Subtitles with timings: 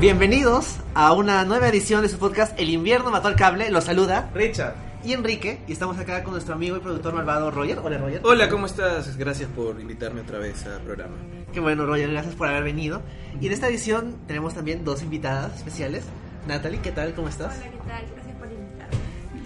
[0.00, 3.68] Bienvenidos a una nueva edición de su podcast El invierno mató al cable.
[3.70, 4.74] Los saluda Richard.
[5.04, 5.58] y Enrique.
[5.66, 7.80] Y estamos acá con nuestro amigo y productor malvado Roger.
[7.82, 8.20] Hola Roger.
[8.22, 9.16] Hola, ¿cómo estás?
[9.16, 11.16] Gracias por invitarme otra vez al programa.
[11.52, 13.02] Qué bueno Roger, gracias por haber venido.
[13.40, 16.04] Y en esta edición tenemos también dos invitadas especiales.
[16.46, 17.14] Natalie, ¿qué tal?
[17.14, 17.56] ¿Cómo estás?
[17.56, 18.27] Hola, ¿qué tal?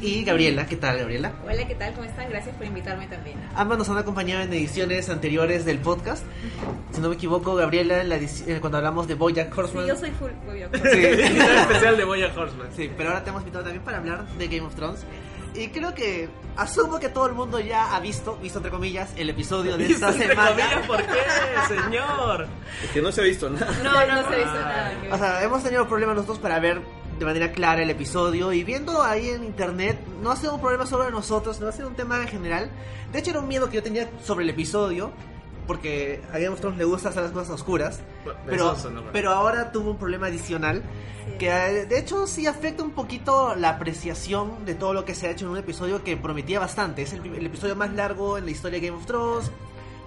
[0.02, 1.30] Y Gabriela, ¿qué tal Gabriela?
[1.44, 1.92] Hola, ¿qué tal?
[1.94, 2.28] ¿Cómo están?
[2.28, 3.38] Gracias por invitarme también.
[3.54, 6.24] Ambas nos han acompañado en ediciones anteriores del podcast.
[6.90, 9.86] Si no me equivoco, Gabriela, en la edici- eh, cuando hablamos de Bojack Sí, Horseman.
[9.86, 10.30] yo soy full.
[10.50, 10.68] obvio.
[10.74, 10.80] Sí.
[10.90, 12.66] especial de Boya Horseman.
[12.74, 15.04] Sí, pero ahora te hemos invitado también para hablar de Game of Thrones.
[15.54, 19.30] Y creo que asumo que todo el mundo ya ha visto, visto entre comillas, el
[19.30, 20.82] episodio de esta semana.
[20.86, 21.12] ¿Por qué,
[21.68, 22.48] señor?
[22.82, 23.70] Es que no se ha visto nada.
[23.84, 24.92] No, no, se ha visto nada.
[25.12, 26.80] O sea, hemos tenido problemas nosotros para ver
[27.22, 30.86] de manera clara el episodio y viendo ahí en internet, no ha sido un problema
[30.86, 32.70] sobre nosotros, no ha sido un tema en general.
[33.12, 35.12] De hecho, era un miedo que yo tenía sobre el episodio,
[35.66, 38.00] porque a Game of Thrones le gusta hacer las cosas oscuras.
[38.46, 38.74] Pero,
[39.12, 40.82] pero ahora tuvo un problema adicional
[41.24, 41.38] Sí.
[41.38, 45.28] que eh, de hecho sí afecta un poquito la apreciación de todo lo que se
[45.28, 47.02] ha hecho en un episodio que prometía bastante.
[47.02, 49.52] Es el, el episodio más largo en la historia de Game of Thrones.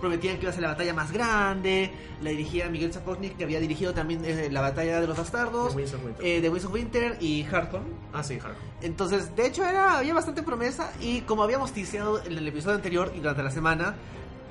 [0.01, 1.91] Prometían que iba a ser la batalla más grande.
[2.21, 5.69] La dirigía Miguel Sapochnik, que había dirigido también eh, la batalla de los bastardos.
[5.75, 6.25] De Winds of Winter.
[6.25, 7.83] eh, de Winds of Winter y Hardcore.
[8.13, 8.55] Ah, sí, Hark.
[8.81, 10.91] Entonces, de hecho, era, había bastante promesa.
[10.99, 13.95] Y como habíamos tiseado en el episodio anterior y durante la semana,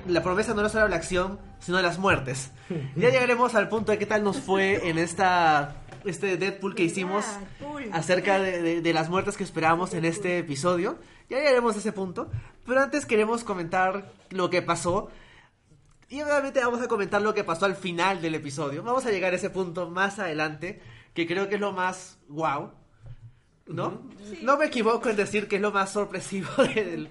[0.07, 2.51] la promesa no era solo la acción, sino las muertes.
[2.95, 7.25] ya llegaremos al punto de qué tal nos fue en esta este Deadpool que hicimos
[7.91, 10.97] acerca de, de- de las muertes que esperábamos en este episodio.
[11.29, 12.29] Ya llegaremos a ese punto.
[12.65, 15.09] Pero antes queremos comentar lo que pasó.
[16.09, 18.83] Y obviamente vamos a comentar lo que pasó al final del episodio.
[18.83, 20.81] Vamos a llegar a ese punto más adelante,
[21.13, 22.71] que creo que es lo más wow.
[23.67, 24.07] ¿No?
[24.43, 27.09] No me equivoco en decir que es lo más sorpresivo del,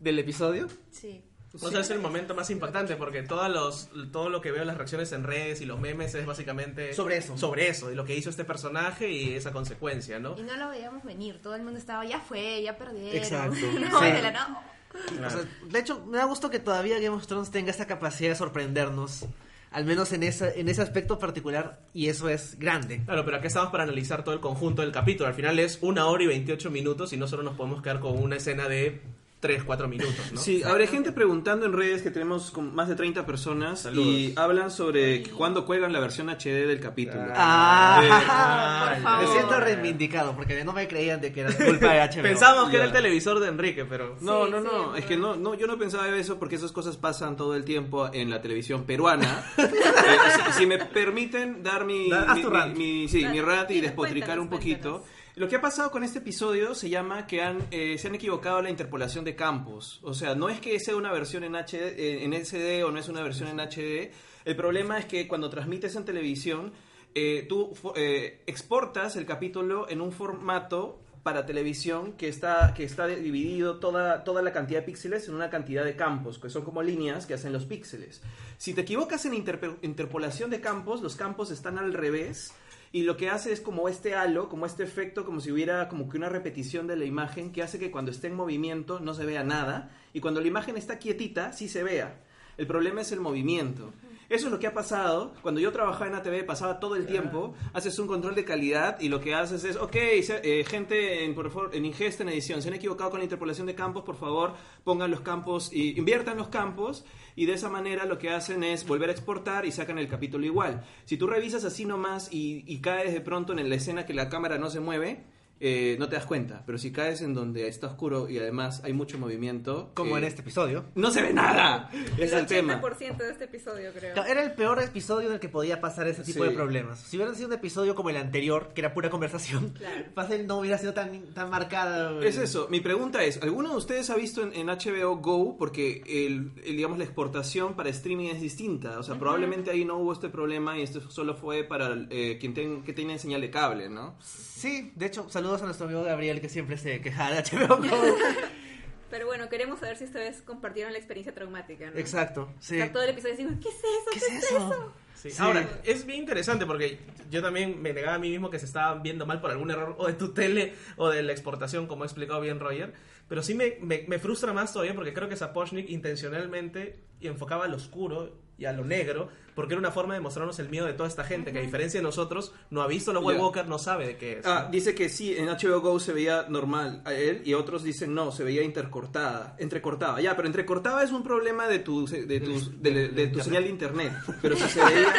[0.00, 0.66] del episodio.
[0.90, 1.24] Sí.
[1.60, 4.68] O sea, es el momento más impactante porque todos los, todo lo que veo en
[4.68, 7.36] las reacciones en redes y los memes es básicamente Sobre eso.
[7.36, 10.34] Sobre eso, y lo que hizo este personaje y esa consecuencia, ¿no?
[10.38, 11.42] Y no lo veíamos venir.
[11.42, 13.16] Todo el mundo estaba, ya fue, ya perdieron.
[13.16, 13.54] Exacto.
[13.80, 14.06] no, Sí.
[14.06, 14.60] de la no.
[14.94, 18.30] O sea, de hecho, me da gusto que todavía Game of Thrones tenga esa capacidad
[18.30, 19.26] de sorprendernos.
[19.70, 21.80] Al menos en, esa, en ese aspecto particular.
[21.94, 23.02] Y eso es grande.
[23.04, 25.28] Claro, pero aquí estamos para analizar todo el conjunto del capítulo.
[25.28, 28.22] Al final es una hora y 28 minutos y no solo nos podemos quedar con
[28.22, 29.00] una escena de
[29.42, 30.40] 3, 4 minutos, ¿no?
[30.40, 34.06] Sí, habrá gente preguntando en redes que tenemos con más de 30 personas Saludos.
[34.06, 37.24] y hablan sobre cuándo cuelgan la versión HD del capítulo.
[37.34, 42.22] Ah, por me siento reivindicado porque no me creían de que era culpa de HBO.
[42.22, 44.16] Pensábamos que era el televisor de Enrique, pero...
[44.20, 46.96] No, Sí, no, no, es que no, no, yo no pensaba eso porque esas cosas
[46.96, 49.44] pasan todo el tiempo en la televisión peruana.
[50.02, 50.16] Eh,
[50.52, 54.48] si, si me permiten dar mi, mi, mi- mi- sí, mi rant y despotricar un
[54.48, 54.90] poquito.
[55.02, 55.21] cuéntanos.
[55.34, 58.60] Lo que ha pasado con este episodio se llama que han, eh, se han equivocado
[58.60, 59.98] la interpolación de campos.
[60.02, 62.98] O sea, no es que sea una versión en, HD, eh, en SD o no
[62.98, 64.12] es una versión en HD.
[64.44, 66.72] El problema es que cuando transmites en televisión,
[67.14, 73.06] eh, tú eh, exportas el capítulo en un formato para televisión que está, que está
[73.06, 76.82] dividido toda, toda la cantidad de píxeles en una cantidad de campos, que son como
[76.82, 78.22] líneas que hacen los píxeles.
[78.58, 82.52] Si te equivocas en interpolación de campos, los campos están al revés
[82.92, 86.10] y lo que hace es como este halo, como este efecto, como si hubiera como
[86.10, 89.24] que una repetición de la imagen que hace que cuando esté en movimiento no se
[89.24, 92.20] vea nada y cuando la imagen está quietita sí se vea.
[92.58, 93.94] El problema es el movimiento.
[94.32, 95.34] Eso es lo que ha pasado.
[95.42, 99.10] Cuando yo trabajaba en ATV pasaba todo el tiempo, haces un control de calidad y
[99.10, 102.62] lo que haces es, ok, se- eh, gente en, por favor, en ingesta, en edición,
[102.62, 104.54] se han equivocado con la interpolación de campos, por favor,
[104.84, 107.04] pongan los campos y inviertan los campos
[107.36, 110.46] y de esa manera lo que hacen es volver a exportar y sacan el capítulo
[110.46, 110.82] igual.
[111.04, 114.30] Si tú revisas así nomás y, y caes de pronto en la escena que la
[114.30, 115.24] cámara no se mueve,
[115.64, 116.64] eh, no te das cuenta.
[116.66, 119.92] Pero si caes en donde está oscuro y además hay mucho movimiento...
[119.94, 120.86] Como eh, en este episodio.
[120.96, 121.88] No se ve nada.
[122.18, 122.82] Es el tema.
[122.82, 124.24] 80% de este episodio, creo.
[124.24, 126.50] Era el peor episodio en el que podía pasar ese tipo Sí.
[126.50, 126.98] de problemas.
[126.98, 130.04] Si hubiera sido un episodio como el anterior, que era pura conversación, Claro.
[130.14, 132.18] fácil no hubiera sido tan, tan marcada.
[132.24, 132.66] Es eso.
[132.68, 135.56] Mi pregunta es, ¿alguno de ustedes ha visto en, en HBO Go?
[135.56, 138.98] Porque el, el, digamos la exportación para streaming es distinta.
[138.98, 142.52] O sea, probablemente ahí no hubo este problema y esto solo fue para eh, quien
[142.54, 144.16] ten- que tiene señal de cable, ¿no?
[144.20, 147.86] Sí, de hecho, saludos a nuestro amigo Gabriel que siempre se queja de HBO Go.
[149.10, 151.98] Pero bueno, queremos saber si ustedes compartieron la experiencia traumática, ¿no?
[151.98, 152.76] Exacto, sí.
[152.76, 154.10] Estar todo el episodio diciendo, ¿qué es eso?
[154.10, 154.94] ¿Qué es eso?
[155.14, 155.30] Sí.
[155.30, 155.36] Sí.
[155.38, 156.98] Ahora, es bien interesante porque
[157.30, 159.94] yo también me negaba a mí mismo que se estaba viendo mal por algún error
[159.98, 162.94] o de tu tele o de la exportación, como ha explicado bien Roger.
[163.28, 167.74] Pero sí me, me, me frustra más todavía porque creo que Sapochnik intencionalmente enfocaba al
[167.74, 171.08] oscuro y a lo negro, porque era una forma de mostrarnos el miedo de toda
[171.08, 173.44] esta gente, que a diferencia de nosotros, no ha visto los White Ya.
[173.44, 174.46] Walker, no sabe de qué es.
[174.46, 174.70] Ah, ¿no?
[174.70, 178.32] dice que sí, en HBO Go se veía normal a él y otros dicen no,
[178.32, 180.20] se veía intercortada, entrecortada.
[180.20, 183.70] Ya, pero entrecortada es un problema de tu, de tu, de, de tu señal de
[183.70, 184.12] internet.
[184.40, 185.12] Pero si se veía...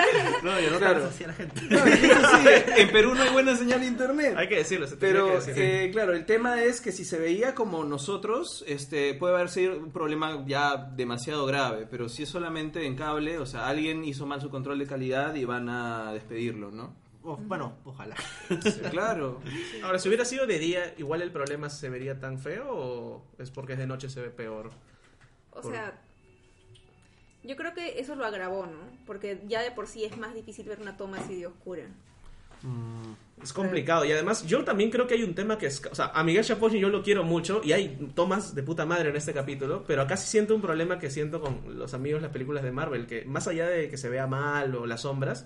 [0.44, 0.96] No, yo no Claro.
[0.96, 1.08] claro.
[1.08, 1.62] así a la gente.
[1.70, 2.48] No, sí,
[2.78, 4.34] en Perú no hay buena señal de internet.
[4.38, 5.54] Hay que decirlo, se tenía que Pero, decir.
[5.58, 9.78] eh, claro, el tema es que si se veía como nosotros, este, puede haber sido
[9.78, 11.88] un problema ya demasiado grave.
[11.90, 15.36] Pero si es solamente en cable, o sea, alguien hizo mal su control de calidad
[15.36, 16.94] y van a despedirlo, ¿no?
[17.24, 18.16] O- bueno, ojalá.
[18.92, 19.40] Claro.
[19.84, 23.50] Ahora, si hubiera sido de día, igual el problema se vería tan feo o es
[23.52, 24.72] porque es de noche se ve peor.
[25.52, 26.02] O Por- sea,
[27.44, 28.80] yo creo que eso lo agravó, ¿no?
[29.06, 31.84] Porque ya de por sí es más difícil ver una toma así de oscura.
[33.42, 34.06] Es complicado.
[34.06, 36.46] Y además yo también creo que hay un tema que es, o sea, a Miguel
[36.46, 40.02] Chapoy yo lo quiero mucho y hay tomas de puta madre en este capítulo, pero
[40.02, 43.26] acá sí siento un problema que siento con los amigos las películas de Marvel, que
[43.26, 45.46] más allá de que se vea mal o las sombras,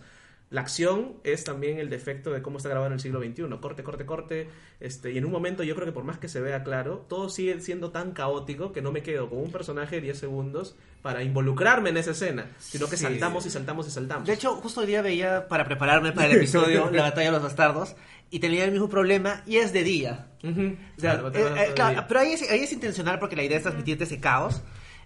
[0.50, 3.84] la acción es también el defecto de cómo está grabado en el siglo XXI, corte,
[3.84, 4.48] corte, corte,
[4.80, 7.30] este, y en un momento yo creo que por más que se vea claro, todo
[7.30, 11.22] sigue siendo tan caótico que no me quedo con un personaje de 10 segundos para
[11.24, 13.04] involucrarme en esa escena, sino que Sí.
[13.04, 14.26] saltamos y saltamos y saltamos.
[14.26, 17.44] De hecho, justo hoy día veía para prepararme para el episodio La batalla de los
[17.44, 17.96] bastardos
[18.30, 20.28] y tenía el mismo problema y es de día.
[20.44, 20.76] Ujú.
[20.98, 23.58] O sea, Claro, eh, eh, claro, pero ahí es, ahí es intencional porque la idea
[23.58, 24.62] es transmitirte ese caos.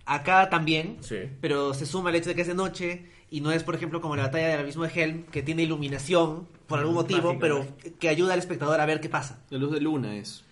[0.05, 1.17] Acá también, Sí.
[1.39, 3.99] pero se suma el hecho de que es de noche y no es, por ejemplo,
[4.01, 7.59] como la batalla del abismo de Helm, que tiene iluminación por algún motivo, Mágica, pero
[7.59, 7.89] mágica.
[7.99, 9.39] que ayuda al espectador a ver qué pasa.
[9.49, 10.43] La luz de luna es.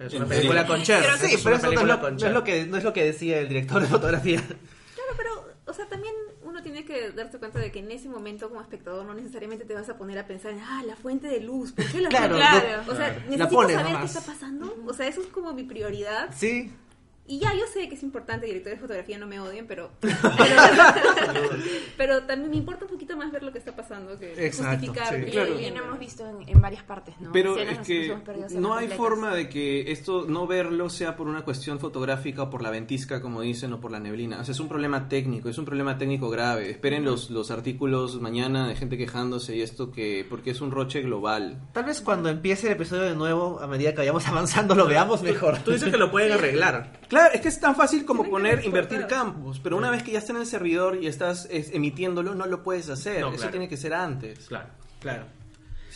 [0.00, 1.00] Es una película con Cher.
[1.02, 2.92] Pero sí, es pero eso no es, lo, no, es lo que, no es lo
[2.92, 4.40] que decía el director de fotografía.
[4.40, 6.14] Claro, pero, o sea, también
[6.44, 9.74] uno tiene que darse cuenta de que en ese momento como espectador no necesariamente te
[9.74, 12.36] vas a poner a pensar en, ah, la fuente de luz, ¿por qué la Claro,
[12.38, 12.76] fuente?
[12.86, 14.12] no- o sea, necesito pones saber nomás.
[14.12, 14.76] qué está pasando.
[14.86, 16.30] O sea, eso es como mi prioridad.
[16.34, 16.72] Sí,
[17.28, 20.12] Y ya, yo sé que es importante, directores de fotografía no me odien, pero pero,
[21.96, 25.14] pero también me importa un poquito más ver lo que está pasando que Exacto, justificar.
[25.14, 25.24] sí.
[25.26, 25.58] que Claro.
[25.58, 27.30] hemos visto en, en varias partes, ¿no?
[27.32, 28.08] Pero es que
[28.54, 28.96] no hay completas.
[28.96, 33.20] forma de que esto no verlo sea por una cuestión fotográfica o por la ventisca,
[33.20, 34.40] como dicen, o por la neblina.
[34.40, 36.70] O sea, es un problema técnico, es un problema técnico grave.
[36.70, 41.02] Esperen los, los artículos mañana de gente quejándose y esto que porque es un roche
[41.02, 41.60] global.
[41.72, 45.22] tal vez cuando empiece el episodio de nuevo, a medida que vayamos avanzando, lo veamos
[45.22, 45.58] mejor.
[45.58, 47.00] Tú dices que lo pueden arreglar.
[47.08, 50.12] Claro, es que es tan fácil como Tienen poner, invertir campos, pero una vez que
[50.12, 53.20] ya está en el servidor y estás es, emitiéndolo, no lo puedes hacer.
[53.20, 53.50] No, Eso claro.
[53.50, 54.46] tiene que ser antes.
[54.46, 54.68] Claro,
[55.00, 55.24] claro.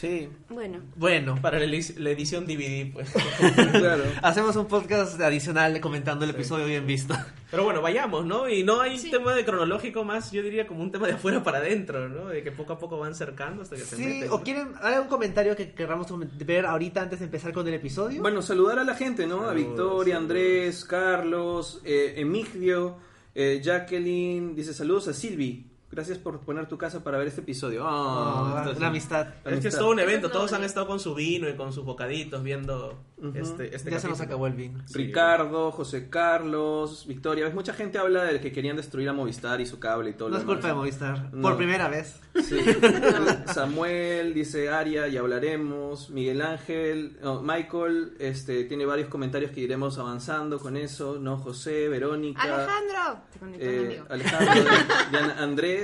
[0.02, 3.08] Sí, Bueno, Bueno, Para la, edi- la edición DVD, pues.
[3.72, 4.02] claro.
[4.20, 7.14] hacemos un podcast adicional comentando el episodio bien visto.
[7.52, 8.48] Pero bueno, vayamos, ¿no?
[8.48, 9.12] Y no hay Sí.
[9.12, 12.26] tema de cronológico más, yo diría como un tema de afuera para adentro, ¿no?
[12.30, 14.30] De que poco a poco van cercando hasta que se Sí, meten.
[14.32, 14.42] o ¿no?
[14.42, 16.08] quieren, ¿hay algún comentario que queramos
[16.44, 18.20] ver ahorita antes de empezar con el episodio?
[18.22, 19.48] Bueno, saludar a la gente, ¿no?
[19.48, 20.16] a Victoria.
[20.16, 22.96] Andrés, Carlos, eh, Emigdio,
[23.36, 25.68] eh, Jacqueline, dice saludos a Silvi.
[25.92, 27.84] Gracias por poner tu casa para ver este episodio.
[27.86, 29.26] Oh, entonces- la amistad.
[29.44, 31.84] Es que es todo un evento, todos han estado con su vino y con sus
[31.84, 32.98] bocaditos viendo
[33.34, 34.80] este, este ya se nos acabó el vino.
[34.86, 34.94] Sí.
[34.98, 37.44] Ricardo, José Carlos, Victoria.
[37.44, 37.54] ¿Ves?
[37.54, 40.36] Mucha gente habla de que querían destruir a Movistar y su cable y todo No
[40.36, 40.74] lo es culpa de.
[40.74, 41.28] Movistar.
[41.32, 41.42] No.
[41.42, 42.18] Por primera vez.
[42.42, 42.58] Sí.
[43.52, 46.08] Samuel dice Aria, ya hablaremos.
[46.10, 51.18] Miguel Ángel, no, Michael, este, tiene varios comentarios que iremos avanzando con eso.
[51.20, 52.42] No, José, Verónica.
[52.42, 53.22] Alejandro.
[53.58, 54.02] Eh.
[54.08, 54.62] Alejandro,
[55.10, 55.81] Diana- Andrés.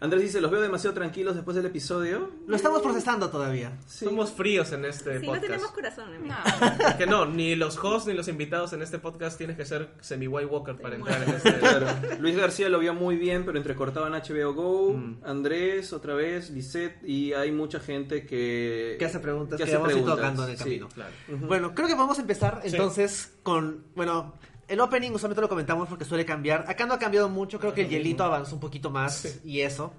[0.00, 2.30] Andrés dice, los veo demasiado tranquilos después del episodio.
[2.46, 3.76] Lo estamos procesando todavía.
[3.86, 4.04] Sí.
[4.04, 5.46] Somos fríos en este Sí, no podcast.
[5.46, 6.34] tenemos corazón, amigo.
[6.36, 6.86] No.
[6.88, 9.90] Es que no, ni los hosts ni los invitados en este podcast tienes que ser
[10.00, 11.58] semi-white walker para entrar en este...
[11.58, 11.88] Claro.
[12.20, 14.92] Luis García lo vio muy bien, pero entrecortado en HBO Go.
[14.92, 15.16] Mm.
[15.24, 18.94] Andrés, otra vez, Lisette, y hay mucha gente que...
[19.00, 20.62] Que hace preguntas que, hace vamos preguntas, tocando en el sí.
[20.62, 20.88] camino.
[20.94, 21.10] Claro.
[21.48, 22.68] Bueno, creo que vamos a empezar Sí.
[22.68, 24.34] entonces con, bueno,
[24.68, 26.64] el opening usualmente lo comentamos porque suele cambiar.
[26.68, 29.92] Acá no ha cambiado mucho, creo que el hielito avanzó un poquito más y eso.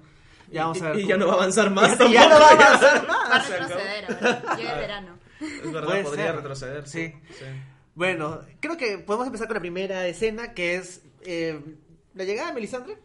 [0.50, 0.96] Ya vamos a ver.
[0.98, 3.14] Y, cómo- ya no va a avanzar más Y ya no va a avanzar Va
[3.14, 3.46] a más.
[3.46, 3.68] se acabó.
[3.74, 4.56] retroceder ahora.
[4.56, 5.18] Llega el verano.
[5.40, 6.36] Es verdad, Puede podría ser.
[6.36, 6.88] retroceder.
[6.88, 7.14] Sí.
[7.38, 7.44] sí.
[7.94, 11.60] Bueno, creo que podemos empezar con la primera escena que es eh,
[12.14, 12.98] la llegada de Melisandre.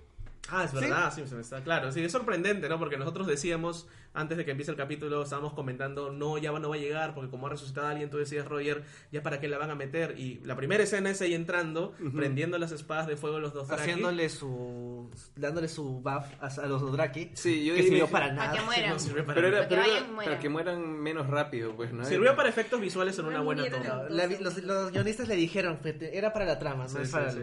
[0.49, 0.77] Ah, es ¿Sí?
[0.77, 1.91] verdad, sí, se me está claro.
[1.91, 2.77] Sí, es sorprendente, ¿no?
[2.77, 6.75] Porque nosotros decíamos, antes de que empiece el capítulo, estábamos comentando, no, ya no va
[6.75, 9.57] a llegar, porque como ha resucitado a alguien, tú decías, Roger, ya para qué la
[9.57, 10.15] van a meter.
[10.19, 13.69] Y la primera escena es ella entrando, prendiendo las espadas de fuego a los dos.
[13.69, 15.09] Haciéndole su.
[15.35, 17.31] dándole su buff a, a los Dothraki.
[17.33, 18.57] Sí, yo que dije- sirvió para Para nada.
[18.59, 18.97] que mueran.
[18.97, 19.57] No para Pero era.
[19.57, 20.31] Para que vayan, mueran.
[20.33, 22.05] para que mueran menos rápido, pues, ¿no?
[22.05, 24.05] Sirvió para efectos visuales en una buena toma.
[24.09, 27.07] La los, los guionistas le dijeron que te- era para la trama, no Sí, es
[27.07, 27.33] sí, para.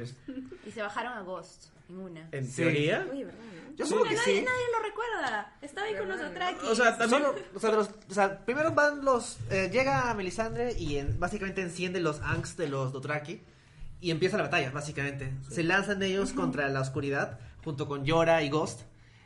[0.67, 2.29] Y se bajaron a Ghost en una.
[2.33, 2.62] En Sí.
[2.62, 3.07] teoría.
[3.11, 3.41] Oye, ¿verdad?
[3.73, 3.76] No?
[3.76, 4.45] Yo Sí, supongo que nadie, sí.
[4.45, 5.57] nadie lo recuerda.
[5.62, 6.67] Estaba ahí con los Dothraki.
[6.67, 7.23] O sea, también...
[7.55, 9.38] O, sea, los- o sea, primero van los.
[9.50, 13.43] eh, llega Melisandre y en- básicamente enciende los angst de los Dothraki.
[14.00, 15.33] Y empieza la batalla, básicamente.
[15.49, 17.38] Se lanzan ellos contra la oscuridad.
[17.64, 18.81] junto con Yora y Ghost.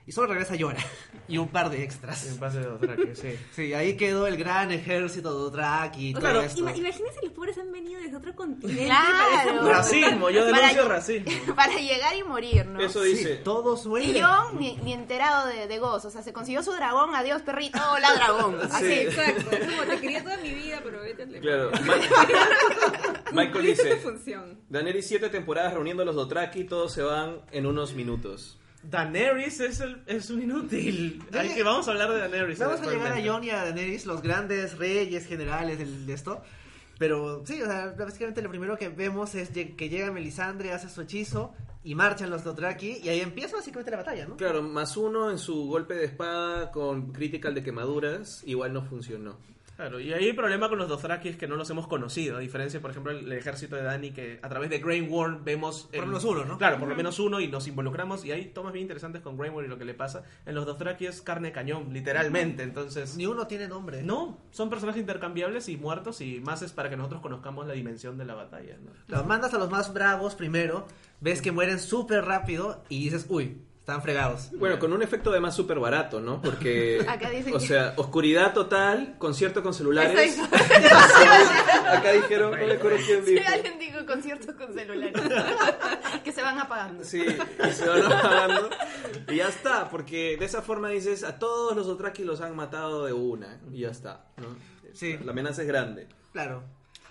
[0.09, 0.79] Y solo regresa Yora
[1.29, 2.39] y un par de En extras.
[2.39, 3.37] base de Dothraki, sí.
[3.57, 6.61] Sí, ahí quedó el gran ejército de Dothraki y O todo esto.
[6.61, 8.85] ima- imagínense los pobres han venido desde otro continente.
[8.85, 9.63] Claro.
[9.63, 11.55] para Racismo, yo Para- denuncio racismo.
[11.57, 12.81] Para llegar y morir, ¿no?
[12.81, 13.37] Eso Sí, dice.
[13.39, 14.11] todos mueren.
[14.11, 17.43] Y yo ni, ni enterado de, de Ghost, o sea, se consiguió su dragón, adiós
[17.43, 18.61] perrito, hola dragón.
[18.71, 19.51] Así, exacto.
[19.57, 21.71] Es como te quería toda mi vida, pero vete al Claro.
[23.33, 24.01] Michael dice.
[24.69, 28.59] Daenerys siete temporadas reuniendo a los Dothraki, todos se van en unos minutos.
[28.90, 31.23] Daenerys es, el, es un inútil.
[31.33, 32.59] Hay que, vamos a hablar de Daenerys.
[32.59, 33.25] Vamos a llegar a.
[33.25, 36.43] Jon y a Daenerys, los grandes reyes generales del- de esto.
[36.99, 41.02] Pero sí, o sea, básicamente lo primero que vemos es que llega Melisandre, hace su
[41.02, 41.52] hechizo
[41.85, 44.37] y marchan los Dothraki y ahí empieza básicamente la batalla, ¿no?
[44.37, 49.37] Claro, más uno en su golpe de espada con critical de quemaduras, igual no funcionó.
[49.76, 52.40] Claro, y ahí el problema con los Dothraki es que no los hemos conocido, a
[52.40, 55.88] diferencia, por ejemplo, el ejército de Dani, que a través de Grey Worm vemos...
[55.92, 56.56] Por lo menos uno, ¿no?
[56.56, 59.50] Claro, por lo menos uno, y nos involucramos, y hay tomas bien interesantes con Grey
[59.50, 60.25] Worm y lo que le pasa.
[60.47, 63.16] En los Dothraki es carne cañón, literalmente, entonces...
[63.18, 64.02] Ni uno tiene nombre.
[64.02, 68.16] No, son personajes intercambiables y muertos, y más es para que nosotros conozcamos la dimensión
[68.16, 68.92] de la batalla, ¿no?
[69.09, 70.87] Los mandas a los más bravos primero,
[71.21, 74.50] ves que mueren súper rápido y dices, uy, están fregados.
[74.59, 76.43] Bueno, con un efecto además súper barato, ¿no?
[76.43, 80.40] Porque, Acá dicen o que- sea, oscuridad total, concierto con celulares.
[81.88, 83.45] Acá dijeron, no me acuerdo quién Sí, dijo.
[83.49, 85.12] alguien dijo conciertos con celulares.
[86.25, 87.05] que se van apagando.
[87.05, 88.71] Sí, y se van apagando.
[89.28, 93.05] Y ya está, porque de esa forma dices, a todos los Dothraki los han matado
[93.07, 93.61] de una.
[93.71, 94.49] Y ya está, ¿no?
[94.95, 95.16] Sí.
[95.25, 96.09] La amenaza es grande.
[96.33, 96.64] Claro.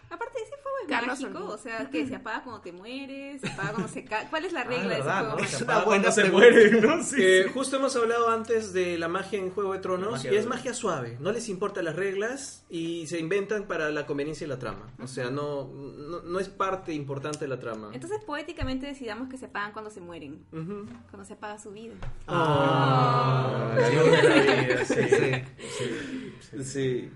[0.10, 0.50] Aparte, es
[0.90, 1.46] Carlos mágico.
[1.46, 4.28] O sea, que se apaga cuando te mueres, se apaga cuando se cae.
[4.30, 5.38] ¿Cuál es la Ah, regla de ese ¿verdad, fuego?
[5.42, 5.48] no?
[5.48, 7.04] Se apaga buena cuando se muere, ¿no?
[7.04, 7.24] Sí,
[7.54, 10.74] justo hemos hablado antes de la magia en Juego de Tronos y es de- magia
[10.74, 14.92] suave, no les importan las reglas y se inventan para la conveniencia y la trama.
[15.02, 17.92] O sea, no, no, no es parte importante de la trama.
[17.94, 20.44] Entonces, poéticamente decidamos que se apagan cuando se mueren.
[20.52, 21.94] Cuando se apaga su vida.
[22.28, 26.64] Ah, de la vida, sí.
[26.64, 27.12] Sí.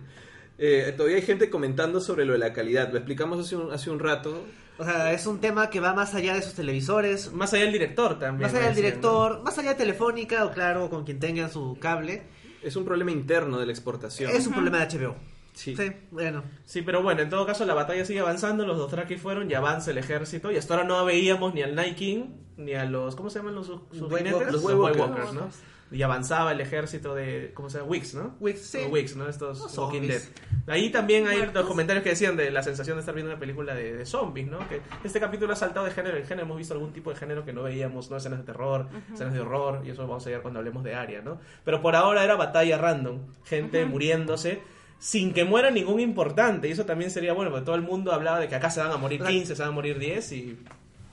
[0.59, 2.91] Eh, todavía hay gente comentando sobre lo de la calidad.
[2.91, 4.43] Lo explicamos hace un, hace un rato.
[4.77, 7.73] O sea, es un tema que va más allá de sus televisores, Más allá del
[7.73, 8.49] director también.
[8.49, 12.23] más allá del director, más allá de Telefónica o claro, con quien tenga su cable.
[12.61, 14.31] Es un problema interno de la exportación.
[14.31, 15.15] Es un problema de HBO.
[15.53, 15.75] Sí.
[15.75, 16.43] Sí, bueno.
[16.65, 19.91] Sí, pero bueno, en todo caso la batalla sigue avanzando, los Dothraki fueron y avanza
[19.91, 22.23] el ejército y hasta ahora no veíamos ni al Night King
[22.55, 24.33] ni a los ¿cómo se llaman los sus sus White jinetes?
[24.33, 24.53] Walkers.
[24.53, 24.99] Los White.
[25.01, 25.49] Walkers, ¿no?
[25.91, 27.89] Y avanzaba el ejército de ¿cómo se llama?
[27.89, 28.35] Wicks, ¿no?
[28.39, 28.77] Wicks, sí.
[28.83, 29.27] Los Wicks, ¿no?
[29.27, 30.21] Estos Los Walking Dead.
[30.67, 31.55] Ahí también hay Muertos.
[31.55, 34.47] los comentarios que decían de la sensación de estar viendo una película de, de zombies,
[34.47, 34.59] ¿no?
[34.69, 37.43] Que este capítulo ha saltado de género en género, hemos visto algún tipo de género
[37.43, 38.17] que no veíamos, ¿no?
[38.17, 41.21] Escenas de terror, escenas de horror, y eso vamos a ver cuando hablemos de Aria,
[41.23, 41.39] ¿no?
[41.65, 44.61] Pero por ahora era batalla random, gente muriéndose
[44.99, 48.39] sin que muera ningún importante, y eso también sería bueno, porque todo el mundo hablaba
[48.39, 50.59] de que acá se van a morir 15, se van a morir 10, y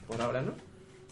[0.09, 0.53] por ahora no.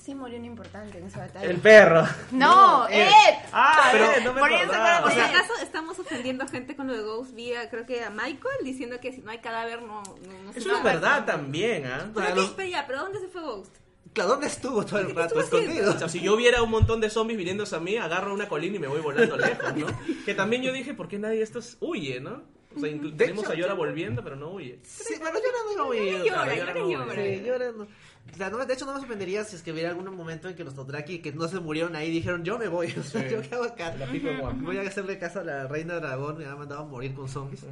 [0.05, 1.47] Sí murió un importante en esa batalla.
[1.47, 2.05] El perro.
[2.31, 3.09] No, Ed.
[3.53, 5.07] Ah, Pero- eh, no me por eso acordaba.
[5.07, 5.29] O sea.
[5.31, 9.01] ¿acaso estamos ofendiendo a gente con lo de Ghost vía, creo que a Michael, diciendo
[9.01, 12.01] que si no hay cadáver no, no, no se Eso es verdad también, ¿ah?
[12.01, 12.35] Pero, Para ¿qué?
[12.41, 13.75] los- Pero ¿pero dónde se fue Ghost?
[14.13, 15.93] Claro, ¿dónde estuvo todo el ¿Qué rato escondido?
[15.95, 18.77] O sea, si yo viera un montón de zombies viniéndose a mí, agarro una colina
[18.77, 19.87] y me voy volando lejos, ¿no?
[20.27, 22.43] Que también yo dije, ¿por qué nadie de estos huye, no?
[22.77, 24.79] O sea, De tenemos hecho, a Yora volviendo, pero no huye.
[24.83, 26.25] Sí, bueno, yo no me voy a ir.
[26.25, 27.15] Llora, llora, llora.
[27.15, 29.71] Sí, yo era- no- o sea, no- de hecho, no me sorprendería si es que
[29.73, 32.69] hubiera algún momento en que los Dothraki que no se murieron ahí dijeron, yo me
[32.69, 33.29] voy, o sea, Sí.
[33.35, 33.95] yo qué hago acá.
[33.97, 34.29] La pico.
[34.63, 37.65] Voy a hacerle caso a la reina dragón, me ha mandado a morir con zombies.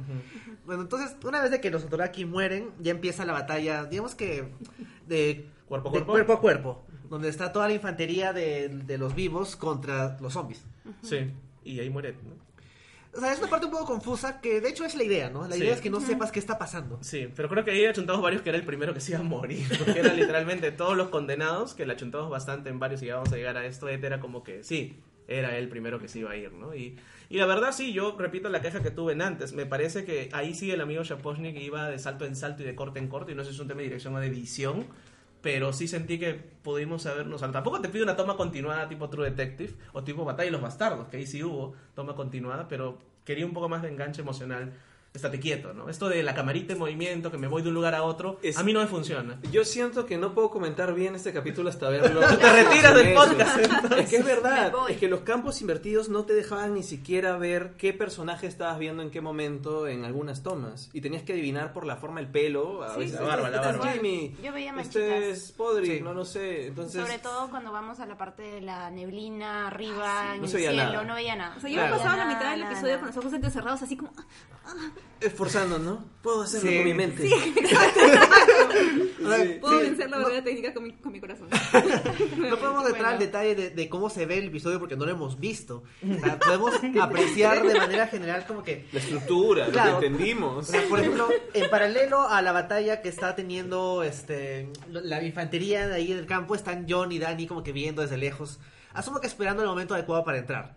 [0.65, 4.45] Bueno, entonces, una vez de que los Dothraki mueren, ya empieza la batalla, digamos que
[5.07, 6.11] de Cuerpo a de cuerpo.
[6.11, 10.63] cuerpo a cuerpo, donde está toda la infantería de, de los vivos contra los zombies.
[11.01, 11.31] Sí,
[11.63, 12.42] y ahí muere, ¿no?
[13.15, 15.47] O sea, es una parte un poco confusa, que de hecho es la idea, ¿no?
[15.47, 15.61] La Sí.
[15.63, 16.97] idea es que no sepas qué está pasando.
[17.01, 19.23] Sí, pero creo que ahí achuntamos varios que era el primero que se iba a
[19.23, 23.15] morir, porque eran literalmente todos los condenados, que le achuntamos bastante en varios y ya
[23.15, 26.19] vamos a llegar a esto, Ed era como que sí, era él primero que se
[26.19, 26.73] iba a ir, ¿no?
[26.75, 26.97] Y,
[27.29, 30.29] y la verdad sí, yo repito la queja que tuve en antes, me parece que
[30.33, 33.31] ahí sí el amigo Shaposhnik iba de salto en salto y de corte en corte,
[33.31, 34.87] y no sé si es un tema de dirección o de edición,
[35.43, 37.35] pero sí sentí que pudimos habernos...
[37.35, 40.51] o sea, tampoco te pido una toma continuada tipo True Detective o tipo Batalla de
[40.51, 44.21] los Bastardos, que ahí sí hubo toma continuada, pero quería un poco más de enganche
[44.21, 44.73] emocional.
[45.13, 45.89] Estate quieto, ¿no?
[45.89, 48.57] Esto de la camarita en movimiento, que me voy de un lugar a otro, Es-
[48.57, 49.37] a mí no me funciona.
[49.51, 52.19] Yo siento que no puedo comentar bien este capítulo hasta verlo.
[52.39, 53.99] Te retiras del podcast, entonces.
[53.99, 54.73] Es que es verdad.
[54.89, 59.03] Es que los campos invertidos no te dejaban ni siquiera ver qué personaje estabas viendo
[59.03, 60.89] en qué momento en algunas tomas.
[60.93, 62.81] Y tenías que adivinar por la forma del pelo.
[62.81, 63.91] A Sí, veces, la barba, la este barba.
[63.91, 65.23] Jimmy, Yo veía Este manchitas.
[65.45, 66.01] es Podrick, Sí.
[66.03, 66.65] no lo sé.
[66.69, 70.51] Entonces, Sobre todo cuando vamos a la parte de la neblina arriba en No el
[70.51, 71.03] cielo, nada.
[71.03, 71.55] no veía nada.
[71.55, 71.91] O sea, yo Claro.
[71.91, 72.99] me pasaba la mitad del nada, episodio nada.
[73.01, 74.11] con los ojos entrecerrados, así como...
[75.21, 76.03] esforzando, ¿no?
[76.21, 76.75] Puedo hacerlo Sí.
[76.77, 77.27] con mi mente.
[77.29, 77.37] Sea,
[79.61, 81.47] Puedo sí, vencer la no- barrera técnica con mi, con mi corazón.
[82.37, 85.11] No podemos entrar al detalle de, de cómo se ve el episodio porque no lo
[85.11, 85.83] hemos visto.
[86.03, 88.85] O sea, podemos apreciar de manera general como que...
[88.91, 89.93] La estructura, Claro.
[89.93, 90.69] lo que entendimos.
[90.69, 95.87] O sea, por ejemplo, en paralelo a la batalla que está teniendo este la infantería
[95.87, 98.59] de ahí en el campo, están John y Danny como que viendo desde lejos.
[98.93, 100.75] Asumo que esperando el momento adecuado para entrar.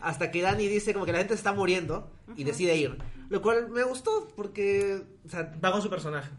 [0.00, 2.98] Hasta que Danny dice como que la gente se está muriendo y decide ir.
[3.30, 5.02] Lo cual me gustó porque...
[5.24, 6.30] O sea, Va con su personaje.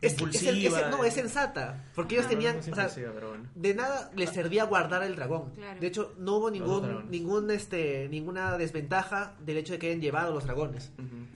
[0.00, 0.80] es, es- Impulsiva.
[0.80, 1.84] es- no, es sensata.
[1.94, 2.54] Porque ellos No, tenían...
[2.56, 3.44] no es o sea, impulsiva, pero bueno.
[3.54, 5.50] de nada les servía guardar el dragón.
[5.54, 5.80] Claro.
[5.80, 10.32] De hecho, no hubo ningún, ningún este, ninguna desventaja del hecho de que hayan llevado
[10.32, 10.90] los dragones.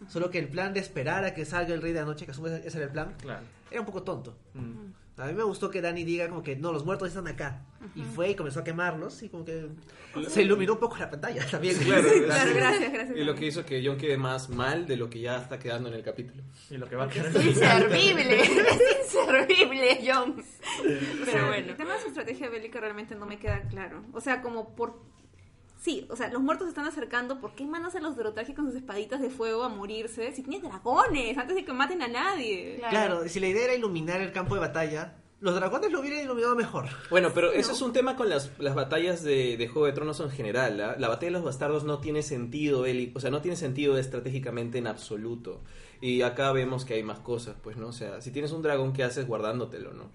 [0.09, 2.33] Solo que el plan de esperar a que salga el rey de la noche, que
[2.33, 3.43] asumo ese era el plan, Claro.
[3.71, 4.37] era un poco tonto.
[5.21, 7.63] A mí me gustó que Dani diga como que no, los muertos están acá.
[7.95, 9.69] Y fue y comenzó a quemarlos y como que
[10.29, 11.77] se iluminó un poco la pantalla también.
[11.77, 13.17] Claro, Claro, gracias, gracias.
[13.17, 15.89] Y lo que hizo que John quede más mal de lo que ya está quedando
[15.89, 16.43] en el capítulo.
[16.71, 18.51] Y lo que va a Es quedar inservible, es
[19.05, 20.43] inservible, John.
[21.25, 21.71] Pero bueno.
[21.71, 24.05] el tema de su estrategia bélica realmente no me queda claro.
[24.13, 25.03] O sea, como por...
[25.81, 27.41] Sí, o sea, los muertos se están acercando.
[27.41, 30.31] ¿Por qué mandas a los Dorothaki con sus espaditas de fuego a morirse?
[30.33, 32.83] Si tienes dragones, antes de que maten a nadie.
[32.91, 36.55] Claro, si la idea era iluminar el campo de batalla, los dragones lo hubieran iluminado
[36.55, 36.85] mejor.
[37.09, 40.21] Bueno, pero eso es un tema con las, las batallas de, de Juego de Tronos
[40.21, 40.79] en general.
[40.83, 40.97] ¿ah?
[40.99, 44.77] La batalla de los bastardos no tiene sentido, bélico, o sea, no tiene sentido estratégicamente
[44.77, 45.63] en absoluto.
[46.01, 47.89] Y acá vemos que hay más cosas, pues, ¿no?
[47.89, 50.11] O sea, si tienes un dragón, ¿qué haces guardándotelo, no?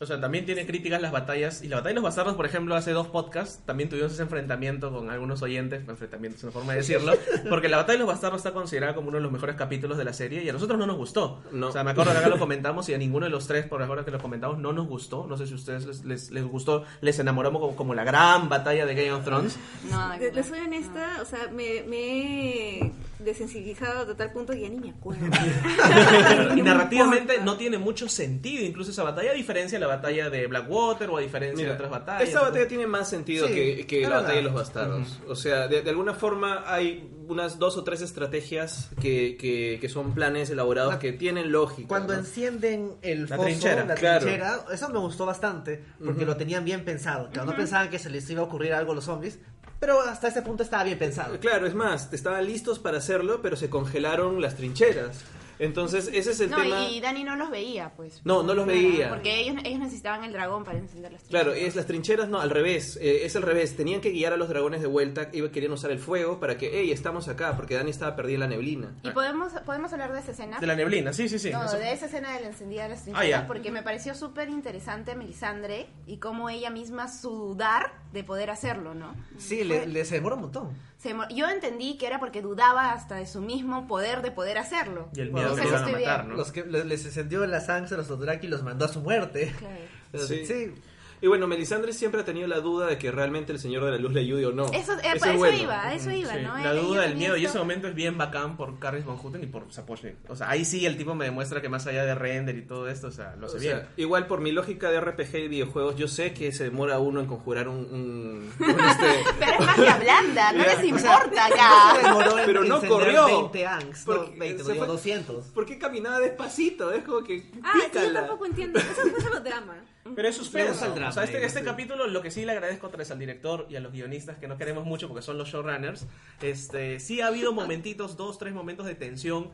[0.00, 1.62] O sea, también tiene críticas las batallas.
[1.62, 4.90] Y la batalla de los bastardos, por ejemplo, hace dos podcasts también tuvimos ese enfrentamiento
[4.92, 5.88] con algunos oyentes.
[5.88, 7.12] Enfrentamiento es una forma de decirlo.
[7.48, 10.04] Porque la batalla de los bastardos está considerada como uno de los mejores capítulos de
[10.04, 10.42] la serie.
[10.42, 11.40] Y a nosotros no nos gustó.
[11.52, 11.68] No.
[11.68, 13.80] O sea, me acuerdo que acá lo comentamos y a ninguno de los tres, por
[13.80, 15.26] ahora que lo comentamos, no nos gustó.
[15.28, 16.84] No sé si a ustedes les, les, les gustó.
[17.00, 19.56] Les enamoramos como, como la gran batalla de Game of Thrones.
[19.88, 24.62] No, Le, le soy honesta, o sea, me, me he desensibilizado hasta tal punto que
[24.62, 25.11] ya ni me acuerdo.
[26.56, 30.46] y narrativamente no tiene mucho sentido incluso esa batalla, a diferencia de la batalla de
[30.46, 32.28] Blackwater o a diferencia Mira, de otras batallas.
[32.28, 35.18] esta batalla tiene más sentido Sí, que, la batalla de los bastardos.
[35.28, 39.88] O sea, de, de alguna forma hay unas dos o tres estrategias que, que, que
[39.88, 41.88] son planes elaborados La- que tienen lógica.
[41.88, 42.18] Cuando ¿no?
[42.18, 44.20] encienden el La foso, trinchera, la claro.
[44.24, 47.30] trinchera, eso me gustó bastante, porque lo tenían bien pensado.
[47.30, 49.38] Claro, no pensaban que se les iba a ocurrir algo a los zombies,
[49.82, 51.40] pero hasta ese punto estaba bien pensado.
[51.40, 55.18] Claro, es más, estaban listos para hacerlo, pero se congelaron las trincheras.
[55.62, 56.88] Entonces, ese es el No, tema.
[56.88, 58.20] y Dani no los veía, pues.
[58.24, 59.08] No, no los veía.
[59.08, 61.68] Porque ellos, ellos necesitaban el dragón para encender las Claro, trincheras.
[61.70, 63.76] es las trincheras, no, al revés, eh, es al revés.
[63.76, 66.70] Tenían que guiar a los dragones de vuelta, iba querían usar el fuego para que,
[66.72, 68.92] hey, estamos acá, porque Dani estaba perdida en la neblina.
[69.02, 70.58] ¿Y podemos, podemos hablar de esa escena?
[70.58, 71.50] De la neblina, sí, sí, sí.
[71.50, 73.46] no, Eso- de esa escena de la encendida de las Ah, trincheras, ya.
[73.46, 78.94] porque me pareció súper interesante a Melisandre y cómo ella misma sudar de poder hacerlo,
[78.94, 79.14] ¿no?
[79.38, 80.91] Sí, le, le- se demora un montón.
[81.02, 85.08] Se yo entendí que era porque dudaba hasta de su mismo poder de poder hacerlo.
[85.16, 86.28] Y el Bueno, miedo o que a estoy matar, bien.
[86.30, 86.36] ¿no?
[86.36, 89.00] Los que le- les encendió la sangre a los Dothraki y los mandó a su
[89.00, 89.52] muerte.
[89.58, 89.74] Claro.
[90.12, 90.46] Pero Sí.
[90.46, 90.74] sí.
[91.22, 93.96] Y bueno, Melisandre siempre ha tenido la duda de que realmente el Señor de la
[93.96, 94.66] Luz le ayude o no.
[94.72, 95.56] Eso, eh, eso bueno.
[95.56, 96.58] iba, eso iba, Sí, ¿no?
[96.58, 99.46] La duda, el miedo, y ese momento es bien bacán por Carris Van Houten y
[99.46, 100.16] por Sapochnik.
[100.28, 102.88] O sea, ahí sí el tipo me demuestra que más allá de render y todo
[102.88, 103.86] esto, o sea, lo O sea, bien.
[103.96, 107.26] igual por mi lógica de RPG y videojuegos, yo sé que se demora uno en
[107.26, 107.76] conjurar un...
[107.78, 112.40] un- un este- Pero es magia blanda, no les o importa No se acá.
[112.40, 113.26] en Pero no corrió.
[113.26, 115.44] 20 angs, no, Porque 20, no se digo fue- 200.
[115.46, 116.90] ¿Por qué caminaba despacito?
[116.92, 117.48] Es como que...
[117.62, 118.80] Ah, sí, yo tampoco entiendo.
[118.80, 119.76] Eso es lo drama.
[120.04, 120.72] Pero es Pero suspenso.
[120.72, 121.64] es el drama o sea, este, este sí.
[121.64, 124.48] capítulo, lo que sí le agradezco otra vez al director y a los guionistas, que
[124.48, 126.06] no queremos mucho porque son los showrunners,
[126.40, 129.50] este, sí ha habido momentitos, dos, tres momentos de tensión,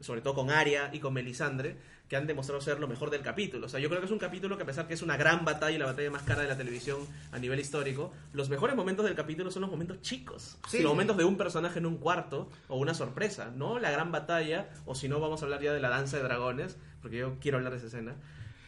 [0.00, 1.76] sobre todo con Arya y con Melisandre,
[2.08, 3.66] que han demostrado ser lo mejor del capítulo.
[3.66, 5.44] O sea, yo creo que es un capítulo que a pesar que es una gran
[5.44, 6.98] batalla, la batalla más cara de la televisión
[7.30, 10.58] a nivel histórico, los mejores momentos del capítulo son los momentos chicos.
[10.68, 10.82] Sí.
[10.82, 14.70] los momentos de un personaje en un cuarto o una sorpresa, no la gran batalla,
[14.86, 17.58] o si no vamos a hablar ya de la danza de dragones, porque yo quiero
[17.58, 18.16] hablar de esa escena.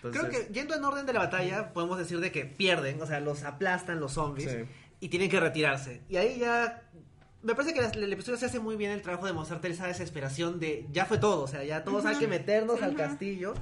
[0.05, 3.07] Entonces, Creo que yendo en orden de la batalla, podemos decir de que pierden, o
[3.07, 4.59] sea, los aplastan los zombies Sí.
[5.01, 6.01] y tienen que retirarse.
[6.09, 6.83] Y ahí ya.
[7.43, 9.87] Me parece que las- el episodio se hace muy bien el trabajo de mostrarte esa
[9.89, 13.55] desesperación de ya fue todo, o sea, ya todos hay que meternos al castillo.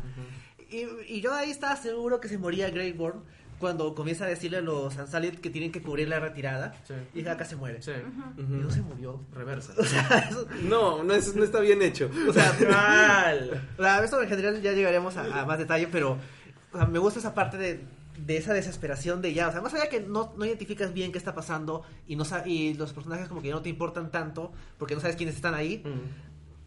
[0.71, 3.25] y, y yo ahí estaba seguro que se moría Greyborn
[3.61, 6.75] cuando comienza a decirle a los Ansalit que tienen que cubrir la retirada.
[6.89, 6.95] Sí.
[7.15, 7.81] Y dije, acá se muere.
[7.83, 7.93] Sí.
[8.39, 9.21] Y no se murió.
[9.33, 9.75] Reversa.
[9.79, 12.11] O sea, eso- No, no, es- no está bien hecho.
[12.29, 13.69] o sea, Mal.
[13.77, 16.19] Sea, esto en general ya llegaremos a, a más detalle, pero
[16.73, 17.81] o sea, me gusta esa parte de,
[18.19, 19.49] de esa desesperación de ya.
[19.49, 22.47] O sea, más allá que no, no identificas bien qué está pasando y, no sa-
[22.49, 25.55] y los personajes como que ya no te importan tanto porque no sabes quiénes están
[25.55, 25.83] ahí,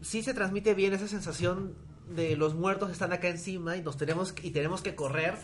[0.00, 1.74] sí se transmite bien esa sensación
[2.14, 5.34] de los muertos están acá encima y nos tenemos y tenemos que correr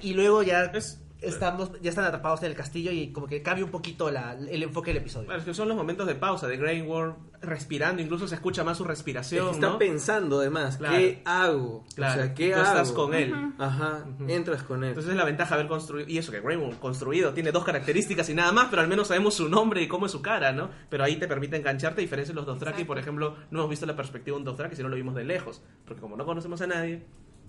[0.00, 3.64] y luego ya Es- estamos, ya están atrapados en el castillo y como que cambia
[3.64, 5.24] un poquito la- el enfoque del episodio.
[5.26, 8.62] Bueno, es que son los momentos de pausa de Grey Worm respirando, incluso se escucha
[8.62, 9.78] más su Es respiración, que está ¿no?
[9.78, 10.96] pensando además, Claro.
[10.98, 11.84] ¿qué hago?
[11.94, 12.64] Claro, o sea, ¿qué no hago?
[12.66, 13.32] estás con él.
[13.58, 14.90] Ajá, entras con él.
[14.90, 17.64] Entonces es la ventaja de haber construido, y eso que Grey Worm construido tiene dos
[17.64, 20.52] características y nada más, pero al menos sabemos su nombre y cómo es su cara,
[20.52, 20.68] ¿no?
[20.90, 23.86] Pero ahí te permite engancharte, a diferencia de los Dothraki, por ejemplo, no hemos visto
[23.86, 26.66] la perspectiva de un Dothraki, sino lo vimos de lejos, porque como no conocemos a
[26.66, 27.02] nadie,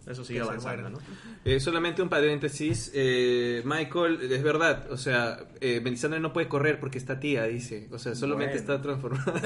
[0.07, 0.99] eso sigue avanzando, ¿no?
[1.43, 2.91] Eh, solamente un paréntesis.
[2.93, 7.87] eh, Michael, es verdad, o sea, eh, Melisandre no puede correr porque está tía, dice.
[7.91, 8.73] O sea, solamente Bueno.
[8.73, 9.33] está transformada.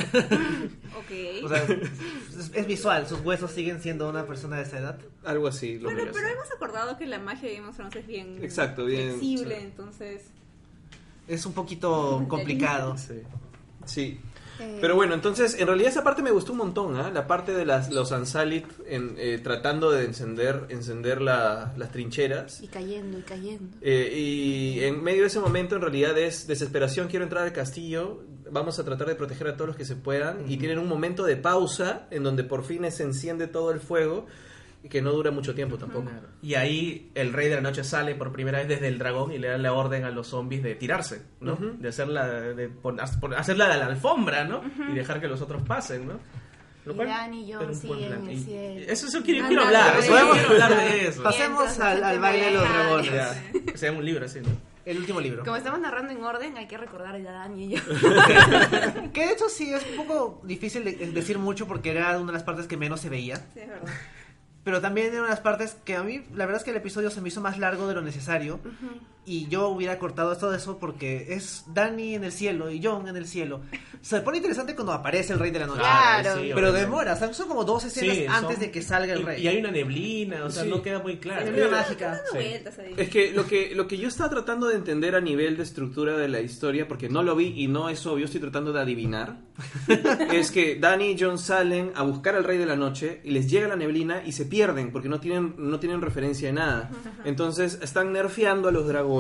[1.00, 1.44] Ok.
[1.46, 5.00] O sea, es, es visual, sus huesos siguen siendo una persona de esa edad.
[5.24, 5.78] Algo así.
[5.80, 8.86] Lo Bueno, pero hemos acordado que la magia de Game of Thrones es bien Exacto,
[8.86, 9.64] bien, flexible, sí.
[9.64, 10.22] entonces...
[11.28, 12.98] Es un poquito complicado.
[12.98, 13.22] Sí.
[13.86, 14.20] Sí.
[14.60, 17.10] Eh, Pero bueno, entonces, en realidad esa parte me gustó un montón, ¿ah?
[17.14, 22.62] La parte de las, los Ansalit en, eh, tratando de encender, encender la- las trincheras.
[22.62, 23.78] Y cayendo, y cayendo.
[23.82, 28.24] Eh, y en medio de ese momento, en realidad es desesperación, quiero entrar al castillo,
[28.52, 30.50] vamos a tratar de proteger a todos los que se puedan.
[30.50, 34.26] Y tienen un momento de pausa en donde por fin se enciende todo el fuego,
[34.90, 36.10] que no dura mucho tiempo tampoco.
[36.42, 39.38] Y ahí el rey de la noche sale por primera vez desde el dragón y
[39.40, 41.54] le da la orden a los zombies de tirarse, ¿no?
[41.54, 41.76] Ujú.
[41.80, 42.70] De hacerla de
[43.38, 44.62] hacerla de la alfombra, ¿no?
[44.92, 46.14] Y dejar que los otros pasen, ¿no?
[46.86, 48.84] Y Dani y siguen Y-.
[48.88, 51.22] Eso, eso quiero, quiero hablar, eso, quiero hablar de eso.
[51.24, 53.12] Pasemos al, al baile de los dragones.
[53.14, 54.48] Ya, sea un libro así, ¿no?
[54.86, 55.44] El último libro.
[55.44, 57.82] Como estamos narrando en orden, hay que recordar a Dani y yo.
[59.14, 62.34] Que de hecho sí es un poco difícil de- decir mucho porque era una de
[62.34, 63.36] las partes que menos se veía.
[63.54, 63.88] Sí, es verdad.
[64.64, 66.78] Pero también era una de las partes que a mí, la verdad es que el
[66.78, 68.60] episodio se me hizo más largo de lo necesario.
[69.32, 73.16] Y yo hubiera cortado todo eso porque es Dani en el cielo y John en
[73.16, 73.62] el cielo.
[74.02, 75.82] Se pone interesante cuando aparece el rey de la noche.
[75.82, 76.34] Claro.
[76.36, 76.80] sí, Pero obviamente.
[76.82, 79.24] demora, o sea, son como dos escenas Sí, antes son- de que salga el y-
[79.24, 79.44] rey.
[79.44, 80.70] Y, hay una neblina, o sea, Sí.
[80.70, 81.46] no queda muy claro.
[81.46, 82.22] Neblina mágica.
[82.98, 86.18] Es que lo que lo que yo estaba tratando de entender a nivel de estructura
[86.18, 89.38] de la historia, porque no lo vi y no es obvio, estoy tratando de adivinar,
[90.34, 93.50] es que Danny y John salen a buscar al Rey de la Noche y les
[93.50, 96.90] llega la neblina y se pierden porque no tienen no tienen referencia de nada.
[97.26, 99.19] Entonces están nerfeando a los dragones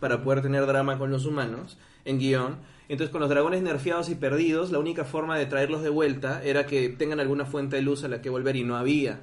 [0.00, 2.56] para poder tener drama con los humanos en guion.
[2.88, 6.64] Entonces con los dragones nerfeados y perdidos, la única forma de traerlos de vuelta era
[6.66, 9.20] que tengan alguna fuente de luz a la que volver y no había.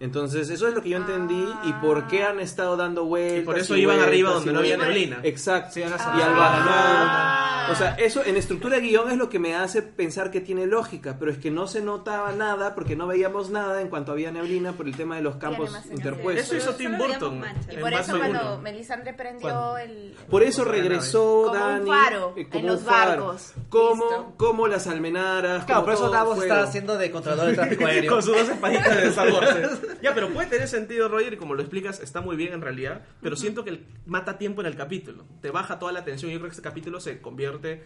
[0.00, 3.42] Entonces, eso es lo que yo entendí y por qué han estado dando vueltas.
[3.42, 5.20] Y por eso y iban vueltas arriba donde no había neblina.
[5.22, 5.72] Exacto.
[5.74, 7.66] Sí, y al Ah.
[7.66, 7.72] balcón.
[7.72, 10.66] O sea, eso en estructura de guion es lo que me hace pensar que tiene
[10.66, 14.32] lógica, pero es que no se notaba nada porque no veíamos nada en cuanto había
[14.32, 16.46] neblina por el tema de los campos interpuestos.
[16.46, 17.42] Eso hizo Tim Burton.
[17.70, 18.58] Y por eso cuando.
[18.58, 19.78] Melisandre prendió ¿Cuándo?
[19.78, 20.14] el...
[20.30, 22.80] Por eso regresó Como un Dani faro eh, en los.
[22.90, 23.52] Barcos.
[23.68, 24.34] Como, Listo.
[24.36, 25.64] como las almenaras.
[25.64, 26.52] Claro, como por eso todo Davos fuego.
[26.52, 28.10] está haciendo de controlador de tráfico aéreo.
[28.10, 29.80] Con sus dos espaditas de Wars.
[30.02, 33.02] ya, pero puede tener sentido, Roger, y como lo explicas, está muy bien en realidad.
[33.22, 35.24] Pero siento que mata tiempo en el capítulo.
[35.40, 36.30] Te baja toda la tensión.
[36.32, 37.84] Yo creo que este capítulo se convierte.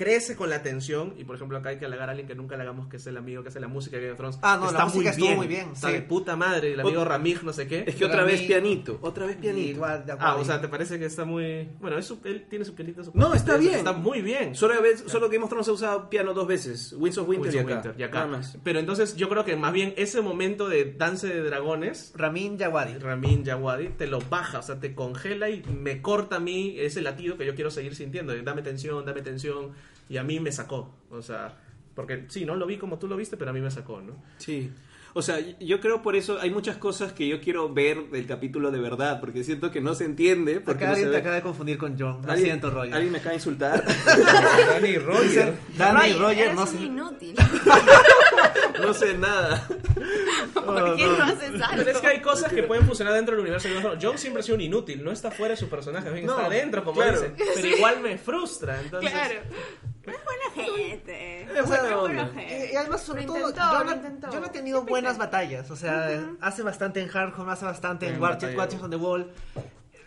[0.00, 1.12] Crece con la tensión.
[1.18, 3.06] Y por ejemplo, acá hay que halagar a alguien que nunca le hagamos que es
[3.06, 4.38] el amigo que hace la música de Game of Thrones.
[4.40, 5.92] Ah, no, la está música estuvo muy bien, Está sí.
[5.92, 6.72] de puta madre.
[6.72, 7.84] El amigo Ramig, no sé qué.
[7.86, 9.68] Es que otra vez pianito, otra vez pianito.
[9.72, 11.68] igual, de Ah, o sea, ¿te parece que está muy.
[11.80, 13.04] Bueno, es su- él tiene su pianito.
[13.04, 13.74] su No, está bien.
[13.74, 14.54] Está muy bien.
[14.54, 16.94] Solo, vez, solo Game of Thrones ha usado piano dos veces.
[16.96, 17.74] Winds of Winter, y, acá.
[17.74, 18.18] Winter, y acá.
[18.20, 18.56] Nada más.
[18.64, 22.94] Pero entonces yo creo que más bien ese momento de Dance de Dragones Ramin Djawadi.
[22.98, 27.02] Ramin Djawadi te lo baja, o sea, te congela y me corta a mí ese
[27.02, 28.34] latido que yo quiero seguir sintiendo.
[28.42, 29.72] Dame tensión, dame tensión.
[30.08, 30.94] Y a mí me sacó.
[31.10, 31.56] O sea,
[31.94, 34.14] porque sí, no lo vi como tú lo viste, pero a mí me sacó, ¿no?
[34.38, 34.70] Sí.
[35.12, 38.70] O sea, yo creo por eso hay muchas cosas que yo quiero ver del capítulo
[38.70, 40.60] de verdad, porque siento que no se entiende.
[40.60, 41.20] Porque Acá no se alguien te ve.
[41.20, 42.22] acaba de confundir con John.
[42.22, 42.94] Lo ¿Alguien- siento, Roger.
[42.94, 43.84] Alguien me acaba de insultar.
[44.70, 45.54] Dani Roger.
[45.76, 46.76] Dani y Roger no sé.
[46.80, 47.34] inútil.
[48.82, 49.66] no sé nada.
[50.54, 51.76] ¿Por qué no haces algo?
[51.76, 54.04] Pero es que hay cosas que pueden funcionar dentro del universo de Game of Thrones.
[54.04, 56.46] John siempre ha sido un inútil, no está fuera de su personaje, bien, No, está
[56.46, 57.20] adentro, como claro.
[57.20, 57.34] dicen.
[57.36, 59.10] Pero igual me frustra, entonces.
[59.10, 59.34] Claro.
[60.06, 61.42] Es buena gente.
[61.42, 62.26] Es buena onda.
[62.34, 62.68] gente.
[62.70, 65.70] Y, y además, sobre todo, intentó, yo, no, yo no he tenido buenas batallas.
[65.70, 69.30] O sea, hace bastante en Hardcore, hace bastante en En Watch Watchers on the Wall.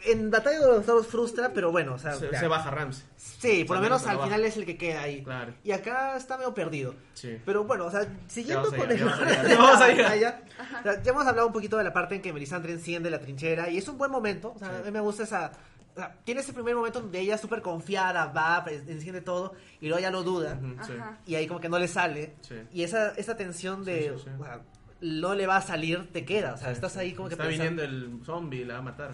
[0.05, 3.03] En Batalla de los Estados frustra, pero bueno, o sea, Se, baja Ramsey.
[3.15, 4.27] Sí, por lo menos al baja.
[4.27, 5.23] final es el que queda ahí.
[5.23, 5.53] Claro.
[5.63, 6.93] Y acá está medio perdido.
[7.13, 7.37] Sí.
[7.45, 10.41] Pero bueno, o sea, siguiendo con el ya
[11.05, 13.87] hemos hablado un poquito de la parte en que Melisandre enciende la trinchera y es
[13.87, 14.53] un buen momento.
[14.55, 15.51] O sea, a mí me gusta esa.
[15.93, 19.87] o sea, tiene ese primer momento donde ella súper confiada, va, pues, enciende todo y
[19.87, 20.59] luego ya lo duda.
[20.85, 20.93] Sí.
[21.27, 22.33] Y ahí como que no le sale.
[22.41, 22.55] Sí.
[22.73, 24.13] Y esa, esa tensión de.
[24.15, 24.29] Sí, sí, sí.
[24.41, 24.59] o sea,
[25.01, 26.53] no le va a salir, te queda.
[26.53, 28.83] O sea, estás ahí como que Está pensando- viniendo el zombie y la va a
[28.83, 29.11] matar.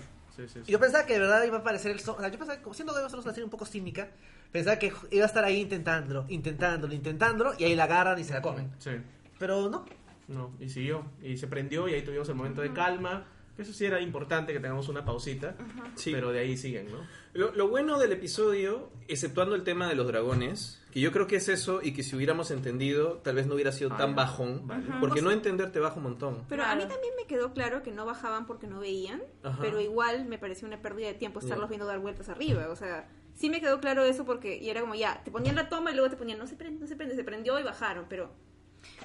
[0.47, 0.69] Sí, sí, sí.
[0.69, 2.15] y yo pensaba que de verdad iba a aparecer el sol.
[2.17, 4.10] O sea, yo pensaba que, siendo of Thrones una serie un poco cínica,
[4.52, 8.34] pensaba que iba a estar ahí intentándolo, intentándolo, intentándolo, y ahí la agarran y se
[8.34, 8.71] la comen.
[8.80, 8.91] Sí.
[9.38, 9.86] Pero no.
[10.28, 11.06] No, y siguió.
[11.21, 13.25] Y se prendió y ahí tuvimos el momento de calma.
[13.60, 15.56] Eso sí era importante que tengamos una pausita,
[15.95, 16.12] Sí.
[16.12, 16.98] pero de ahí siguen, ¿no?
[17.34, 21.36] Lo, lo bueno del episodio, exceptuando el tema de los dragones, que yo creo que
[21.36, 24.15] es eso y que si hubiéramos entendido, tal vez no hubiera sido Ah, tan ya.
[24.15, 24.86] bajón, Vale.
[25.00, 26.43] porque no entender te baja un montón.
[26.50, 26.93] Pero a mí Claro.
[26.95, 29.58] también me quedó claro que no bajaban porque no veían, Ajá.
[29.62, 31.69] pero igual me pareció una pérdida de tiempo estarlos Ya.
[31.69, 32.67] viendo dar vueltas arriba.
[32.69, 35.69] O sea, sí me quedó claro eso porque y era como ya, te ponían la
[35.69, 38.06] toma y luego te ponían no se prende, no se prende, se prendió y bajaron,
[38.10, 38.32] pero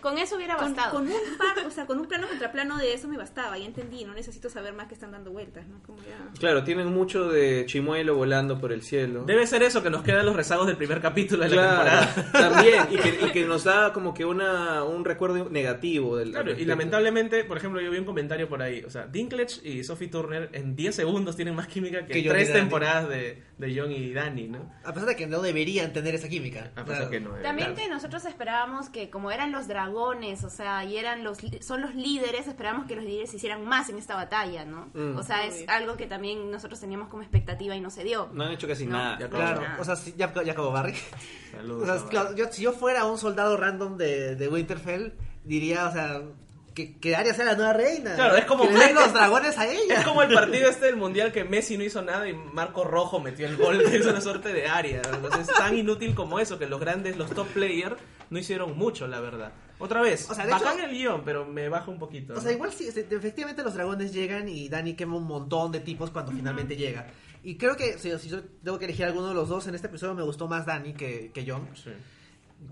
[0.04, 0.96] Con eso hubiera con, bastado.
[0.96, 3.64] con un par, o sea, con un plano contra plano de eso me bastaba, ya
[3.64, 5.82] entendí, no necesito saber más que están dando vueltas, ¿no?
[5.82, 6.38] Como ya...
[6.38, 9.24] Claro, tienen mucho de chimuelo volando por el cielo.
[9.24, 12.32] Debe ser eso que nos quedan los rezagos del primer capítulo de la Claro, temporada.
[12.32, 16.52] también, y que, y que nos da como que una, un recuerdo negativo del Claro,
[16.52, 18.84] y lamentablemente, por ejemplo, yo vi un comentario por ahí.
[18.84, 22.52] O sea, Dinklage y Sophie Turner en 10 segundos tienen más química que, Que tres
[22.52, 24.70] temporadas de, de John y Danny, ¿no?
[24.84, 26.72] A pesar de que no deberían tener esa química.
[26.76, 27.30] A pesar sea, que no.
[27.36, 27.88] También claro.
[27.88, 31.94] que nosotros esperábamos que como eran los dragones, o sea, y eran los son los
[31.94, 34.88] líderes, esperábamos que los líderes hicieran más en esta batalla, ¿no?
[34.94, 35.16] Mm.
[35.18, 38.28] O sea, es algo que también nosotros teníamos como expectativa y no se dio.
[38.32, 39.18] No han hecho casi No, nada.
[39.18, 39.76] ya Claro, Nada.
[39.80, 40.94] o sea, si- ya, ya acabó Barry.
[41.52, 42.08] Saludos, O sea, Barry.
[42.08, 45.12] claro, yo, si yo fuera un soldado random de, de Winterfell,
[45.44, 46.22] diría, o sea,
[46.74, 48.16] que, que Arya sea la nueva reina.
[48.16, 50.00] Claro, es como que le los dragones a ella.
[50.00, 53.20] Es como el partido este del mundial que Messi no hizo nada y Marco Rojo
[53.20, 53.80] metió el gol.
[53.92, 55.00] Es una suerte de área.
[55.12, 57.94] Entonces, es tan inútil como eso, que los grandes, los top players,
[58.30, 59.52] no hicieron mucho, la verdad.
[59.78, 62.32] Otra vez, O sea, de bacán hecho- el guion, pero me baja un poquito.
[62.32, 62.42] O ¿no?
[62.42, 66.10] sea, igual sí, este, efectivamente los dragones llegan y Dani quema un montón de tipos
[66.10, 67.08] cuando finalmente llega.
[67.42, 69.88] Y creo que si, si yo tengo que elegir alguno de los dos, en este
[69.88, 71.68] episodio me gustó más Dani que, que John.
[71.74, 71.90] Sí.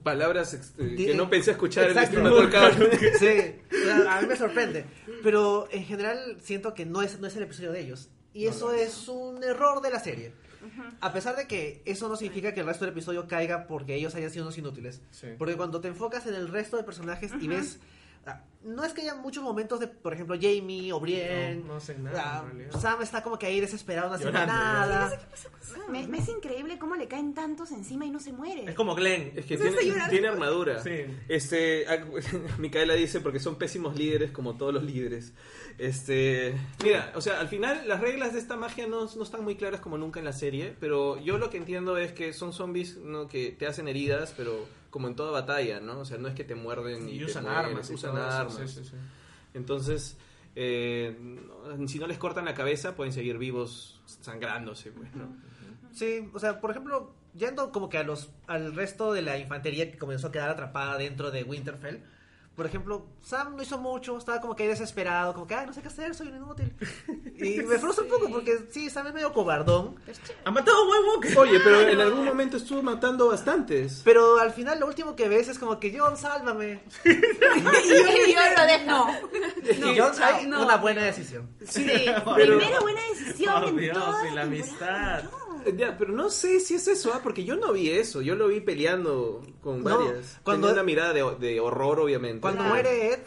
[0.02, 2.18] Palabras eh, Di- que no pensé escuchar en Exacto.
[2.18, 2.86] este Mató al Caballo.
[3.18, 4.86] Sí, o sea, a mí me sorprende.
[5.22, 8.08] Pero en general siento que no es, no es el episodio de ellos.
[8.32, 10.32] Y eso es un error de la serie.
[11.00, 14.14] A pesar de que eso no significa que el resto del episodio caiga porque ellos
[14.14, 15.00] hayan sido unos inútiles.
[15.10, 15.28] Sí.
[15.38, 17.78] Porque cuando te enfocas en el resto de personajes y ves...
[18.64, 21.56] No es que haya muchos momentos de, por ejemplo, Jamie o Brienne.
[21.62, 22.44] No, no hacen nada.
[22.80, 25.18] Sam está como que ahí desesperado, no haciendo Llorando, nada.
[25.90, 28.66] Me, me es increíble cómo le caen tantos encima y no se muere.
[28.68, 29.32] Es como Glenn.
[29.34, 30.80] Es que No tiene, armadura.
[30.80, 31.04] Sí.
[31.28, 32.06] Este, a-
[32.58, 35.32] Micaela dice porque son pésimos líderes como todos los líderes.
[35.78, 39.56] Este, mira, o sea, al final las reglas de esta magia no, no están muy
[39.56, 42.96] claras como nunca en la serie, pero yo lo que entiendo es que son zombies
[42.98, 43.28] ¿no?
[43.28, 46.00] que te hacen heridas, pero como en toda batalla, ¿no?
[46.00, 47.90] O sea, no es que te muerden y, Y te usan armas.
[47.90, 48.56] y usan eso, armas.
[48.56, 48.96] sí, sí, sí.
[49.54, 50.16] Entonces,
[50.54, 51.16] eh,
[51.86, 55.34] si no les cortan la cabeza, pueden seguir vivos sangrándose, pues, ¿no?
[55.92, 59.90] Sí, o sea, por ejemplo, yendo como que a los al resto de la infantería
[59.90, 62.00] que comenzó a quedar atrapada dentro de Winterfell.
[62.54, 65.72] Por ejemplo, Sam no hizo mucho, estaba como que ahí desesperado, como que, ay, no
[65.72, 66.74] sé qué hacer, soy un inútil.
[67.36, 69.96] Y me frustra un poco porque sí, Sam es medio cobardón.
[70.44, 71.38] ¡Ha matado a White Walker!
[71.38, 74.02] Oye, pero en algún momento estuvo matando bastantes.
[74.04, 76.82] Pero al final lo último que ves es como que, John, sálvame.
[77.06, 79.08] y yo lo dejo.
[79.94, 80.62] y John sabe no.
[80.64, 81.48] una buena decisión.
[81.66, 81.86] Sí,
[82.36, 85.22] Pero- primera buena decisión Por en Dios, toda y la amistad.
[85.76, 87.20] Ya, pero no sé si es eso, ¿ah?
[87.22, 88.22] porque yo no vi eso.
[88.22, 90.38] Yo lo vi peleando con No, varias.
[90.42, 92.40] cuando- Tenía una mirada de, de horror, obviamente.
[92.40, 92.74] Cuando Claro.
[92.74, 93.20] muere Ed,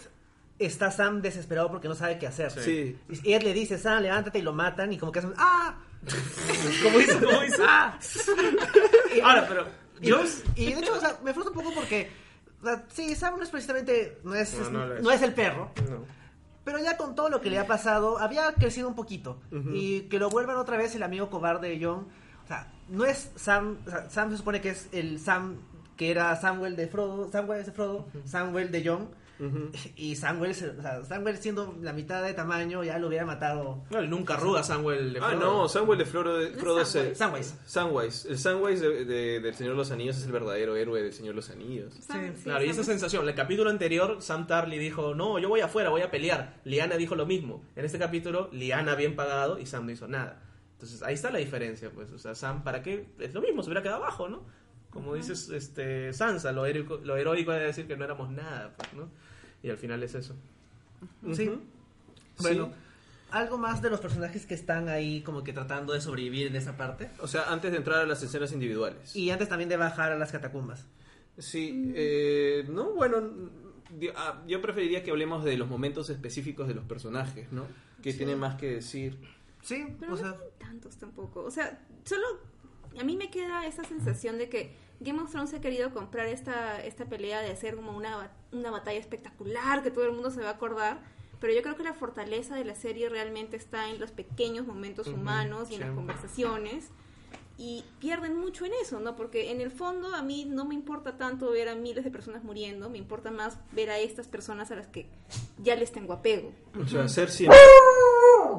[0.59, 2.51] está Sam desesperado porque no sabe qué hacer.
[2.51, 2.97] Sí.
[3.23, 5.75] Y Ed le dice, Sam, levántate y lo matan y como que hacen, ¡ah!
[6.83, 7.19] ¿Cómo hizo?
[7.19, 7.63] ¿Cómo hizo?
[7.67, 7.97] ¡ah!
[9.15, 9.65] Y- Ahora, pero.
[10.01, 10.21] Y, Yo.
[10.55, 12.09] y de hecho, o sea, me frustra un poco porque,
[12.61, 15.01] o sea, sí, Sam no es precisamente, no es, No, no lo es.
[15.03, 16.03] no es el perro, No.
[16.65, 19.39] pero ya con todo lo que le ha pasado, había crecido un poquito.
[19.73, 22.07] Y que lo vuelvan otra vez el amigo cobarde de John,
[22.45, 25.57] o sea, no es Sam, o sea, Sam se supone que es el Sam
[25.97, 29.09] que era Samuel de Frodo, Samuel es de Frodo, Samuel de John.
[29.97, 33.83] Y Samuel, o sea, Samuel siendo la mitad de tamaño ya lo hubiera matado.
[33.89, 35.11] No, él nunca arruga Samuel.
[35.11, 35.39] de Ah, Frodo.
[35.63, 37.55] no, Samwell de Frodo, de, Frodo es el- Samwise.
[37.65, 38.29] Samwise.
[38.29, 41.33] El Samwise de, de- del Señor de los Anillos es el verdadero héroe del Señor
[41.33, 41.93] de los Anillos.
[41.99, 45.59] Sam- sí, Claro, y esa sensación, el capítulo anterior, Sam Tarly dijo, no, yo voy
[45.59, 46.61] afuera, voy a pelear.
[46.63, 47.61] Liana dijo lo mismo.
[47.75, 50.41] En este capítulo, Liana bien pagado y Sam no hizo nada.
[50.75, 52.11] Entonces, ahí está la diferencia, pues.
[52.11, 53.07] O sea, Sam, ¿para qué?
[53.19, 54.43] Es lo mismo, se hubiera quedado abajo, ¿no?
[54.91, 58.93] Como dices, este, Sansa, lo heroico, lo heroico de decir que no éramos nada, pues,
[58.93, 59.09] ¿no?
[59.63, 60.35] Y al final es eso.
[61.33, 61.49] Sí.
[61.49, 61.61] Ujú.
[62.39, 62.73] Bueno, Sí.
[63.31, 66.77] algo más de los personajes que están ahí como que tratando de sobrevivir en esa
[66.77, 67.09] parte.
[67.19, 69.15] O sea, antes de entrar a las escenas individuales.
[69.15, 70.85] Y antes también de bajar a las catacumbas.
[71.37, 73.21] Sí, eh, no, bueno,
[74.15, 77.65] ah, yo preferiría que hablemos de los momentos específicos de los personajes, ¿no?
[78.01, 79.17] Que tienen más que decir.
[79.65, 81.41] Sí, Pero o no sea, tantos tampoco.
[81.41, 82.23] O sea, solo
[82.99, 86.83] a mí me queda esa sensación de que Game of Thrones ha querido comprar esta,
[86.85, 90.49] esta pelea de hacer como una, una batalla espectacular que todo el mundo se va
[90.49, 90.99] a acordar.
[91.39, 95.07] Pero yo creo que la fortaleza de la serie realmente está en los pequeños momentos
[95.07, 96.89] humanos y en las conversaciones.
[97.57, 99.15] Y pierden mucho en eso, ¿no?
[99.15, 102.43] Porque en el fondo a mí no me importa tanto ver a miles de personas
[102.43, 105.07] muriendo, me importa más ver a estas personas a las que
[105.57, 106.51] ya les tengo apego.
[106.79, 107.47] O sea, Cersei,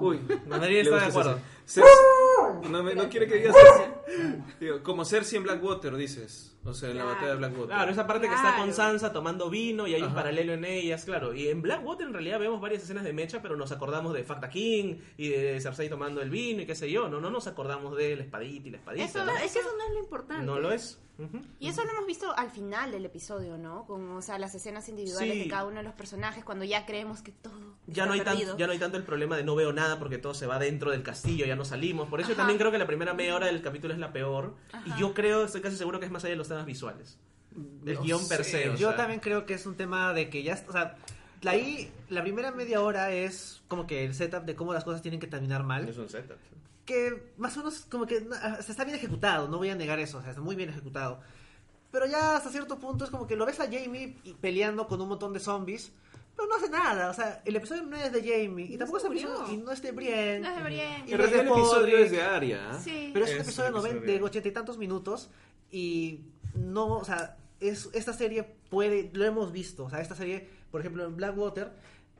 [0.01, 1.39] Uy, Madrid le está de acuerdo.
[1.67, 1.93] Cersei.
[2.71, 4.43] No, me- no quiere que diga Cersei.
[4.61, 6.53] Digo, como Cersei en Blackwater, dices.
[6.65, 7.15] O sea, en la Claro.
[7.15, 7.67] batalla de Blackwater.
[7.77, 8.73] Claro, esa parte que está con.
[8.73, 10.17] Sansa tomando vino y hay un Ajá.
[10.17, 11.33] paralelo en ellas, claro.
[11.33, 14.49] Y en Blackwater en realidad vemos varias escenas de Mecha, pero nos acordamos de Facta
[14.49, 17.09] King y de Cersei tomando el vino y qué sé yo.
[17.09, 19.05] No, no nos acordamos de la espadita y la espadita.
[19.05, 19.37] Eso ¿no?
[19.37, 20.45] Es que eso no es lo importante.
[20.47, 21.01] No lo es.
[21.59, 23.87] Y eso lo hemos visto al final del episodio, ¿no?
[23.87, 25.39] Con, o sea, las escenas individuales Sí.
[25.45, 27.55] de cada uno de los personajes, cuando ya creemos que todo
[27.87, 29.99] Ya está no, hay tan- ya no hay tanto el problema de no veo nada
[29.99, 32.09] porque todo se va dentro del castillo, ya no salimos.
[32.09, 34.55] Por eso yo también creo que la primera media hora del capítulo es la peor.
[34.73, 34.85] Ajá.
[34.95, 37.19] Y yo creo, estoy casi seguro que es más allá de los temas visuales.
[37.87, 38.69] El No guion per se.
[38.69, 38.97] o Yo sea.
[38.99, 40.97] también creo que es un tema de que ya, o sea,
[41.47, 45.21] ahí, la primera media hora es como que el setup de cómo las cosas tienen
[45.21, 45.89] que terminar mal.
[45.89, 46.37] Es un setup.
[46.87, 50.19] Que más o menos como que ah, está bien ejecutado, no voy a negar eso,
[50.19, 51.21] o sea, está muy bien ejecutado.
[51.91, 55.01] Pero ya hasta cierto punto es como que lo ves a Jamie y- peleando con
[55.01, 55.93] un montón de zombies,
[56.37, 59.05] pero no hace nada, o sea, el episodio no es de Jamie y tampoco es
[59.05, 60.41] el episodio y no es de Brienne.
[60.41, 61.05] No es de Brienne.
[61.07, 62.81] Y no es realidad el de episodio es de Arya.
[62.83, 63.11] Sí.
[63.13, 64.19] Pero es un Es episodio de noven- episodio.
[64.19, 65.31] de ochenta y tantos minutos
[65.71, 66.21] y
[66.55, 70.81] no, o sea, es, esta serie puede, lo hemos visto, o sea, esta serie, por
[70.83, 71.73] ejemplo, en Blackwater,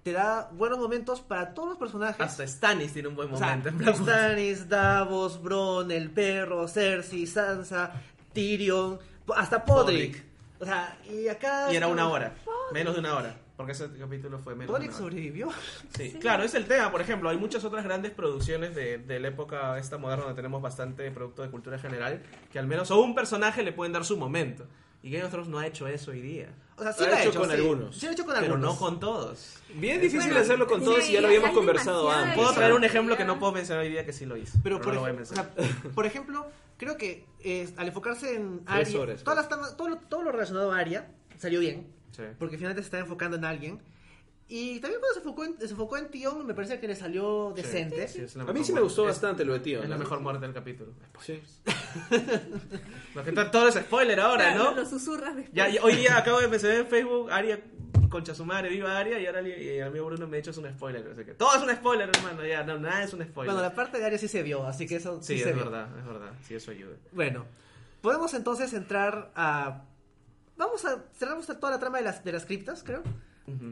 [0.07, 2.21] te da buenos momentos para todos los personajes.
[2.21, 3.71] Hasta Stannis tiene un buen O sea, momento.
[3.71, 4.15] en Blackwater.
[4.15, 7.91] Stannis, Davos, Bron, el perro, Cersei, Sansa,
[8.33, 9.01] Tyrion,
[9.35, 10.13] hasta Podrick.
[10.13, 10.25] Podrick.
[10.61, 11.73] O sea, y acá...
[11.73, 12.35] Y era una hora.
[12.73, 13.37] Menos de una hora.
[13.57, 15.11] Porque ese capítulo fue menos Podrick de una hora.
[15.11, 15.49] sobrevivió.
[15.97, 16.93] Sí, claro, es el tema.
[16.93, 20.63] Por ejemplo, hay muchas otras grandes producciones de, de la época esta moderna donde tenemos
[20.63, 24.17] bastante producto de cultura general que al menos a un personaje le pueden dar su
[24.17, 24.69] momento.
[25.03, 26.55] Y Game of Thrones no ha hecho eso hoy día.
[26.79, 27.55] O sea, sí Lo lo ha hecho hecho con sí.
[27.57, 27.97] algunos.
[27.97, 28.75] Sí lo ha hecho con Pero algunos.
[28.75, 29.57] no con todos.
[29.75, 32.35] Bien difícil Bueno, hacerlo con todos y ya lo habíamos conversado antes.
[32.37, 34.59] Puedo traer un ejemplo que no puedo mencionar hoy día que sí lo hizo.
[34.63, 35.53] Pero por, no ej- o mencionar.
[35.57, 40.23] sea, por ejemplo, creo que eh, al enfocarse en horas, todas las todo, lo, todo
[40.23, 41.09] lo relacionado a Arya
[41.39, 41.87] salió bien.
[42.13, 42.23] Sí.
[42.39, 43.81] Porque finalmente se está enfocando en alguien.
[44.49, 47.53] Y también cuando se enfocó en, se enfocó en Tion, me parece que le salió
[47.57, 48.07] decente.
[48.07, 49.17] Sí, la A mí sí me gustó muerte.
[49.21, 49.79] Bastante lo de tío.
[49.81, 49.91] Es ¿no?
[49.91, 50.93] la mejor muerte del capítulo.
[51.21, 51.43] Sí.
[53.15, 54.77] Lo que todo es spoiler ahora, Claro, ¿no?
[54.77, 55.55] Lo susurras después.
[55.55, 57.61] Ya, ya- hoy día acabo de empezar en Facebook, Aria,
[58.09, 60.71] concha su madre, viva Aria, y ahora el amigo Bruno me ha hecho es un
[60.71, 61.09] spoiler.
[61.11, 63.53] Así que, todo es un spoiler, hermano, ya, no, nada es un spoiler.
[63.55, 65.55] Bueno, la parte de Arya sí se vio, así que eso sí, sí, se es
[65.57, 65.65] vio.
[65.65, 66.95] verdad, es verdad, sí, eso ayuda.
[67.13, 67.47] Bueno,
[68.01, 69.83] podemos entonces entrar a...
[70.57, 73.03] Vamos a cerramos toda la trama de las, de las criptas, creo,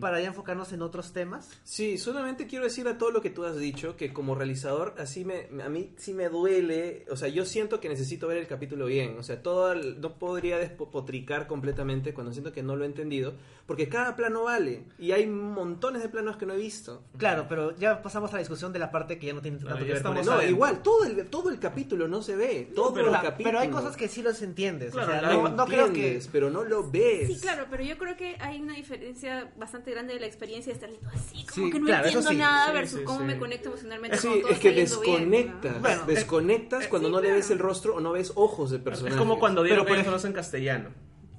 [0.01, 1.51] para ya enfocarnos en otros temas.
[1.65, 5.25] Sí, solamente quiero decir a todo lo que tú has dicho que como realizador así
[5.25, 8.87] me a mí sí me duele, o sea, yo siento que necesito ver el capítulo
[8.87, 12.87] bien, o sea, todo el- no podría despotricar completamente cuando siento que no lo he
[12.87, 13.35] entendido,
[13.67, 17.03] porque cada plano vale y hay montones de planos que no he visto.
[17.17, 19.75] Claro, pero ya pasamos a la discusión de la parte que ya no tiene tanto
[19.75, 20.37] ya que ver con estamos eso.
[20.37, 23.45] No, igual todo el todo el capítulo no se ve, todo pero- el capítulo.
[23.45, 24.93] pero hay cosas que sí los entiendes.
[24.93, 26.01] Claro, o sea, no, no creo que...
[26.01, 27.29] entiendes, pero no lo ves.
[27.29, 30.79] Sí, claro, pero yo creo que hay una diferencia bastante grande de la experiencia de
[30.85, 32.37] estar así, como Sí, que no claro, entiendo sí.
[32.37, 33.24] nada Sí, versus sí, cómo sí.
[33.24, 35.81] me conecto emocionalmente Sí, con todo es que bien, desconectas, ¿no?
[35.81, 37.55] Bueno, desconectas cuando no le ves claro.
[37.55, 39.14] el rostro o no ves ojos de personajes.
[39.16, 40.90] Es como cuando dieron Pero, por en castellano.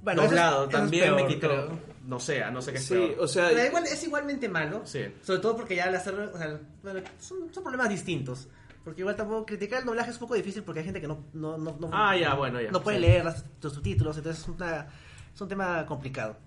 [0.04, 1.48] Bueno, Doblado, también peor, me quitó.
[1.48, 1.96] creo.
[2.06, 3.16] No sé, no sé qué es Sí, peor.
[3.20, 4.82] o sea, Pero igual, es igualmente malo.
[4.86, 5.02] Sí.
[5.24, 8.48] Sobre todo porque ya al hacerlo, o sea, bueno, son, son problemas distintos.
[8.84, 11.26] Porque igual tampoco criticar el doblaje es un poco difícil porque hay gente que no,
[11.34, 12.70] no, no, no- Ah, ya, bueno, ya.
[12.70, 13.02] no puede Sí.
[13.02, 14.88] leer las- los subtítulos, entonces es, una-
[15.34, 16.38] es un tema complicado.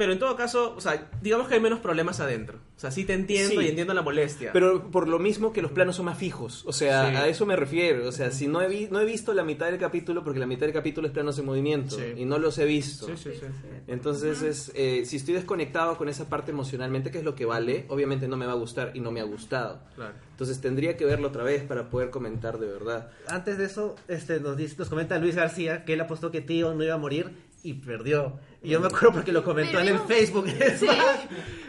[0.00, 2.56] Pero en todo caso, o sea, digamos que hay menos problemas adentro.
[2.74, 3.66] O sea, sí te entiendo Sí.
[3.66, 4.50] y entiendo la molestia.
[4.50, 6.62] Pero por lo mismo que los planos son más fijos.
[6.66, 7.16] O sea, Sí.
[7.16, 8.08] a eso me refiero.
[8.08, 10.46] O sea, si no he, vi- no he visto la mitad del capítulo, porque la
[10.46, 11.96] mitad del capítulo es planos en movimiento.
[11.96, 12.14] Sí.
[12.16, 13.08] Y no los he visto.
[13.08, 13.46] Sí, sí, sí.
[13.88, 17.84] Entonces, es, eh, si estoy desconectado con esa parte emocionalmente, que es lo que vale,
[17.88, 19.82] obviamente no me va a gustar y no me ha gustado.
[19.96, 20.14] Claro.
[20.30, 23.10] Entonces tendría que verlo otra vez para poder comentar de verdad.
[23.28, 26.72] Antes de eso, este, nos, dice- nos comenta Luis García que él apostó que Tío
[26.72, 27.30] no iba a morir
[27.62, 28.38] y perdió.
[28.62, 30.46] Y yo me acuerdo porque lo comentó Pero en el Facebook.
[30.78, 30.86] Sí,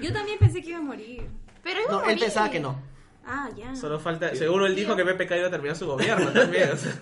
[0.02, 1.24] yo también pensé que iba a morir.
[1.64, 2.20] Pero iba a No, él morir.
[2.20, 2.82] pensaba que no.
[3.26, 3.76] Ah, ya.
[3.76, 4.36] Solo falta.
[4.36, 6.72] Seguro él dijo que PPK iba a terminar su gobierno también.
[6.72, 6.94] o sea.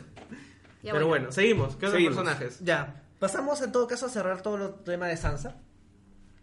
[0.82, 1.76] Ya, Pero bueno, seguimos.
[1.76, 2.60] ¿Qué otros personajes?
[2.64, 3.04] Ya.
[3.20, 5.58] Pasamos en todo caso a cerrar todo el tema de Sansa.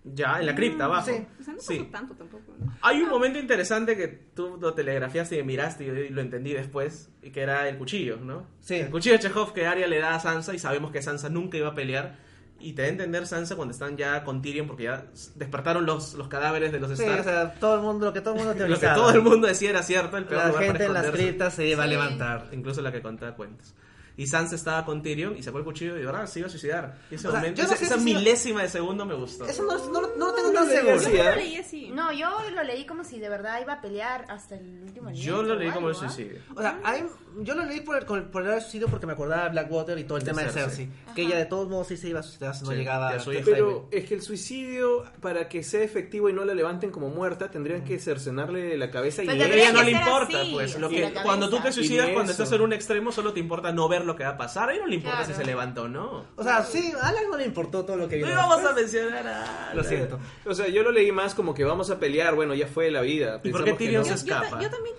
[0.04, 1.06] Ya, en la cripta, abajo.
[1.06, 1.26] Sí.
[1.40, 1.88] O sea, no pasó Sí.
[1.90, 2.52] tanto tampoco.
[2.58, 2.70] ¿no?
[2.82, 7.30] Hay un momento interesante que tú lo telegrafiaste y miraste y lo entendí después, y
[7.30, 8.46] que era el cuchillo, ¿no?
[8.60, 8.74] Sí.
[8.74, 11.56] El cuchillo de Chekhov que Arya le da a Sansa y sabemos que Sansa nunca
[11.56, 12.18] iba a pelear.
[12.58, 16.14] Y te da a entender Sansa cuando están ya con Tyrion porque ya despertaron los,
[16.14, 17.20] los cadáveres de los Sí, Stark.
[17.20, 19.46] o sea, todo el mundo, lo que todo el mundo lo que todo el mundo
[19.46, 21.86] decía era cierto, el peor La lugar gente para en las criptas se iba a
[21.86, 21.90] Sí.
[21.92, 22.48] levantar.
[22.52, 23.74] Incluso la que contaba cuentos.
[24.18, 26.50] y Sansa estaba con Tyrion y sacó el cuchillo y de verdad se iba a
[26.50, 26.96] suicidar.
[27.10, 29.44] Y ese O sea, momento, no esa, esa si- milésima de segundo me gustó.
[29.44, 31.00] Eso no, no, no lo tengo No tan seguro.
[31.02, 31.90] Yo lo leí así.
[31.90, 35.42] No, yo lo leí como si de verdad iba a pelear hasta el último Yo
[35.42, 36.08] lo leí como el algo, ¿ah?
[36.10, 36.40] suicidio.
[36.54, 37.04] O sea, hay-
[37.42, 40.18] yo lo leí por el, por el suicidio porque me acordaba de Blackwater y todo
[40.18, 40.86] el De tema de Cersei.
[40.86, 41.14] Cersei.
[41.14, 43.30] Que ella de todos modos sí se iba a suicidar si no Sí, llegaba su
[43.30, 43.42] a hija.
[43.44, 47.50] Pero es que el suicidio, para que sea efectivo y no la levanten como muerta,
[47.50, 50.78] tendrían que cercenarle la cabeza y Pero a ella no le importa, así, pues.
[50.78, 53.88] Lo que, cuando tú te suicidas, cuando estás en un extremo, solo te importa no
[53.88, 54.68] ver lo que va a pasar.
[54.68, 55.32] A ella no le importa Claro.
[55.32, 56.24] si se levanta o no.
[56.36, 58.26] O sea, sí, a Alan no le importó todo lo que vio.
[58.26, 59.74] No íbamos a mencionar a...
[59.74, 60.18] Lo siento.
[60.44, 63.00] O sea, yo lo leí más como que vamos a pelear, bueno, ya fue la
[63.02, 63.40] vida.
[63.44, 64.16] ¿Y por qué Tyrion no.
[64.16, 64.60] se Yo, yo escapa?
[64.62, 64.94] yo también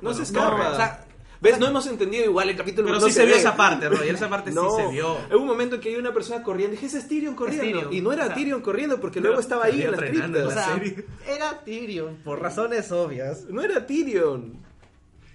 [0.00, 0.70] no se No, escapa.
[0.72, 1.04] o sea,
[1.40, 1.58] ¿Ves?
[1.60, 2.88] No hemos entendido igual el capítulo.
[2.88, 3.40] Pero no sí se vio ve.
[3.40, 4.14] esa parte, Roger.
[4.14, 5.16] Esa parte No, sí se vio.
[5.30, 7.64] Hubo un momento en que hay una persona corriendo y dije, ese es Tyrion corriendo.
[7.64, 7.92] Tyrion.
[7.92, 10.52] Y no era O sea, Tyrion corriendo porque luego estaba ahí en las O criptas.
[10.52, 11.04] sea, serie.
[11.28, 13.44] era Tyrion, por razones obvias.
[13.48, 14.66] No era Tyrion.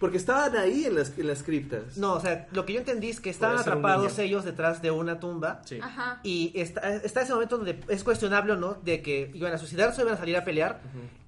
[0.04, 1.96] Porque estaban ahí en las, en las criptas.
[1.96, 5.22] No, o sea, lo que yo entendí es que estaban atrapados ellos detrás de una
[5.22, 5.62] tumba.
[5.64, 5.80] Sí.
[5.82, 6.20] Ajá.
[6.24, 10.02] Y está, está ese momento donde es cuestionable o no de que iban a suicidarse
[10.02, 10.82] o iban a salir a pelear.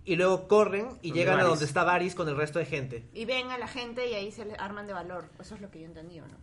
[0.03, 3.05] Y luego corren y Donde llegan a donde está Varys con el resto de gente.
[3.13, 5.30] Y ven a la gente y ahí se les arman de valor.
[5.39, 6.36] Eso es lo que yo entendí, ¿o no?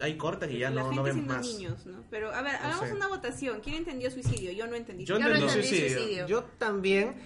[0.00, 1.46] Hay cortes y ya la no, gente no vemos siendo más.
[1.46, 2.04] niños, ¿no?
[2.10, 2.94] Pero, a ver, hagamos sé.
[2.94, 3.60] una votación.
[3.60, 4.52] ¿Quién entendió suicidio?
[4.52, 5.04] Yo no entendí.
[5.04, 6.28] Yo Yo no entendí suicidio.
[6.28, 7.16] Yo también,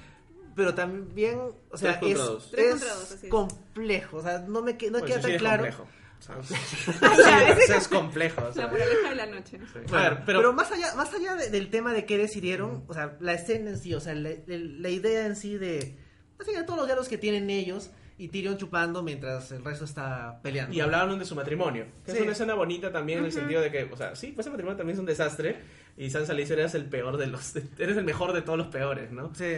[0.57, 1.39] pero también,
[1.71, 2.19] o sea, Tres
[2.57, 4.17] es, es complejo.
[4.17, 5.63] O sea, no me que- no Pues queda sí tan es claro.
[5.65, 5.89] complejo.
[6.19, 6.37] O sea,
[7.47, 8.43] ya, sí, es complejo.
[8.43, 8.65] o sea.
[8.65, 9.59] La moraleja de la noche.
[9.59, 9.79] Sí.
[9.89, 12.85] Bueno, A ver, pero, pero, más allá, más allá de- del tema de qué decidieron,
[12.89, 15.99] o sea, la escena en sí, o sea, la, idea en sí de,
[16.39, 19.85] más allá de todos los diálogos que tienen ellos y Tyrion chupando mientras el resto
[19.85, 20.75] está peleando.
[20.75, 21.85] Y hablaban de su matrimonio.
[22.05, 22.17] Que Sí.
[22.17, 24.53] Es una escena bonita también en el sentido de que, o sea, sí, pues el
[24.53, 25.59] matrimonio también es un desastre.
[25.99, 27.55] Y Sansa le dice, eres el peor de los...
[27.79, 29.35] Eres el mejor de todos los peores, ¿no?
[29.35, 29.57] Sí.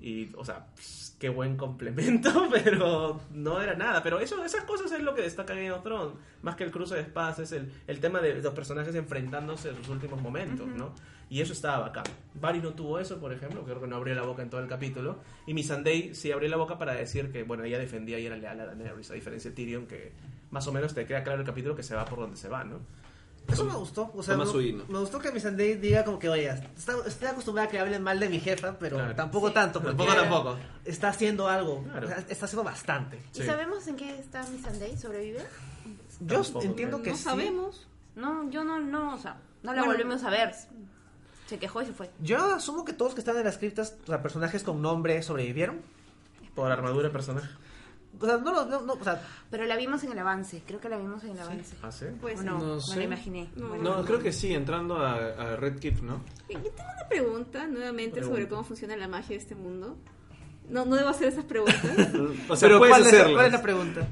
[0.00, 4.02] Y, o sea, pues, qué buen complemento, pero no era nada.
[4.02, 6.14] Pero eso, esas cosas es lo que destaca Game of Thrones.
[6.42, 9.76] Más que el cruce de espadas, es el, el tema de los personajes enfrentándose en
[9.76, 10.92] sus últimos momentos, ¿no?
[11.28, 12.04] Y eso estaba bacán.
[12.34, 14.68] Barry no tuvo eso, por ejemplo, creo que no abrió la boca en todo el
[14.68, 15.18] capítulo.
[15.46, 18.60] Y Missandei sí abrió la boca para decir que, bueno, ella defendía y era leal
[18.60, 20.12] a Daenerys, a diferencia de Tyrion, que
[20.50, 22.62] más o menos te queda claro el capítulo que se va por donde se va,
[22.62, 22.80] ¿no?
[23.48, 24.10] Eso me gustó.
[24.14, 27.70] O sea, me, me gustó que Missandei diga como que, oye, está- estoy acostumbrada a
[27.70, 29.14] que hablen mal de mi jefa, pero Claro.
[29.14, 29.80] tampoco tanto.
[29.80, 30.56] porque Tampoco, tampoco.
[30.84, 31.82] Está haciendo algo.
[31.84, 32.06] Claro.
[32.06, 33.20] O sea, está haciendo bastante.
[33.34, 33.46] ¿Y Sí.
[33.46, 34.96] sabemos en qué está Missandei?
[34.96, 35.44] ¿Sobrevive?
[36.20, 37.22] Yo Tampoco, entiendo que No sí.
[37.22, 37.86] sabemos.
[38.16, 39.92] No, yo no, no, o sea, no la Bueno.
[39.92, 40.54] volvemos a ver.
[41.46, 42.10] Se quejó y se fue.
[42.20, 45.80] Yo asumo que todos que están en las criptas, o sea, personajes con nombre sobrevivieron.
[46.56, 47.48] Por armadura de personaje.
[48.20, 50.80] O sea, no, lo- no, no, o sea, Pero la vimos en el avance, creo
[50.80, 51.76] que la vimos en el avance.
[51.82, 52.06] ¿Ah, sí?
[52.20, 52.58] Pues ¿O no?
[52.58, 53.48] No la imaginé.
[53.56, 56.20] No, Bueno, creo que sí, entrando a, a Red Keep, ¿no?
[56.48, 59.96] Yo tengo una pregunta nuevamente sobre cómo funciona la magia de este mundo.
[60.68, 61.80] No, no debo hacer esas preguntas.
[62.48, 64.08] O sea, pero puedes ¿cuál, es, cuál es la pregunta?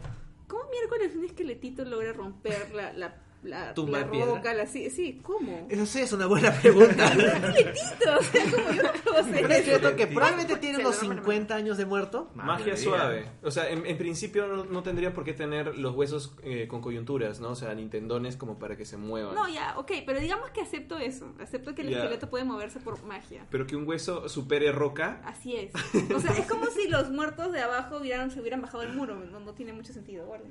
[0.46, 3.14] ¿Cómo miércoles un esqueletito logra romper la, la,
[3.45, 4.26] la, Tumba la piedra.
[4.34, 4.55] roca?
[4.55, 5.66] La, sí, sí, ¿cómo?
[5.70, 7.07] Eso sí es una buena pregunta.
[7.12, 10.99] esqueletito, o sea, como yo no puedo hacer Pero es cierto que probablemente tiene unos
[11.01, 11.18] rompen.
[11.18, 12.30] 50 años de muerto.
[12.34, 13.20] Magia Madre suave.
[13.20, 13.32] mía.
[13.42, 16.80] O sea, en, en principio no, no tendría por qué tener los huesos eh, con
[16.80, 17.51] coyunturas, ¿no?
[17.51, 19.34] O sea, ni tendones como para que se muevan.
[19.34, 21.32] No, ya, ok, pero digamos que acepto eso.
[21.40, 21.99] Acepto que el Ya.
[21.99, 23.47] esqueleto puede moverse por magia.
[23.51, 25.20] Pero que un hueso supere roca.
[25.24, 25.72] Así es.
[26.14, 29.14] O sea, es como si los muertos de abajo hubieran, se hubieran bajado el muro.
[29.16, 30.47] No, no tiene mucho sentido, guarda.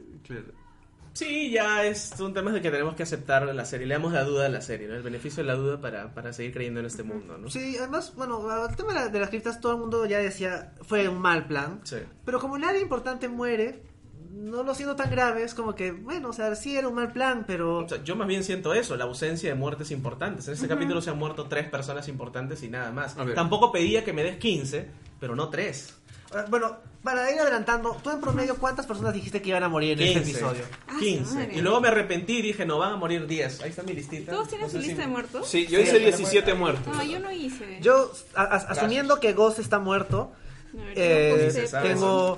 [1.14, 3.86] Sí, ya es un tema de que tenemos que aceptar la serie.
[3.86, 4.95] Le damos la duda a la serie, ¿no?
[4.95, 7.49] El beneficio de la duda para, para seguir creyendo en este mundo, ¿no?
[7.51, 10.74] Sí, además, bueno, el tema de, la- de las criptas, todo el mundo ya decía,
[10.82, 11.82] fue un mal plan.
[11.84, 11.97] Sí.
[12.26, 13.84] Pero como nadie importante muere,
[14.32, 17.11] no lo siento tan grave, es como que, bueno, o sea, sí era un mal
[17.11, 17.86] plan, pero...
[17.86, 20.47] O sea, yo más bien siento eso, la ausencia de muertes importantes.
[20.47, 23.16] En este capítulo se han muerto tres personas importantes y nada más.
[23.36, 24.88] Tampoco pedía que me des 15,
[25.20, 25.95] pero no tres.
[26.36, 30.00] Ah, Bueno, para ir adelantando, tú en promedio, ¿cuántas personas dijiste que iban a morir
[30.02, 30.32] en este 15.
[30.32, 30.64] episodio?
[30.88, 31.26] Ah, 15.
[31.30, 31.52] su madre.
[31.58, 33.62] Y luego me arrepentí y dije, no, van a morir 10.
[33.62, 34.32] Ahí está mi listita.
[34.32, 35.48] ¿Todos tienen No su si- lista de muertos?
[35.48, 36.96] Sí, yo Sí, hice sí, 17 muertos.
[36.98, 37.80] Ah, yo no hice.
[37.82, 40.32] Yo, a- a- asumiendo que Ghost está muerto,
[40.74, 42.38] ver, eh, tengo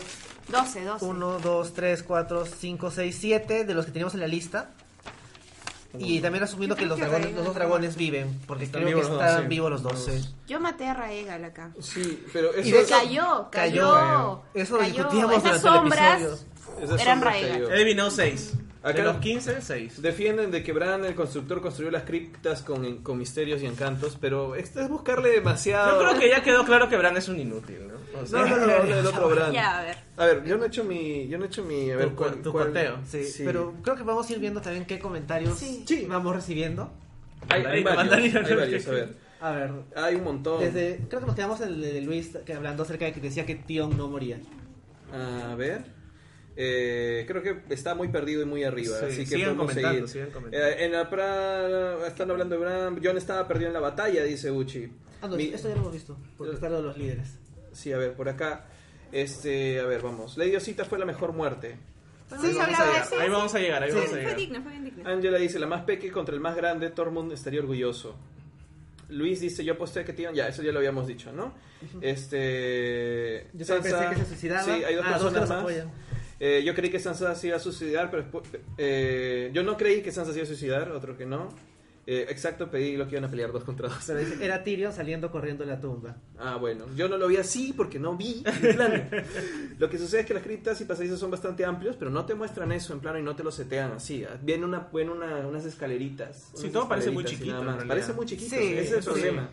[0.50, 1.06] 12, 12.
[1.06, 4.70] 1, 2, 3, 4, 5, 6, 7 de los que teníamos en la lista.
[6.00, 8.96] Y también asumiendo que los que dragones, los dos dragones viven, porque Están creo que
[8.96, 9.48] vivos los dos, están sí.
[9.50, 10.06] vivos los dos.
[10.06, 10.30] sí.
[10.48, 11.72] Yo maté a Raegal acá.
[11.80, 13.94] Sí, pero eso Y de hecho- Cayó, cayó.
[13.94, 14.42] Cayó.
[14.54, 16.84] Eso lo discutíamos Esas durante el sombras episodio.
[16.84, 17.64] esas eran sombras Raegal.
[17.72, 18.54] He adivinado 6.
[18.86, 20.02] Acá- De los 15, 6.
[20.02, 24.54] Defienden de que Bran, el constructor, construyó las criptas con, con misterios y encantos, pero
[24.54, 26.00] esto es buscarle demasiado.
[26.04, 28.22] Yo creo que ya quedó claro que Bran es un inútil, ¿no?
[28.22, 29.52] O sea, No, no, no, del otro Bran.
[29.52, 29.98] Ya, a ver.
[30.18, 31.28] A ver, yo no he hecho mi.
[31.28, 31.90] Yo no he hecho mi.
[31.90, 33.00] A ver, Tu- cuál- tu cuál- conteo.
[33.08, 33.42] Sí, Sí.
[33.44, 36.06] pero creo que vamos a ir viendo también qué comentarios Sí.
[36.08, 36.92] vamos recibiendo.
[37.50, 39.16] Hay, hay varios, hay varios, a ver.
[39.42, 40.60] A ver, Hay un montón.
[40.60, 43.46] desde, creo que nos quedamos en el de Luis que hablando acerca de que decía
[43.48, 44.38] que Tion no moría.
[45.14, 45.84] A ver.
[46.58, 50.08] Eh, creo que está muy perdido y muy arriba, Sí, así que sigan podemos comentando,
[50.08, 50.10] seguir.
[50.10, 50.68] sigan comentando.
[50.68, 54.50] Eh, en la pra- están hablando de Bran, John estaba perdido en la batalla, dice
[54.52, 54.90] Uchi.
[55.22, 57.28] Ah, no, Mi- esto ya lo hemos visto, porque está lo de los líderes.
[57.74, 58.66] Sí, a ver, por acá.
[59.12, 60.38] Este, a ver, vamos.
[60.38, 61.78] Lady Osita fue la mejor muerte.
[62.42, 63.06] Sí, hablaba.
[63.20, 64.38] Ahí vamos a llegar, ahí Sí, vamos a Fue llegar.
[64.38, 65.10] digna, fue bien digna.
[65.12, 68.16] Angela dice, la más peque contra el más grande, Tormund estaría orgulloso.
[69.10, 70.34] Luis dice, yo aposté que te iban...
[70.34, 71.54] Ya, eso ya lo habíamos dicho, ¿no?
[72.02, 73.48] Este...
[73.54, 74.64] Yo también pensé que se suicidaba.
[74.64, 75.60] Sí, hay dos Ah, personas más.
[75.60, 75.92] apoyan.
[76.40, 78.44] Eh, yo creí que Sansa se iba a suicidar, pero después...
[78.78, 81.50] eh, yo no creí que Sansa se iba a suicidar, otro que no.
[82.08, 83.98] Eh, exacto, pedí lo que iban a pelear dos contra dos.
[84.06, 86.18] Pero dice, era Tyrion saliendo corriendo de la tumba.
[86.38, 89.04] Ah, bueno, yo no lo vi así porque no vi el plano.
[89.80, 92.36] lo que sucede es que las criptas y pasadizos son bastante amplios, pero no te
[92.36, 94.24] muestran eso en plano y no te lo setean así.
[94.24, 94.38] ah.
[94.40, 96.52] Viene una, viene una, unas escaleritas.
[96.54, 97.64] Sí, unas todo parece muy chiquito.
[97.88, 99.10] Parece muy chiquito, Sí, ese es el sí.
[99.10, 99.50] problema.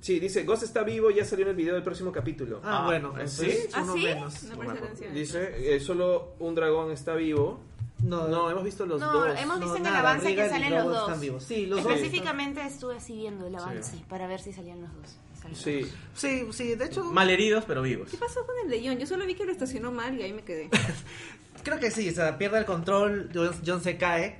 [0.00, 2.60] Sí, dice, Ghost está vivo, ya salió en el video del próximo capítulo.
[2.64, 3.44] Ah, Ah, bueno, ¿sí?
[3.44, 4.04] entonces ¿Ah, uno sí?
[4.04, 4.42] menos.
[4.44, 5.14] No No presté atención.
[5.14, 7.60] Dice, eh, solo un dragón está vivo.
[8.02, 9.38] No, No, hemos visto los No, dos.
[9.38, 11.00] hemos visto en el nada, avance que Rhaegar y salen los dos.
[11.08, 11.44] están vivos.
[11.44, 11.92] Sí, los dos.
[11.92, 15.16] Específicamente estuve así viendo el avance para ver si salían los dos.
[15.50, 15.80] Los Sí.
[15.82, 15.90] dos.
[16.14, 18.08] Sí, sí, de hecho, Malheridos, pero vivos.
[18.10, 18.98] ¿Qué pasó con el león?
[18.98, 20.70] Yo solo vi que lo estacionó mal y ahí me quedé.
[21.62, 24.38] creo que sí, o sea, pierde el control, John, John se cae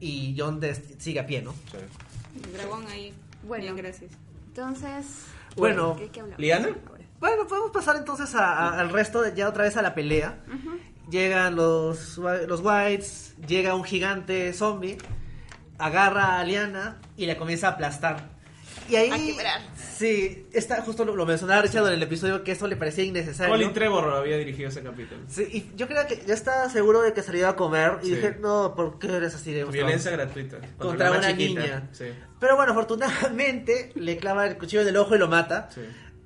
[0.00, 0.60] y John
[0.98, 1.54] sigue a pie, ¿no?
[2.44, 3.12] El dragón ahí.
[3.46, 3.62] Bueno.
[3.62, 4.10] Bien, gracias.
[4.60, 5.26] Entonces,
[5.56, 6.68] Bueno, ¿qué, ¿Liana?
[7.20, 10.38] Bueno, podemos pasar entonces a- a- al resto, de- ya otra vez a la pelea.
[11.10, 14.96] Llegan los, los Whites, llega un gigante zombie,
[15.78, 18.30] agarra a Liana y le comienza a aplastar.
[18.88, 19.10] Y ahí...
[19.10, 19.60] A quebrar.
[19.96, 23.52] Sí, está, justo lo, lo mencionaba Richard en el episodio que eso le parecía innecesario.
[23.54, 25.22] Colin Trevor había dirigido ese capítulo.
[25.28, 28.14] Sí, y yo creo que ya estaba seguro de que iba a comer y Sí.
[28.16, 30.58] dije, no, ¿por qué eres así de Violencia gratuita.
[30.78, 31.60] Contra más una chiquita.
[31.62, 31.88] niña.
[31.92, 32.04] Sí,
[32.38, 35.68] Pero bueno, afortunadamente le clava el cuchillo en el ojo y lo mata.
[35.74, 35.80] sí.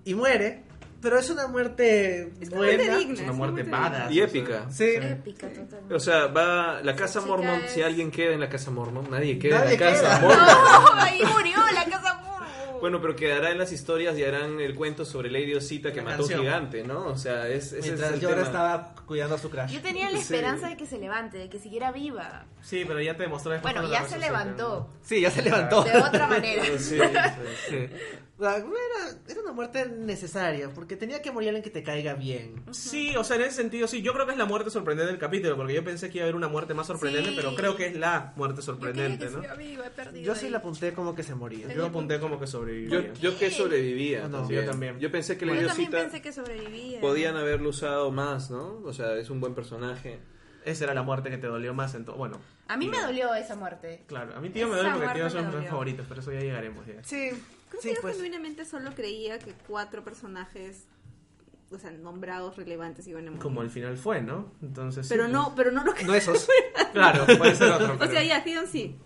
[0.04, 0.64] Y muere.
[1.02, 2.96] Pero es una muerte Es una muerte buena.
[2.98, 3.14] digna.
[3.14, 4.12] Es una muerte badass.
[4.12, 4.66] Y o épica.
[4.70, 4.84] Sí.
[4.84, 5.94] Épica, totalmente.
[5.94, 9.38] O sea, va la casa Mormon, es- si alguien queda en la casa Mormon, nadie
[9.38, 10.20] queda Nadie en la casa queda.
[10.20, 10.46] Mormon.
[10.46, 11.00] ¡No!
[11.02, 12.39] Ahí murió la casa Mormon.
[12.80, 16.02] Bueno, pero quedará en las historias y harán el cuento sobre Lady Osita que La
[16.04, 16.40] mató a un canción.
[16.40, 17.06] gigante, ¿no?
[17.06, 18.46] O sea, es, ese Mientras es el Jorah tema.
[18.46, 19.70] estaba cuidando a su crush.
[19.70, 20.22] Yo tenía la Sí.
[20.22, 22.46] esperanza de que se levante, de que siguiera viva.
[22.62, 24.90] Sí, pero ya te demostró después Bueno, cuando ya la se levantó.
[25.02, 25.82] Sí, ya se levantó.
[25.84, 26.64] De otra manera.
[26.64, 26.98] Sí, sí.
[27.68, 27.76] Sí.
[28.48, 32.62] Era, era una muerte necesaria, porque tenía que morir alguien que te caiga bien.
[32.72, 34.02] Sí, o sea, en ese sentido, sí.
[34.02, 36.26] Yo creo que es la muerte sorprendente del capítulo, porque yo pensé que iba a
[36.26, 37.36] haber una muerte más sorprendente, Sí.
[37.36, 39.56] pero creo que es la muerte Yo sorprendente, que ¿no?
[39.56, 40.52] viva, he perdido Yo sí ahí.
[40.52, 41.72] la apunté como que se moría.
[41.74, 43.12] Yo apunté como que Yo, sobrevivía.
[43.20, 44.28] yo que sobrevivía.
[44.28, 44.62] No, también.
[44.64, 44.98] yo también.
[45.00, 47.00] Yo pensé que Yo Lady también Osita pensé que sobrevivía.
[47.00, 48.80] podían haberlo usado más, ¿no?
[48.84, 50.18] O sea, es un buen personaje.
[50.64, 52.16] Esa era la muerte que te dolió más en todo.
[52.16, 52.38] Bueno,
[52.68, 54.04] A mí me dolió esa muerte.
[54.06, 54.36] claro.
[54.36, 55.70] A mí tío me Esa duele porque muerte tío son me mis dolió.
[55.70, 57.02] favoritos, pero eso ya llegaremos ya.
[57.02, 57.30] Sí,
[57.70, 58.14] Creo sí, que yo pues.
[58.16, 60.86] genuinamente solo creía que cuatro personajes,
[61.70, 63.42] o sea, nombrados relevantes iban a morir.
[63.42, 64.52] Como al final fue, ¿no?
[64.60, 65.06] Entonces.
[65.06, 65.32] sí, Pero pues.
[65.32, 66.04] no, pero no lo que...
[66.04, 66.46] No esos.
[66.92, 67.94] Claro, puede ser otro.
[67.94, 68.96] O pero- sea, ya, Theon sí.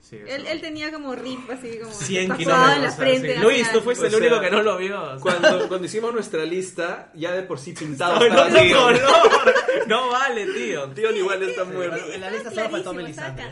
[0.00, 0.16] Sí.
[0.16, 2.74] Él, él tenía como rip así como 100 tatuado kilómetros.
[2.76, 3.34] en la o sea, frente.
[3.36, 3.40] sí.
[3.40, 5.16] Luis, tú fuiste O el único sea, que no lo vio.
[5.20, 8.98] Cuando, cuando hicimos nuestra lista, ya de por sí pintado No, estaba no.
[9.86, 10.90] No vale, tío.
[10.90, 12.12] Tyrion igual está muerto.
[12.12, 13.44] En la lista solo faltó Melisandre.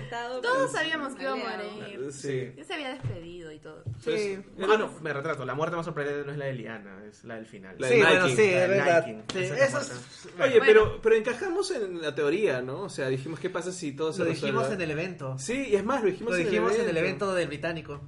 [0.42, 2.12] Todos sabíamos que iba a morir.
[2.12, 2.53] Sí.
[2.57, 3.82] Ya se había despedido y todo.
[4.05, 4.38] Sí.
[4.62, 5.44] Ah, no, me retrato.
[5.44, 7.76] La muerte más sorprendente no es la de Liana, es la del final.
[7.78, 8.11] La de Sí, Nike.
[8.18, 9.07] bueno, sí, La es de verdad.
[9.32, 10.28] Sí, Esa es-.
[10.38, 10.64] Oye, Bueno.
[10.66, 12.82] pero, pero encajamos en la teoría, ¿no?
[12.82, 14.74] O sea, dijimos, ¿qué pasa si todo se Lo dijimos resuelve?
[14.84, 15.36] en el evento.
[15.38, 18.01] Sí, y es más, lo dijimos, Lo dijimos en el evento del británico.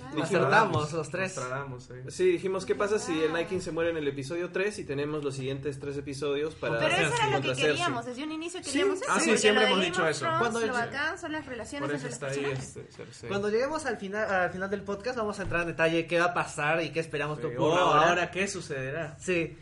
[0.00, 0.06] Ah.
[0.14, 1.40] dijimos- Acertamos los tres.
[2.08, 2.24] Sí.
[2.32, 5.34] Dijimos, ¿qué pasa si el Nike se muere en el episodio 3 y tenemos los
[5.36, 7.64] siguientes tres episodios para Pero eso era lo que Cersei?
[7.66, 9.10] queríamos, desde un inicio queríamos eso.
[9.10, 10.26] Ah, sí, siempre hemos dicho of eso.
[10.38, 12.58] Cuando lo el- bacán son las relaciones entre los personajes.
[12.76, 13.28] este, Cersei.
[13.28, 16.26] Cuando lleguemos al final, al final del podcast vamos a entrar en detalle qué va
[16.26, 18.08] a pasar y qué esperamos que Sí, ocurra oh, ahora.
[18.10, 19.16] ahora qué sucederá.
[19.18, 19.56] Sí.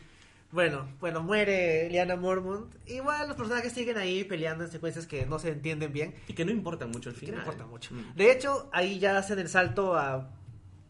[0.52, 2.74] Bueno, bueno, muere Liana Mormont.
[2.86, 6.14] Igual los personajes siguen ahí peleando en secuencias que no se entienden bien.
[6.26, 7.36] Y que no importa mucho el que final.
[7.36, 7.94] no importa mucho.
[7.94, 8.14] Mm.
[8.16, 10.28] De hecho, ahí ya hacen el salto a...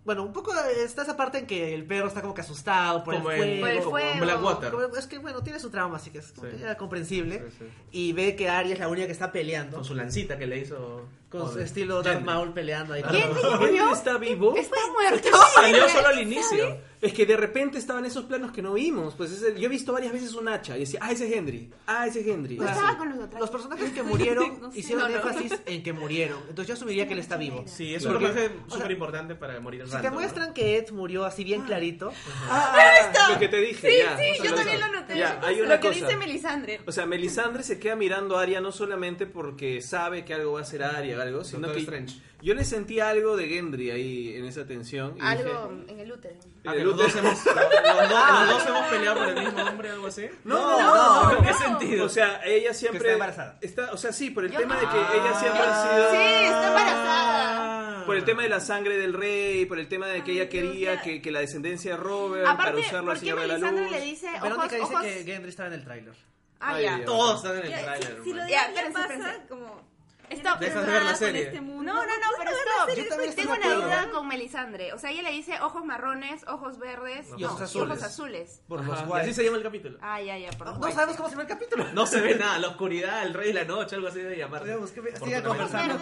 [0.02, 0.52] Bueno, un poco
[0.82, 3.60] está esa parte en que el perro está como que asustado por Como el fuego.
[3.60, 4.20] Por el como fuego.
[4.20, 4.70] Blackwater.
[4.72, 6.56] Como- Es que bueno, tiene su trauma, así que es como Sí.
[6.56, 7.44] que ya comprensible.
[7.50, 7.64] Sí, sí.
[7.92, 9.76] Y ve que Arya es la única que está peleando.
[9.76, 11.06] Con su lancita que le hizo.
[11.30, 12.24] Con su estilo Darth.
[12.24, 13.02] Maul peleando ahí.
[13.02, 14.56] ¿Quién ¿Gendry está vivo?
[14.56, 15.28] Está muerto.
[15.54, 16.90] Salió solo al inicio.
[17.00, 19.14] Es que de repente estaban esos planos que no vimos.
[19.14, 21.32] Pues es el- yo he visto varias veces un hacha y decía, ah, ese es
[21.34, 21.70] Henry.
[21.86, 22.56] Ah, ese es Henry.
[22.58, 22.96] No Ah, estaba sí.
[22.98, 23.40] con los otros.
[23.40, 24.02] Los personajes que
[24.34, 24.80] murieron No sé.
[24.80, 25.28] hicieron No, no.
[25.30, 26.38] énfasis en que murieron.
[26.50, 27.64] Entonces yo asumiría que él está vivo.
[27.66, 30.14] Sí, es un personaje súper importante para morir Si random, te ¿no?
[30.20, 32.12] muestran que Ed murió así bien clarito,
[32.50, 34.18] Ah, lo que te dije, Sí, ya.
[34.18, 35.16] sí, yo también lo noté.
[35.16, 36.04] Ya, hay una lo que cosa.
[36.06, 36.80] dice Melisandre.
[36.86, 40.58] O sea, Melisandre se queda mirando a Arya no solamente porque sabe que algo va
[40.60, 42.20] a hacer Arya, algo, sino Doctor que Strange.
[42.42, 45.16] yo le sentí algo de Gendry ahí en esa tensión.
[45.16, 46.34] y Algo dije, en el útero.
[46.64, 49.62] Ah, el que los dos hemos, los, dos, los dos hemos peleado por el mismo
[49.62, 50.26] hombre, algo así.
[50.44, 51.58] No, no, ¿En qué no.
[51.58, 52.04] sentido?
[52.06, 53.58] O sea, ella siempre está embarazada.
[53.60, 55.12] está- o sea, sí, por el Yo- tema de que Ah.
[55.14, 58.04] ella siempre ha sido Sí, está embarazada.
[58.06, 60.48] por el tema de la sangre del rey, por el tema de que Ay, ella
[60.48, 63.46] quería que, que la descendencia de Robert para Aparte, usarlo al ¿por qué Señor de
[63.46, 63.90] la Luz.
[63.90, 65.02] le dice ojos, Verónica dice ojos?
[65.02, 66.14] que Gendry estaba en el tráiler.
[66.62, 67.04] Ah, ya.
[67.06, 68.20] Todos están en el Ya, si- tráiler.
[68.24, 69.89] si, lo de Ya, pasa, como...
[70.30, 70.60] Stop.
[70.60, 71.42] Dejas de ver la con serie.
[71.42, 71.92] este mundo.
[71.92, 72.96] No, no, no, pero stop.
[72.96, 74.92] Yo Tengo una duda con Melisandre.
[74.92, 77.90] O sea, ella le dice ojos marrones, ojos verdes Y no, ojos azules.
[77.90, 78.62] ojos azules.
[78.68, 79.98] Por los Y así se llama el capítulo.
[80.00, 81.84] Ah, ya, ya, por No, no sabemos cómo se llama el capítulo.
[81.92, 84.62] No se ve nada, la oscuridad, el rey de la noche, algo así de llamar.
[84.64, 85.98] Sigan conversando.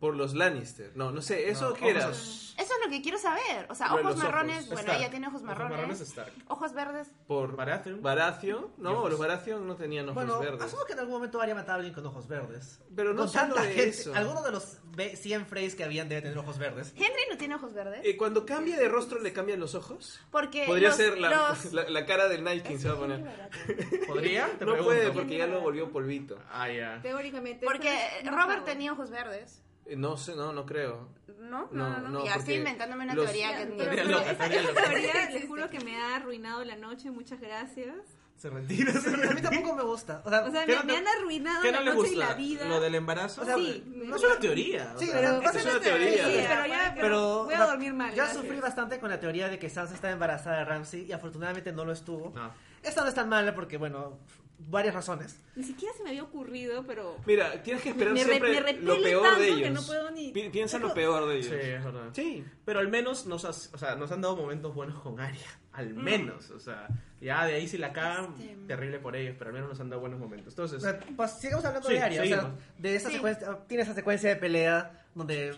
[0.00, 0.92] Por- los Lannister.
[0.94, 2.04] No, no sé, ¿eso No, qué era?
[2.06, 3.66] ojos Eso es lo que quiero saber.
[3.68, 4.16] O sea, ojos ojos.
[4.16, 4.98] marrones, bueno, Stark.
[5.00, 5.76] ella tiene ojos Ojos marrones.
[5.76, 6.32] marrones Stark.
[6.48, 7.08] Ojos verdes.
[7.26, 8.00] Por Baratheon.
[8.02, 8.68] Baratheon.
[8.78, 10.62] No, ojos- los Baratheon no tenían ojos Bueno, verdes.
[10.62, 12.80] asumo que en algún momento Arya mataba a alguien con ojos verdes.
[12.94, 13.88] Pero no con solo tanta de gente.
[13.90, 14.14] eso.
[14.14, 16.92] Alguno de los ve- 100 Freys que habían debe tener ojos verdes.
[16.96, 18.00] Henry no tiene ojos verdes.
[18.04, 20.20] Eh, cuando cambia de rostro, ¿le cambian los ojos?
[20.30, 22.98] Porque Podría los- ser la, los- la, la cara del Night King se va a
[22.98, 23.50] poner.
[24.06, 24.46] ¿Podría?
[24.46, 24.84] Te No pregunto.
[24.84, 26.38] puede porque ya lo volvió polvito.
[26.50, 27.00] Ah, ya.
[27.02, 27.64] Teóricamente.
[27.66, 29.62] Porque Robert tenía ojos verdes.
[29.96, 31.08] No sé, no, no creo.
[31.38, 31.68] ¿No?
[31.70, 32.08] No, No, no, no.
[32.08, 34.68] no, ya porque estoy inventándome una los- teoría que pero- pero loca, esa- teoría esa
[34.72, 34.82] loca.
[34.90, 37.94] teoría, les juro que me ha arruinado la noche, muchas gracias.
[38.36, 38.92] Se retira.
[38.92, 39.50] se A mí retira.
[39.50, 40.20] tampoco me gusta.
[40.24, 42.16] O sea, O sea, ¿Qué me, no te- me han arruinado ¿Qué la noche y
[42.16, 42.68] la vida.
[42.68, 43.42] Lo del embarazo.
[43.42, 44.92] O sea, sí, no es una teoría.
[44.94, 46.26] o Sí, sea, pero es una teoría.
[46.26, 48.10] Sí, pero ya pero voy a dormir mal.
[48.10, 48.42] Yo gracias.
[48.42, 51.84] sufrí bastante con la teoría de que Sansa estaba embarazada de Ramsey y afortunadamente no
[51.86, 52.32] lo estuvo.
[52.34, 52.50] No.
[52.82, 54.18] Esta no es tan mala porque, bueno,
[54.58, 55.40] varias razones.
[55.54, 57.16] Ni siquiera se me había ocurrido, pero...
[57.26, 59.70] Mira, tienes que esperar Me re- siempre me lo peor tanto de que ellos.
[59.72, 61.46] no puedo ni- Pi- Piensa Pero- lo peor de ellos.
[61.48, 62.10] Sí, es verdad.
[62.12, 62.44] Sí.
[62.64, 65.46] Pero al menos nos, has- o sea, nos han dado momentos buenos con Aria.
[65.76, 66.50] Al menos.
[66.50, 66.88] O sea,
[67.20, 69.34] ya de ahí si la cagan, Este- terrible por ellos.
[69.38, 70.52] Pero al menos nos han dado buenos momentos.
[70.54, 70.82] Entonces,
[71.16, 72.22] pues, sigamos hablando Sí, de Arya.
[72.22, 73.14] O sea, de esa Sí.
[73.16, 75.52] secuencia, tiene esa secuencia de pelea donde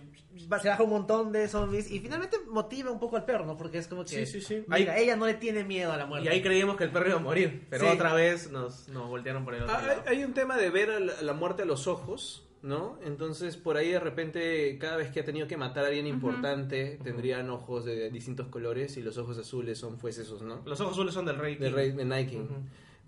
[0.50, 3.56] va- se baja un montón de zombies y finalmente motiva un poco al perro, ¿no?
[3.56, 4.24] Porque es como que.
[4.24, 4.64] Sí, sí, sí.
[4.68, 6.28] Mira, Ahí- ella no le tiene miedo a la muerte.
[6.28, 7.66] y ahí creíamos que el perro iba a morir.
[7.70, 7.90] Pero Sí.
[7.94, 10.02] otra vez nos, nos voltearon por el otro Ah, lado.
[10.06, 12.98] hay, hay un tema de ver a la, a la muerte a los ojos, ¿no?
[13.04, 16.98] Entonces, por ahí de repente, cada vez que ha tenido que matar a alguien importante,
[17.02, 20.62] tendrían ojos de distintos colores y los ojos azules son, pues, esos, ¿no?
[20.64, 21.56] Los ojos azules son del rey.
[21.56, 22.40] Del rey de Nike.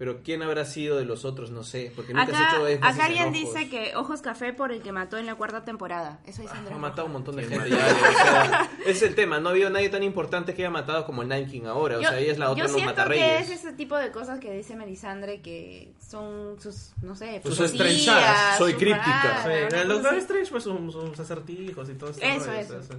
[0.00, 1.50] Pero ¿quién habrá sido de los otros?
[1.50, 4.22] No sé, porque nunca Acá, se ha hecho énfasis acá en alguien dice que ojos
[4.22, 6.20] café por el que mató en la cuarta temporada.
[6.24, 6.78] Eso dice Ha Andrés.
[6.78, 7.68] matado un montón de gente mal.
[7.68, 7.76] ya.
[7.76, 9.40] o sea, es el tema.
[9.40, 11.98] No ha habido nadie tan importante que haya matado como el Night King ahora.
[11.98, 13.94] O Yo- sea, ella es la otra yo en los siento que es ese tipo
[13.98, 18.56] de cosas que dice Melisandre que son sus, no sé, Sus estrenchadas.
[18.56, 19.42] Soy críptica.
[19.44, 20.14] Sí, cosa Doctor.
[20.14, 22.24] Strange, pues sus, sus acertijos y todo esto.
[22.24, 22.94] Eso, eso.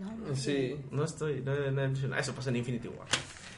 [0.00, 0.34] No, no.
[0.34, 0.76] Sí.
[0.90, 1.40] No estoy.
[1.42, 2.16] No, no.
[2.16, 3.06] Eso pasa en Infinity War.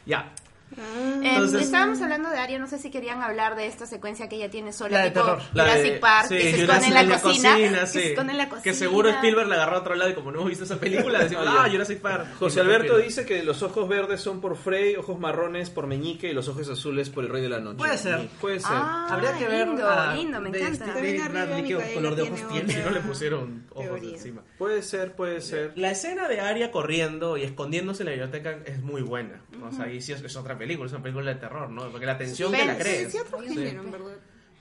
[0.04, 0.34] Ya.
[0.76, 4.36] Eh, Entonces- estábamos hablando de Aria, no sé si querían hablar de esta secuencia que
[4.36, 5.42] ella tiene sola, La de tipo terror.
[5.54, 7.92] La Jurassic de- Park, sí, que se esconde Jurassic en la, cocina, que sí.
[8.00, 8.62] se esconde en la cocina.
[8.62, 11.20] Que seguro Spielberg la agarró a otro lado y como no hemos visto esa película,
[11.20, 12.26] decimos, Ah, Jurassic Park.
[12.38, 16.32] José Alberto dice que los ojos verdes son por Frey, ojos marrones por Meñique y
[16.34, 17.78] los ojos azules por el Rey de la Noche.
[17.78, 18.28] Puede ser.
[18.40, 18.70] Puede ser.
[18.72, 19.66] Ah, Habría que ver.
[19.68, 20.86] lindo, a- lindo, me de encanta.
[20.94, 22.72] David Bradley, qué color de ojos tiene.
[22.74, 24.42] Si no le pusieron ojos encima.
[24.58, 25.72] Puede ser, puede ser.
[25.76, 29.40] La escena de Aria corriendo y escondiéndose en la biblioteca es muy buena.
[29.62, 31.90] O sea, y sí es, es otra película, es una película de terror, ¿no?
[31.90, 33.12] Porque la tensión te la crees.
[33.12, 33.48] Sí, otro Sí.
[33.54, 34.16] género, en verdad.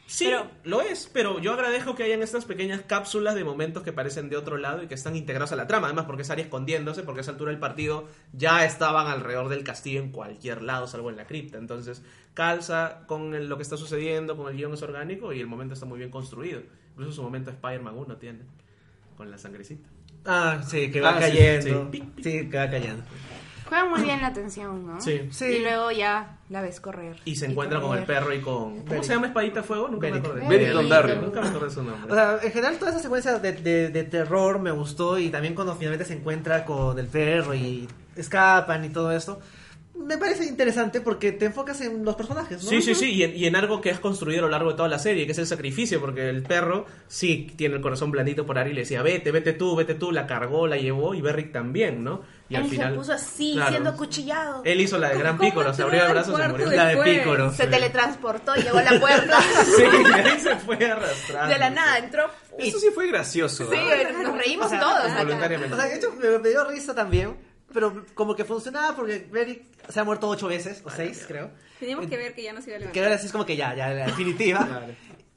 [0.09, 3.91] Sí, Pero- lo es, pero yo agradezco que hayan estas pequeñas cápsulas de momentos que
[3.91, 5.87] parecen de otro lado y que están integrados a la trama.
[5.87, 9.65] Además, porque es Arya escondiéndose, porque a esa altura del partido ya estaban alrededor del
[9.65, 11.57] castillo en cualquier lado, salvo en la cripta.
[11.57, 15.47] Entonces, calza con el- lo que está sucediendo, con el guion es orgánico y el
[15.47, 16.61] momento está muy bien construido.
[16.91, 18.39] Incluso su momento Spider-Man 1 tiene,
[19.17, 19.89] con la sangrecita.
[20.25, 21.89] Ah, sí, que va Ah, sí, cayendo.
[21.91, 22.03] sí.
[22.23, 23.03] Sí, que va cayendo.
[23.67, 25.01] Juega muy bien la tensión, ¿no?
[25.01, 25.27] Sí.
[25.31, 25.45] Sí.
[25.45, 27.17] Y luego ya la ves correr.
[27.25, 28.19] Y se encuentra con el correr.
[28.21, 28.81] perro y con...
[28.85, 29.87] ¿Cómo se llama Espadita Fuego?
[29.89, 30.21] Nunca Beric.
[30.23, 30.47] me acordé.
[30.47, 31.21] Beric Dondarrion.
[31.21, 32.11] Nunca me acordé su nombre.
[32.11, 35.53] O sea, en general toda esa secuencia de, de- de terror me gustó y también
[35.55, 39.39] cuando finalmente se encuentra con el perro y escapan y todo esto.
[39.95, 42.69] Me parece interesante porque te enfocas en los personajes, ¿no?
[42.69, 44.75] Sí, sí, sí, y en, y en algo que has construido a lo largo de
[44.77, 48.45] toda la serie, que es el sacrificio, porque el perro sí tiene el corazón blandito
[48.45, 51.21] por Ari y le decía, vete, vete tú, vete tú, la cargó, la llevó, y
[51.21, 52.21] Beric también, ¿no?
[52.49, 52.91] Y al Él final...
[52.93, 53.71] se puso así, Claro.
[53.71, 54.61] siendo acuchillado.
[54.63, 56.69] Él hizo la de Gran ¿Cómo Pícoro, se abrió el al brazo, se murió.
[56.69, 56.97] de- La de.
[57.03, 57.53] Pícoro.
[57.53, 59.41] Se teletransportó, llegó a la puerta.
[59.41, 61.53] Sí, de ahí se fue arrastrando.
[61.53, 62.29] De la nada, entró.
[62.57, 63.69] Eso sí fue gracioso.
[63.69, 63.77] Sí,
[64.13, 64.23] ¿no?
[64.23, 65.13] nos reímos O sea, todos.
[65.15, 65.73] Voluntariamente.
[65.73, 67.35] O sea, de hecho me, me dio risa también,
[67.73, 71.51] pero como que funcionaba porque Beric se ha muerto ocho veces, o seis creo.
[71.79, 73.03] Teníamos que ver que ya no se iba a Que levantar.
[73.03, 74.65] ahora sí es como que ya, ya, la definitiva.
[74.65, 74.85] Claro.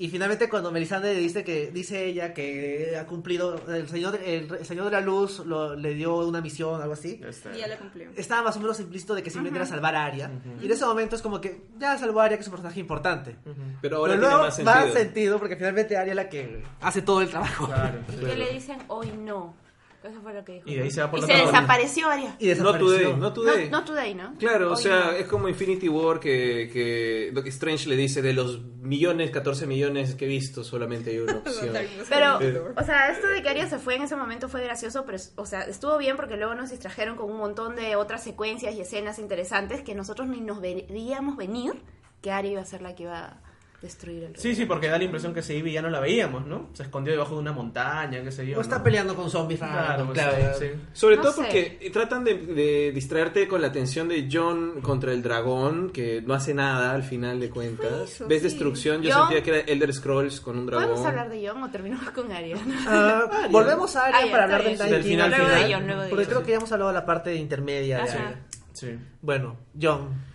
[0.02, 4.64] Y finalmente cuando Melisandre dice que dice ella que ha cumplido el señor el, el
[4.64, 7.18] señor de la luz lo- le dio una misión algo así.
[7.20, 7.54] Ya está.
[7.54, 8.08] Y ya la cumplió.
[8.16, 10.30] Estaba más o menos implícito de que simplemente era salvar a Arya.
[10.62, 12.80] Y en ese momento es como que ya salvó a Arya, que es un personaje
[12.80, 13.36] importante.
[13.82, 14.74] Pero ahora Pero tiene luego más sentido.
[14.74, 17.66] más sentido porque finalmente Arya es la que hace todo el trabajo.
[17.66, 17.98] Claro.
[18.10, 19.54] Y que le dicen, hoy no.
[20.02, 20.68] Eso fue lo que dijo.
[20.68, 22.36] Y de ahí se va por Y la se otra desapareció Aria.
[22.38, 23.68] Y No today, no today.
[23.68, 24.34] No, no today, ¿no?
[24.38, 25.10] Claro, o sea, no.
[25.12, 30.14] es como Infinity War que, que Doctor Strange le dice de los millones, 14 millones
[30.14, 31.76] que he visto, solamente hay una opción.
[32.08, 32.62] Pero, Eh.
[32.76, 35.44] o sea, esto de que Aria se fue en ese momento fue gracioso, pero, o
[35.44, 39.18] sea, estuvo bien porque luego nos distrajeron con un montón de otras secuencias y escenas
[39.18, 41.74] interesantes que nosotros ni nos veríamos venir
[42.22, 43.40] que Aria iba a ser la que iba a
[43.82, 44.56] destruir el Sí, reino.
[44.58, 46.68] sí, porque da la impresión que Ivy ya no la veíamos, ¿no?
[46.74, 48.58] Se escondió debajo de una montaña, qué sé yo.
[48.58, 48.84] O está ¿no?
[48.84, 50.36] peleando con zombies Claro, pues, claro.
[50.58, 50.66] sí.
[50.92, 51.38] Sobre No todo sé.
[51.42, 56.34] porque tratan de, de distraerte con la atención de John contra el dragón, que no
[56.34, 58.10] hace nada al final de cuentas.
[58.12, 58.48] eso, Ves sí.
[58.48, 60.84] destrucción, yo John- sentía que era Elder Scrolls con un dragón.
[60.86, 62.56] ¿Podemos hablar de John o terminamos con Aria?
[62.86, 64.78] Ah, volvemos a Arya Ah, ya, para está hablar del bien.
[64.78, 66.32] Night Del King final, Luego de final, Jon, luego de Porque Jon.
[66.34, 67.96] creo que ya hemos hablado de la parte intermedia.
[67.98, 68.18] de Ajá.
[68.28, 68.40] Arya.
[68.72, 68.98] Sí.
[69.22, 70.29] Bueno, John.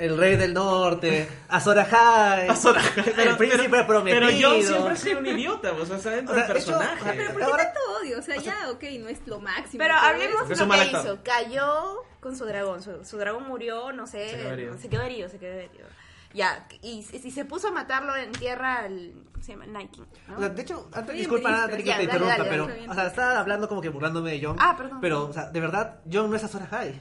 [0.00, 4.20] El rey del norte, Azor Ahai, Azor el príncipe prometido.
[4.26, 7.00] Pero yo siempre sido un idiota, o sea, dentro O sea, del de hecho, personaje.
[7.04, 8.18] ah, Pero ¿por qué Ahora- tanto odio?
[8.18, 9.78] O sea, ya, ok, no es lo máximo.
[9.78, 11.18] Pero hablemos de lo que hizo.
[11.22, 12.82] Cayó con su dragón.
[12.82, 14.28] Su, su dragón murió, no sé.
[14.30, 14.78] Se quedó herido.
[14.78, 15.86] Se quedó herido, se quedó herido.
[16.32, 19.12] Ya, y, y se puso a matarlo en tierra al.
[19.32, 19.66] ¿Cómo se llama?
[19.66, 20.00] Nike.
[20.28, 20.36] ¿no?
[20.36, 23.06] O sea, de hecho, antes, disculpa, pero- antes que te interrumpa, dale, pero, o sea,
[23.06, 24.56] estaba hablando como que burlándome de John.
[24.60, 24.98] Ah, perdón.
[25.00, 27.00] Pero, o sea, de verdad, John no es Azor Ahai.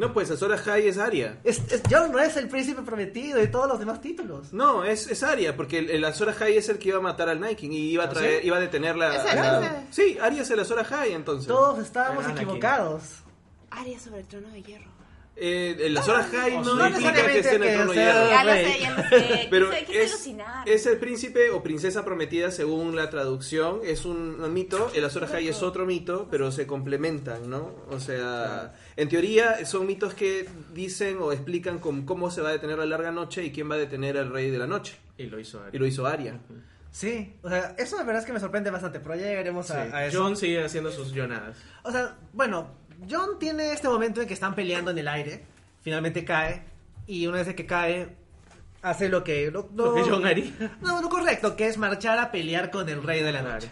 [0.00, 1.38] No, pues Azor Ahai es Arya.
[1.44, 4.52] Es, es- John no es el príncipe prometido y todos los demás títulos.
[4.52, 7.28] No, es, es Arya, porque el, el Azor Ahai es el que iba a matar
[7.28, 8.46] al Night King y iba a, ¿Ah, traer, sí?
[8.48, 9.14] iba a detener la...
[9.14, 9.70] Ese, la- ese.
[9.90, 11.46] Sí, Arya es el Azor Ahai, entonces.
[11.46, 13.02] Todos estábamos equivocados.
[13.70, 14.90] Aria sobre el trono de hierro.
[15.42, 18.26] Eh, el Azor Ahai o no, no implica que esté en el trono hierro.
[18.26, 19.46] sea- Ya lo sé, ya lo sé.
[19.50, 20.68] Pero quise, quise es, alucinar.
[20.68, 23.80] es el príncipe o princesa prometida según la traducción.
[23.82, 24.90] Es un, mito.
[24.94, 27.74] El Azor Ahai es otro mito, pero se complementan, ¿no?
[27.90, 32.52] O sea, en teoría son mitos que dicen o explican con cómo se va a
[32.52, 34.96] detener la larga noche y quién va a detener al rey de la noche.
[35.16, 35.70] Y lo hizo Ari.
[35.74, 36.38] Y lo hizo Arya.
[36.92, 39.84] Sí, o sea, eso la verdad es que me sorprende bastante, pero ya llegaremos a,
[39.86, 39.90] Sí.
[39.92, 40.22] a eso.
[40.22, 41.56] John sigue haciendo sus llonadas.
[41.84, 42.74] O sea, bueno,
[43.08, 45.44] John tiene este momento en que están peleando en el aire,
[45.82, 46.62] finalmente cae,
[47.06, 48.08] y una vez que cae,
[48.82, 49.50] hace lo que...
[49.50, 50.52] Lo, Lo que John haría.
[50.80, 53.70] No, lo correcto, que es marchar a pelear con el rey de la noche.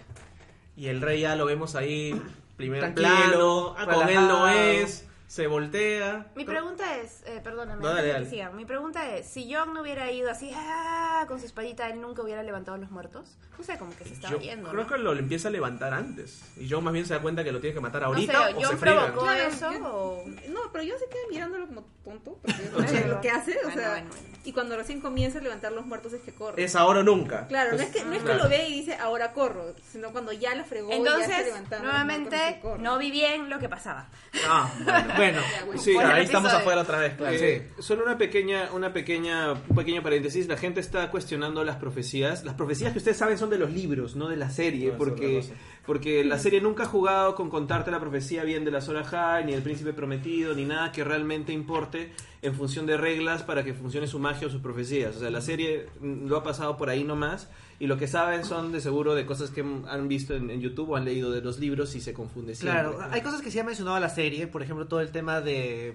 [0.76, 2.20] Y el rey ya lo vemos ahí,
[2.56, 4.58] primer Tranquilo, plano, ah, con él no relajado.
[4.58, 6.26] es, se voltea.
[6.34, 8.28] Mi pregunta es, eh, perdóname, No, dale, dale.
[8.30, 8.50] siga.
[8.50, 12.22] mi pregunta es, si John no hubiera ido así ah, con su espadita, él nunca
[12.22, 13.36] hubiera levantado a los muertos.
[13.58, 14.70] No sé, como que se estaba Yo yendo.
[14.70, 14.88] creo ¿no?
[14.88, 16.42] que lo empieza a levantar antes.
[16.56, 18.40] Y John más bien se da cuenta que lo tiene que matar No sé, ahorita
[18.40, 19.04] o se John friegan.
[19.12, 20.24] provocó Claro, eso yo- o...
[20.48, 22.38] No, pero yo se quedé mirándolo como tonto.
[22.74, 23.90] Porque es lo que hace, o Bueno, sea.
[23.90, 24.38] bueno, bueno.
[24.44, 26.62] Y cuando recién comienza a levantar los muertos es que corre.
[26.64, 27.46] Es ahora o nunca.
[27.48, 28.44] Claro, no Pues, es que, no es que claro.
[28.44, 31.84] lo ve y dice ahora corro, sino cuando ya la fregó, ya está Entonces, levantando.
[31.88, 34.08] nuevamente, no vi bien lo que pasaba.
[34.48, 35.14] Ah, bueno.
[35.18, 35.40] Bueno.
[35.76, 37.36] Sí, el ahí estamos afuera otra vez, claro.
[37.36, 40.48] Eh, Solo una pequeña, una pequeña, un pequeño paréntesis.
[40.48, 42.44] La gente está cuestionando las profecías.
[42.44, 45.42] Las profecías que ustedes saben son de los libros, no de la serie, No, porque,
[45.86, 49.44] porque la serie nunca ha jugado con contarte la profecía bien de la Zora High,
[49.44, 52.12] ni del príncipe prometido, ni nada que realmente importe
[52.42, 55.16] en función de reglas para que funcione su magia o sus profecías.
[55.16, 57.48] O sea, la serie mm, lo ha pasado por ahí nomás.
[57.80, 60.90] Y lo que saben son de seguro de cosas que han visto en, en YouTube
[60.90, 62.80] o han leído de los libros y se confunde siempre.
[62.80, 65.94] claro, hay cosas que sí ha mencionado la serie, por ejemplo, todo el tema de,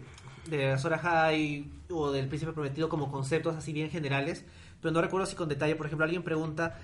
[0.50, 4.46] de Azor Ahai o del príncipe prometido como conceptos así bien generales,
[4.82, 6.80] pero no recuerdo si con detalle, por ejemplo, alguien pregunta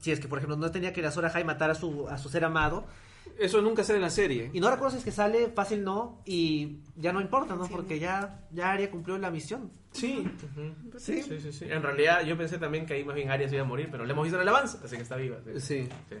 [0.00, 2.28] si es que, por ejemplo, no tenía que Azor Ahai matar a su, a su
[2.28, 2.84] ser amado,
[3.38, 4.50] Eso nunca sale en la serie.
[4.52, 7.66] y no recuerdo si es que sale fácil no, y ya no importa, ¿no?
[7.66, 9.70] Porque ya, ya Arya cumplió la misión.
[9.92, 10.18] Sí.
[10.18, 10.98] Ujú.
[10.98, 11.22] Sí.
[11.22, 11.64] Sí, sí, sí.
[11.68, 14.12] En realidad yo pensé también que ahí más bien Arias iba a morir, pero le
[14.12, 15.38] hemos visto en el avance, así que está viva.
[15.58, 15.88] Sí.
[16.08, 16.16] Sí.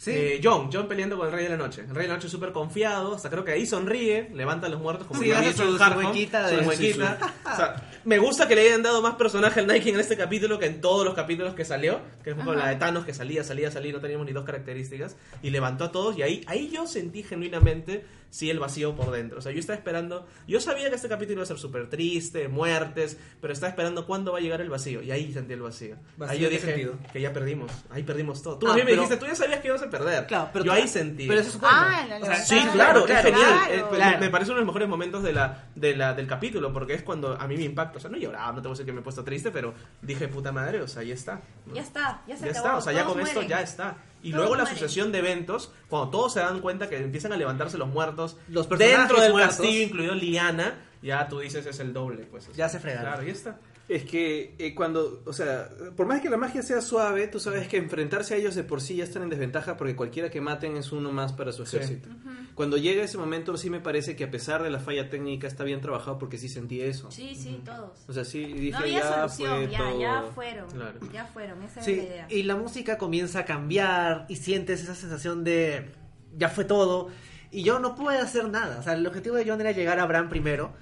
[0.00, 0.12] Sí.
[0.14, 1.80] Eh, John, John peleando con el Rey de la Noche.
[1.82, 4.80] El Rey de la Noche súper confiado, hasta creo que ahí sonríe, levanta a los
[4.80, 7.18] muertos como Sí, que hace su- su huequita.
[7.52, 10.56] O sea, me gusta que le hayan dado más personaje al Nike en este capítulo
[10.60, 13.42] que en todos los capítulos que salió, que fue con la de Thanos que salía,
[13.42, 16.86] salía, salía, no teníamos ni dos características, y levantó a todos, y ahí, ahí yo
[16.86, 19.38] sentí genuinamente sí el vacío por dentro.
[19.38, 22.48] O sea, yo estaba esperando, yo sabía que este capítulo iba a ser súper triste,
[22.48, 25.96] muertes, pero estaba esperando cuándo va a llegar el vacío, y ahí sentí el vacío.
[26.16, 26.94] ¿Vacío ahí yo dije sentido?
[27.12, 28.58] que ya perdimos, ahí perdimos todo.
[28.58, 30.26] Tú Ah, a mí me pero- dijiste, tú ya sabías que ibas a perder.
[30.26, 31.26] Claro, pero yo ahí sentí.
[31.26, 31.76] Pero eso es bueno.
[31.78, 32.36] Ah, la O sea.
[32.36, 33.50] Sí, claro, claro, es genial.
[33.54, 33.74] claro.
[33.74, 34.18] Eh, pues, Claro.
[34.20, 37.02] Me parece uno de los mejores momentos de la, de la, del capítulo, porque es
[37.02, 37.98] cuando a mí me impacta.
[37.98, 39.74] O sea, no lloraba, no te voy a decir que me he puesto triste, pero
[40.02, 41.40] dije, puta madre, o sea, ya está.
[41.72, 42.66] Ya está, ya se Ya acabó.
[42.66, 43.48] está, o sea, ya con esto mueren.
[43.50, 43.96] ya está.
[44.22, 47.78] Y luego la sucesión de eventos, cuando todos se dan cuenta que empiezan a levantarse
[47.78, 49.56] los muertos Los personajes dentro del muertos.
[49.58, 52.50] castillo, incluido Liana, ya tú dices es el doble, pues.
[52.56, 53.12] Ya se fregaron.
[53.12, 53.58] Claro, ya está.
[53.88, 57.68] Es que eh, cuando, o sea, por más que la magia sea suave, tú sabes
[57.68, 60.76] que enfrentarse a ellos de por sí ya están en desventaja porque cualquiera que maten
[60.76, 61.76] es uno más para su Sí.
[61.76, 62.10] ejército.
[62.54, 65.64] Cuando llega ese momento sí me parece que a pesar de la falla técnica está
[65.64, 67.10] bien trabajado porque sí sentí eso.
[67.10, 68.04] Sí, sí, todos.
[68.08, 70.00] O sea, sí dije No había ya solución, fue ya, todo.
[70.00, 70.70] ya fueron.
[70.70, 71.00] Claro.
[71.12, 72.26] Ya fueron, esa Sí, es la idea.
[72.28, 75.92] y la música comienza a cambiar y sientes esa sensación de
[76.36, 77.08] ya fue todo
[77.50, 78.80] y yo no puedo hacer nada.
[78.80, 80.74] O sea, el objetivo de John era llegar a Bran primero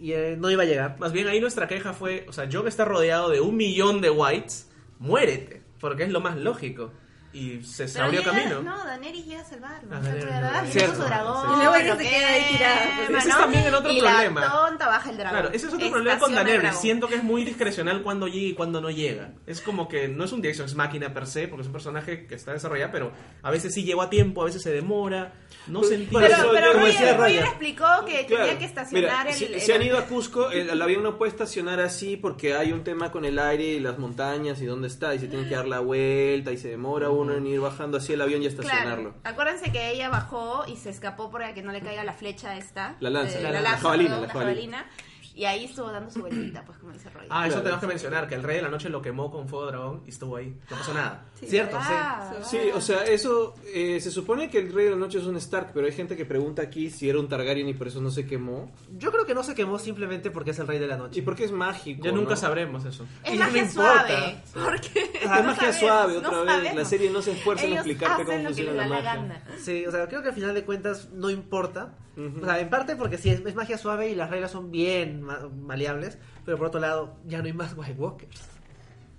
[0.00, 0.96] y eh, no iba a llegar.
[0.98, 4.10] Más bien ahí nuestra queja fue, o sea, John está rodeado de un millón de
[4.10, 6.92] whites, muérete, porque es lo más lógico.
[7.32, 8.62] Y se, se Pero abrió llega- camino.
[8.62, 9.88] No, Daenerys llega a salvarlo.
[9.92, 10.94] Ah, Daenerys, de verdad, no.
[10.96, 11.42] su dragón.
[11.46, 11.52] sí.
[11.52, 13.18] Y luego ella se queda ahí tirada, pues.
[13.20, 14.40] Ese es también el otro y problema.
[14.40, 15.40] la tonta baja el dragón.
[15.40, 16.80] Claro, ese es otro problema con Estaciona Daenerys.
[16.80, 19.32] Siento que es muy discrecional cuando llega y cuando no llega.
[19.46, 22.26] Es como que no es un Deus Ex Máquina per se, porque es un personaje
[22.26, 23.12] que está desarrollado, pero
[23.42, 25.32] a veces sí llegó a tiempo, a veces se demora.
[25.68, 26.28] No se entiende.
[26.36, 27.44] Pero, pero decía Roger Roger.
[27.44, 28.44] explicó que Claro.
[28.46, 31.02] tenía que estacionar Mira, el, si, el- si han ido a Cusco, el, el avión
[31.04, 34.66] no puede estacionar así porque hay un tema con el aire y las montañas y
[34.66, 37.60] dónde está, y se tiene que dar la vuelta y se demora uno en ir
[37.60, 39.12] bajando así el avión y estacionarlo.
[39.12, 39.20] Claro.
[39.24, 42.96] Acuérdense que ella bajó y se escapó para que no le caiga la flecha esta.
[43.00, 44.86] La lanza, eh, la- la, la jabalina, la la jabalina.
[45.34, 47.28] Y ahí estuvo dando su vueltita, pues como dice Roger.
[47.30, 47.62] Ah, eso Claro.
[47.62, 50.10] tenemos que mencionar, que el Rey de la Noche lo quemó con fuego dragón y
[50.10, 50.54] estuvo ahí.
[50.70, 51.24] No pasó nada.
[51.44, 55.18] Cierto, Ah, Sí, o sea, eso eh, se supone que el Rey de la Noche
[55.18, 57.86] es un Stark, pero hay gente que pregunta aquí si era un Targaryen y por
[57.88, 58.70] eso no se quemó.
[58.86, 58.96] sí.
[58.98, 61.22] Yo creo que no se quemó simplemente porque es el rey de la ¿Y noche.
[61.22, 62.04] por qué es mágico?
[62.04, 62.36] Ya nunca no?
[62.36, 63.06] sabremos eso.
[63.24, 64.06] Es Y no magia me importa.
[64.06, 64.36] suave.
[64.52, 66.46] Porque Es magia sabemos, suave, no otra vez.
[66.50, 66.74] sabemos.
[66.76, 69.14] La serie no se esfuerza en Ellos explicarte hacen cómo funciona la da magia.
[69.14, 69.42] gana.
[69.62, 71.94] Sí, o sea, creo que al final de cuentas no importa.
[72.28, 72.42] Ujú.
[72.42, 75.22] O sea, en parte porque sí, es, es magia suave y las reglas son bien
[75.22, 78.40] ma- maleables, pero por otro lado, ya no hay más White Walkers.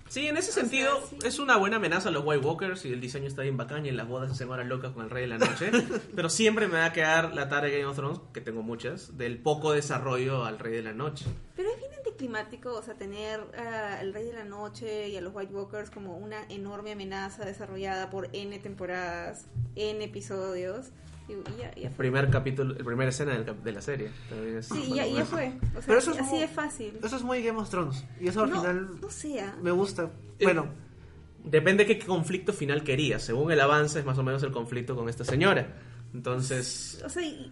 [0.08, 1.16] Sí, en ese sea, sentido sí.
[1.24, 3.88] es una buena amenaza a los White Walkers y el diseño está bien bacán y
[3.88, 5.70] en las bodas se hacen horas locas con el Rey de la Noche.
[6.14, 9.16] pero siempre me va a quedar la tarea de Game of Thrones, que tengo muchas,
[9.16, 11.24] del poco desarrollo al Rey de la Noche.
[11.56, 15.22] Pero es bien anticlimático, o sea, tener ah, al Rey de la Noche y a
[15.22, 19.46] los White Walkers como una enorme amenaza desarrollada por N temporadas,
[19.76, 20.90] N episodios.
[21.32, 24.10] Y, y ya, ya El primer capítulo, el primer escena del de la serie.
[24.28, 25.48] También es Sí, ya, ya fue.
[25.70, 26.98] O sea, Pero eso es así muy- de fácil.
[27.02, 28.04] Eso es muy Game of Thrones.
[28.20, 29.56] Y eso al no, final no sea.
[29.62, 30.10] me gusta.
[30.38, 30.66] Eh, Bueno,
[31.44, 33.20] Depende de qué conflicto final querías.
[33.24, 35.66] Según el avance es más o menos el conflicto con esta señora.
[36.14, 37.50] Entonces, O sea, y,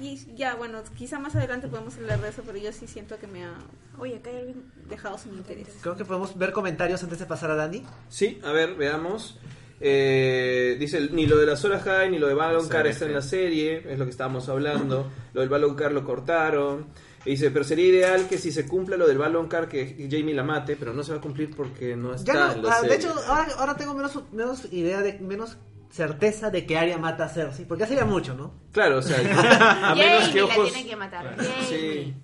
[0.00, 3.26] y ya, bueno, quizá más adelante podemos hablar de eso, pero yo sí siento que
[3.26, 3.54] me ha
[3.98, 4.62] Oye, acá hay alguien.
[4.88, 5.66] dejado sin interés.
[5.80, 7.82] creo que podemos ver comentarios antes de pasar a Dani.
[8.08, 9.38] Sí, a ver, veamos.
[9.80, 13.22] Eh, dice, ni lo de las horas high ni lo de Baloncar está en la
[13.22, 15.10] serie, es lo que estábamos hablando.
[15.32, 16.86] Lo del Baloncar lo cortaron.
[17.26, 20.42] Y dice, pero sería ideal que si se cumpla lo del Baloncar que Jamie la
[20.42, 22.82] mate, pero no se va a cumplir porque no está Ya en no, la ah,
[22.82, 22.96] de serie.
[22.96, 25.56] hecho, ahora, ahora tengo menos, menos idea de menos
[25.90, 28.52] certeza de que Arya mata a Cersei, porque ya mucho, ¿no?
[28.72, 29.16] Claro, o sea,
[29.90, 31.34] a menos Jamie que la tienen que matar.
[31.34, 31.50] Claro.
[31.68, 32.14] Sí.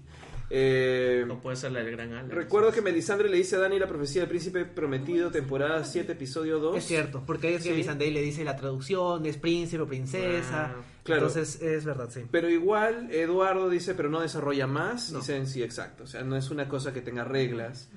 [0.53, 2.34] Eh, no puede ser la del gran Alex.
[2.34, 6.59] recuerdo que Melisandre le dice a Dani la profecía del príncipe prometido, temporada 7, episodio
[6.59, 6.76] 2.
[6.76, 7.76] Es cierto, porque ahí es que Sí.
[7.76, 10.72] Missandei le dice la traducción, es príncipe o princesa.
[10.76, 11.28] Ah, claro.
[11.28, 12.22] Entonces es verdad, sí.
[12.32, 15.12] Pero igual Eduardo dice, pero no desarrolla más.
[15.12, 15.20] No.
[15.20, 16.03] Dicen, sí, exacto.
[16.03, 17.88] O sea, no es una cosa que tenga reglas.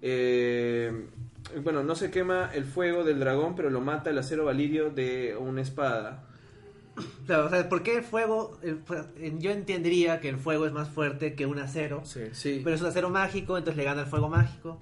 [0.00, 1.08] Eh,
[1.62, 5.36] bueno, no se quema el fuego del dragón, pero lo mata el acero valirio de
[5.38, 6.24] una espada.
[7.26, 8.58] Claro, o sea, ¿por qué el fuego?
[8.62, 12.20] el yo entendería que el fuego es más fuerte que un acero, Sí.
[12.32, 14.78] Sí, pero es un acero mágico, entonces le gana el fuego mágico.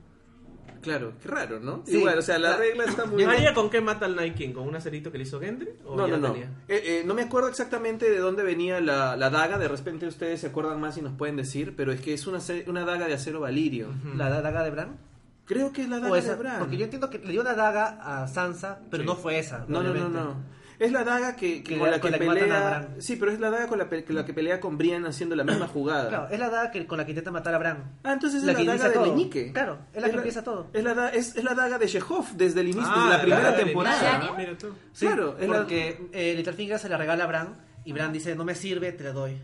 [0.83, 1.83] claro, qué raro, ¿no?
[1.85, 1.97] Sí.
[1.99, 4.53] Igual, o sea, la La- regla está muy ¿María con qué mata al Night King?
[4.53, 5.71] ¿Con un acerito que le hizo Gendry?
[5.85, 6.35] ¿O No, no, no.
[6.37, 9.59] Eh, eh, no me acuerdo exactamente de dónde venía la, la daga.
[9.59, 11.75] De repente ustedes se acuerdan más y nos pueden decir.
[11.77, 12.39] Pero es que es una,
[12.69, 13.89] una daga de acero valirio.
[14.17, 14.97] ¿La da- daga de Bran?
[15.45, 16.59] Creo que es la daga esa- de Bran.
[16.61, 19.07] Porque yo entiendo que le dio una daga a Sansa, pero Sí.
[19.09, 19.65] no fue esa.
[19.67, 20.37] No, no, no.
[20.79, 22.69] Es la daga que, que Que con la- que con la que matan a pelea.
[22.81, 23.03] Bran.
[23.03, 25.67] Sí, pero es la daga con la, la que pelea con Brian haciendo la misma
[25.69, 26.09] jugada.
[26.09, 27.99] Claro, es la daga que, con la que intenta matar a Bran.
[28.05, 29.07] Ah, entonces es La la, que daga de todo.
[29.07, 29.53] Leñique.
[29.53, 30.69] Claro, es la que empieza todo.
[30.73, 33.57] Es la, es, es la daga de Chekhov desde el inicio, Ah, desde la primera
[33.57, 34.15] temporada.
[34.17, 34.35] inicio.
[34.37, 34.75] Mira tú.
[34.93, 38.35] Sí, Claro, es la- porque eh, Littlefinger se la regala a Bran y Bran dice,
[38.37, 39.41] no me sirve, te la doy.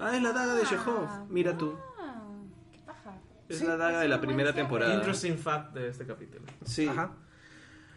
[0.00, 1.08] Ah, es la daga de Chekhov.
[1.30, 1.74] Mira tú.
[1.98, 2.22] Ah,
[2.72, 3.16] qué paja.
[3.48, 4.92] Es la daga de la primera temporada.
[4.94, 6.44] Interesting fact de este capítulo.
[6.64, 6.86] Sí.
[6.88, 7.12] Ajá.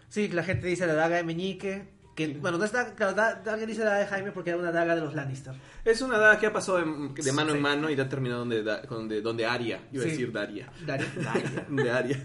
[0.09, 3.41] Sí, la gente dice la daga de Meñique, que bueno, no es daga, claro, da-
[3.47, 5.53] alguien dice la daga de Jaime porque era una daga de los Lannister.
[5.85, 6.83] Es una daga que ha pasado de,
[7.23, 7.57] de mano Sí.
[7.57, 9.79] en mano y ha terminado donde, donde, donde Aria.
[9.93, 10.09] Iba Sí.
[10.09, 10.67] a decir Daria.
[10.85, 11.07] Daria.
[11.23, 11.65] Daria.
[11.69, 12.23] De Aria.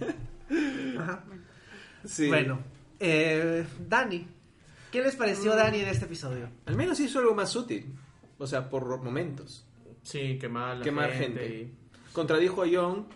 [0.99, 1.24] Ajá.
[2.07, 2.28] Sí.
[2.28, 2.59] Bueno,
[2.99, 4.26] eh, Dani,
[4.90, 6.49] ¿qué les pareció Dani en este episodio?
[6.66, 7.95] Al menos hizo algo más útil.
[8.38, 9.66] O sea, por momentos.
[10.03, 11.40] Sí, quemar a la Quemar gente.
[11.49, 11.70] gente.
[12.12, 13.07] Contradijo a Jon.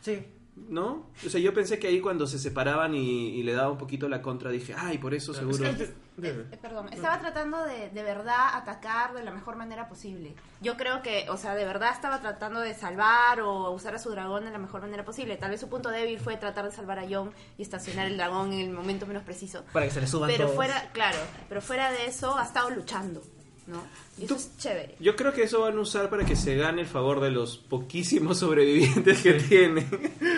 [0.00, 0.24] Sí.
[0.68, 1.06] ¿No?
[1.26, 4.08] O sea, yo pensé que ahí cuando se separaban y, y le daba un poquito
[4.08, 5.64] la contra, dije, ay, por eso seguro.
[5.66, 9.88] Es que- Eh, eh, perdón, estaba tratando de, de verdad atacar de la mejor manera
[9.88, 10.34] posible.
[10.60, 14.10] Yo creo que, o sea, de verdad estaba tratando de salvar o usar a su
[14.10, 15.36] dragón de la mejor manera posible.
[15.36, 18.52] Tal vez su punto débil fue tratar de salvar a Jon y estacionar el dragón
[18.52, 19.62] en el momento menos preciso.
[19.72, 20.56] Para que se le suban Pero todos.
[20.56, 23.22] fuera, claro, pero fuera de eso ha estado luchando,
[23.68, 23.84] ¿no?
[24.18, 24.96] Y eso es chévere.
[24.98, 27.58] Yo creo que eso van a usar para que se gane el favor de los
[27.58, 29.86] poquísimos sobrevivientes que tiene.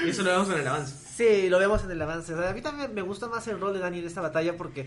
[0.04, 0.94] Y eso lo vemos en el avance.
[1.16, 2.34] Sí, lo vemos en el avance.
[2.34, 4.56] O sea, a mí también me gusta más el rol de Dani en esta batalla
[4.56, 4.86] porque,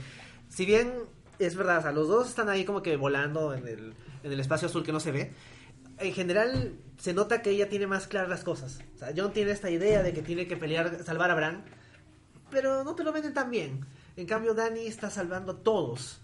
[0.50, 0.94] si bien
[1.40, 4.40] es verdad, o sea, los dos están ahí como que volando en el, en el
[4.40, 5.32] espacio azul que no se ve,
[5.98, 8.80] en general se nota que ella tiene más claras las cosas.
[8.96, 11.64] O sea, John tiene esta idea de que tiene que pelear, salvar a Bran,
[12.52, 13.86] pero no te lo venden tan bien.
[14.16, 16.20] En cambio, Dani está salvando a todos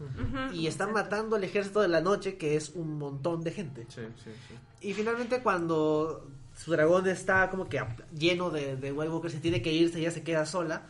[0.54, 3.86] y están matando al ejército de la noche, que es un montón de gente.
[3.90, 4.88] Sí, sí, sí.
[4.88, 7.84] Y finalmente cuando su dragón está como que
[8.18, 10.84] lleno de, de White Walkers y tiene que irse, ella se queda sola.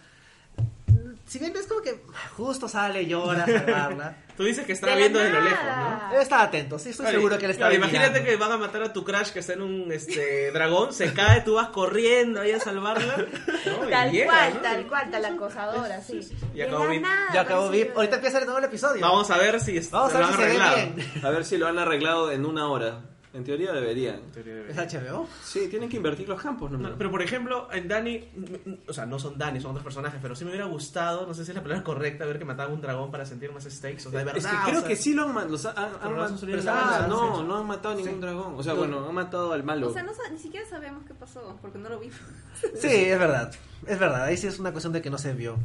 [1.27, 2.01] Si bien es como que
[2.37, 4.15] justo sale, llora a salvarla.
[4.37, 5.59] Tú dices que estaba De viendo desde lo lejos.
[5.63, 6.13] ¿no?
[6.15, 8.29] Él estaba atento, sí, estoy Vale, seguro que él estaba claro, Imagínate mirando.
[8.31, 11.41] que van a matar a tu crush que está en un este dragón, se cae,
[11.41, 13.17] tú vas corriendo ahí a salvarla.
[13.65, 13.87] ¿no?
[13.87, 14.59] Y Tal llega, cual, ¿no?
[14.61, 16.19] tal cual, tal acosadora, sí.
[16.53, 17.05] Y De acabó VIP.
[17.33, 17.95] Ya acabó VIP.
[17.95, 19.01] Ahorita empieza de nuevo el episodio.
[19.01, 21.27] Vamos a ver si Vamos a lo ver han si se ve arreglado.
[21.27, 23.01] A ver si lo han arreglado en una hora.
[23.31, 24.21] En teoría deberían.
[24.67, 25.27] ¿Es HBO?
[25.43, 26.79] Sí, tienen que invertir los campos, ¿no?
[26.79, 28.27] No, pero por ejemplo, en Dani,
[28.87, 31.45] o sea, no son Dani, son otros personajes, pero sí me hubiera gustado, no sé
[31.45, 34.07] si es la palabra correcta, ver que mataban un dragón para sentir más stakes.
[34.07, 34.37] O sea, de verdad.
[34.37, 36.15] es que o creo sea, que sí lo han, ma- los ha- han, Pero han
[36.15, 38.19] no han en ah, no, han matado ningún Sí.
[38.19, 38.53] dragón.
[38.55, 38.79] O sea, No.
[38.79, 39.89] bueno, han matado al malo.
[39.89, 42.17] O sea, no, ni siquiera sabemos qué pasó, porque no lo vimos.
[42.81, 43.51] Sí, es verdad.
[43.85, 44.23] Es verdad.
[44.23, 45.55] Ahí sí es una cuestión de que no se vio.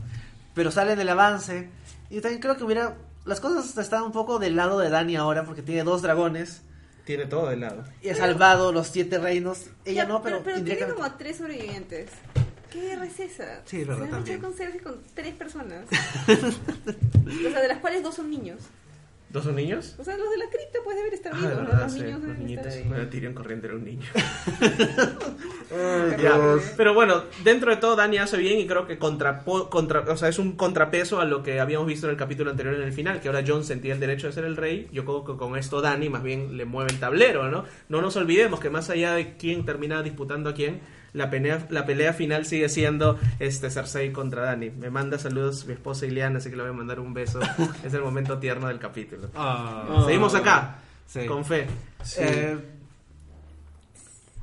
[0.55, 1.71] Pero sale en el avance.
[2.11, 2.97] Y también creo que hubiera.
[3.25, 6.63] Las cosas están un poco del lado de Dani ahora porque tiene dos dragones.
[7.05, 7.85] Tiene todo de lado.
[8.03, 9.67] Y ha salvado los siete reinos.
[9.85, 12.11] Ella Ya, no, pero, pero, tiene indirectamente- como a tres sobrevivientes.
[12.71, 13.61] ¿Qué guerra es esa?
[13.67, 14.41] Sí, es verdad, Se también.
[14.41, 15.85] con Cersei con tres personas.
[16.27, 18.59] o sea, de las cuales dos son niños.
[19.35, 19.97] ¿Dos son niños?
[19.99, 21.69] O sea, los de la cripta pues deben estar Ah, vivos, de ¿no?
[21.69, 22.67] verdad, Los sí, niños los deben niñitos.
[22.67, 22.89] estar ahí.
[22.89, 24.07] Bueno, Tyrion corriente era un niño.
[25.75, 26.63] Ay, Dios.
[26.77, 30.29] Pero bueno, dentro de todo Dani hace bien y creo que contrapo- contra, o sea,
[30.29, 33.21] es un contrapeso a lo que habíamos visto en el capítulo anterior en el final,
[33.21, 34.89] que ahora John sentía el derecho de ser el rey.
[34.93, 37.65] Yo creo que con esto Dani más bien le mueve el tablero, ¿no?
[37.89, 40.81] No nos olvidemos que más allá de quién termina disputando a quién,
[41.15, 44.71] la pelea, la pelea final sigue siendo este Cersei contra Dani.
[44.71, 47.41] Me manda saludos mi esposa Ileana, así que le voy a mandar un beso.
[47.85, 49.31] es el momento tierno del capítulo.
[49.35, 50.03] Ah.
[50.05, 51.25] Seguimos acá, Sí.
[51.27, 51.67] con fe.
[52.03, 52.21] Sí.
[52.21, 52.59] Eh,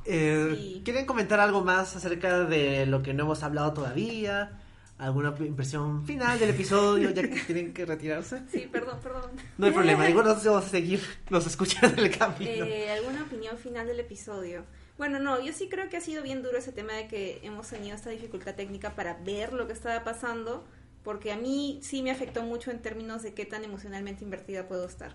[0.04, 0.82] eh, Sí.
[0.84, 4.58] ¿Quieren comentar algo más acerca de lo que no hemos hablado todavía?
[4.98, 7.10] ¿Alguna impresión final del episodio?
[7.10, 8.42] ¿Ya que tienen que retirarse?
[8.50, 9.30] Sí, perdón, perdón.
[9.58, 12.64] No hay problema, igual nosotros vamos a seguir, nos escuchan en el camino.
[12.64, 14.64] Eh, ¿Alguna opinión final del episodio?
[15.02, 17.66] Bueno, no, yo sí creo que ha sido bien duro ese tema de que hemos
[17.66, 20.62] tenido esta dificultad técnica para ver lo que estaba pasando,
[21.02, 24.86] porque a mí sí me afectó mucho en términos de qué tan emocionalmente invertida puedo
[24.86, 25.12] estar.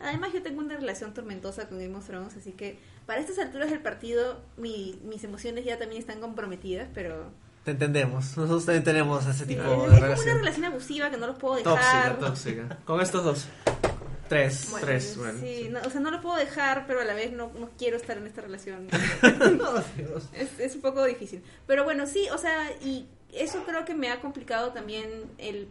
[0.00, 3.68] Además, yo tengo una relación tormentosa con Game of Thrones, así que para estas alturas
[3.68, 7.30] del partido mi- mis emociones ya también están comprometidas, pero...
[7.62, 10.38] Te entendemos, nosotros también tenemos ese tipo de es como una relación.
[10.38, 12.18] relación abusiva que no los puedo Tóxica, dejar.
[12.20, 12.78] tóxica.
[12.86, 13.48] Con estos dos.
[14.28, 14.68] Tres.
[14.70, 15.68] Bueno, Tres, bueno, sí, sí.
[15.70, 18.16] no, o sea, no lo puedo dejar, pero a la vez no, no quiero estar
[18.18, 18.88] en esta relación.
[19.96, 20.28] Dios.
[20.34, 21.42] es, es un poco difícil.
[21.66, 25.08] Pero bueno, sí, o sea, y eso creo que me ha complicado también
[25.38, 25.68] el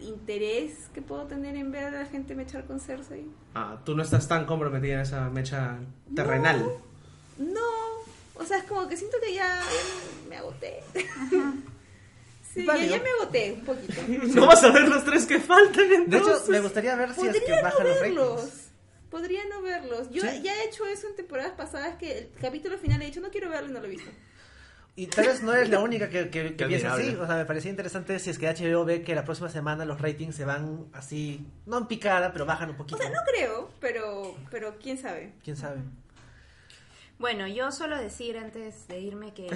[0.00, 3.26] interés que puedo tener en ver a la gente mechar con Cersei.
[3.54, 5.78] Ah, tú no estás tan comprometida en esa mecha
[6.14, 6.64] terrenal.
[7.38, 7.60] No,
[8.34, 9.60] o sea, es como que siento que ya
[10.28, 10.82] me agoté.
[12.54, 14.00] Sí, ya, me agoté un poquito.
[14.34, 16.42] No vas a ver los tres que faltan De entonces.
[16.42, 18.36] hecho, me gustaría ver si es que Podría bajan no los verlos.
[18.40, 18.70] ratings.
[19.10, 20.10] Podría no verlos.
[20.10, 20.42] Yo Sí.
[20.42, 23.48] ya he hecho eso en temporadas pasadas que el capítulo final he dicho no quiero
[23.50, 24.10] verlo y no lo he visto.
[24.96, 27.16] Y tal vez no eres la única que, que, que piensa así.
[27.18, 30.00] O sea, me parecía interesante si es que HBO ve que la próxima semana los
[30.00, 32.98] ratings se van así, no en picada, pero bajan un O poquito.
[32.98, 35.32] sea, no creo, pero, pero quién sabe.
[35.42, 35.80] ¿Quién sabe?
[37.18, 39.48] Bueno, yo solo decir antes de irme que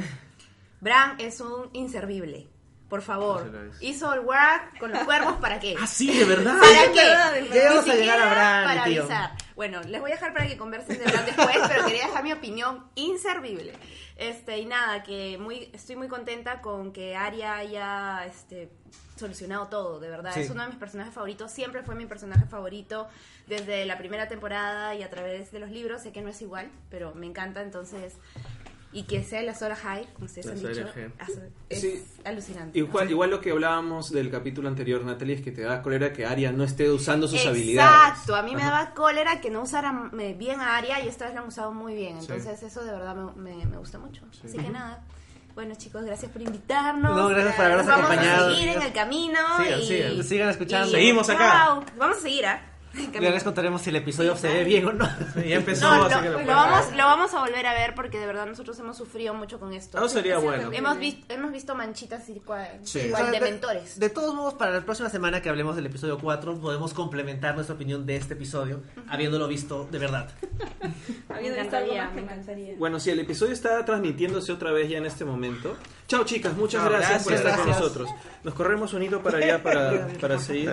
[0.81, 2.47] Bran es un inservible.
[2.95, 5.75] Por favor, hizo el work con los cuervos para qué?
[5.81, 6.55] Ah, sí, de verdad.
[6.61, 7.53] ¿Para qué?
[7.53, 9.03] Ya vamos a llegar a Bran, para tío.
[9.03, 9.33] avisar.
[9.57, 12.33] Bueno, les voy a dejar para que conversen de Bran después, pero quería dejar mi
[12.33, 13.73] opinión inservible.
[14.15, 18.71] Este, y nada, que muy, estoy muy contenta con que Arya haya este,
[19.17, 20.31] solucionado todo, de verdad.
[20.33, 20.43] Sí.
[20.43, 23.09] Es uno de mis personajes favoritos, siempre fue mi personaje favorito
[23.49, 26.03] desde la primera temporada y a través de los libros.
[26.03, 28.15] Sé que no es igual, pero me encanta, entonces.
[28.95, 30.87] Y que sea la Sora High, como ustedes La han dicho,
[31.69, 32.05] es Sí.
[32.25, 32.79] alucinante.
[32.79, 36.25] Igual, igual lo que hablábamos del capítulo anterior, Natalie, es que te da cólera que
[36.25, 38.31] Arya no esté usando sus Exacto, habilidades.
[38.31, 38.71] a mí me Ajá.
[38.71, 41.73] daba cólera que no usaran eh, bien a Aria y esta vez la han usado
[41.73, 42.21] muy bien.
[42.23, 42.29] Sí.
[42.31, 44.23] Entonces eso de verdad me, me- me gusta mucho.
[44.45, 45.03] Así que nada,
[45.57, 47.17] Bueno chicos, gracias por invitarnos.
[47.17, 48.49] No, gracias por habernos Nos vamos acompañado.
[48.49, 49.39] a seguir en el camino.
[49.59, 50.89] Sigan, y, sigan, sigan escuchando.
[50.89, 51.49] y- Seguimos acá.
[51.65, 51.85] Chao.
[51.97, 52.61] Vamos a seguir, ¿ah?
[53.13, 55.09] Ya les contaremos si el episodio se ve bien o no.
[55.37, 56.97] Ya empezó, No, así lo, que lo vamos, ver.
[56.97, 59.99] lo vamos a volver a ver porque de verdad nosotros hemos sufrido mucho con esto.
[59.99, 60.71] Eso sería bueno.
[60.73, 63.01] Hemos visto, hemos visto manchitas igual, Sí.
[63.01, 63.99] igual O sea, de de- mentores.
[63.99, 67.75] De todos modos, para la próxima semana que hablemos del episodio 4, podemos complementar nuestra
[67.75, 70.29] opinión de este episodio, habiéndolo visto de verdad.
[71.29, 72.79] Habiendo visto algo más que más.
[72.79, 75.77] Bueno, sí, el episodio está transmitiéndose otra vez ya en este momento.
[76.07, 77.79] Chao chicas, muchas Chao, gracias, por gracias, estar con gracias.
[77.83, 78.11] nosotros.
[78.45, 80.71] Nos corremos un hito para allá para, para seguir.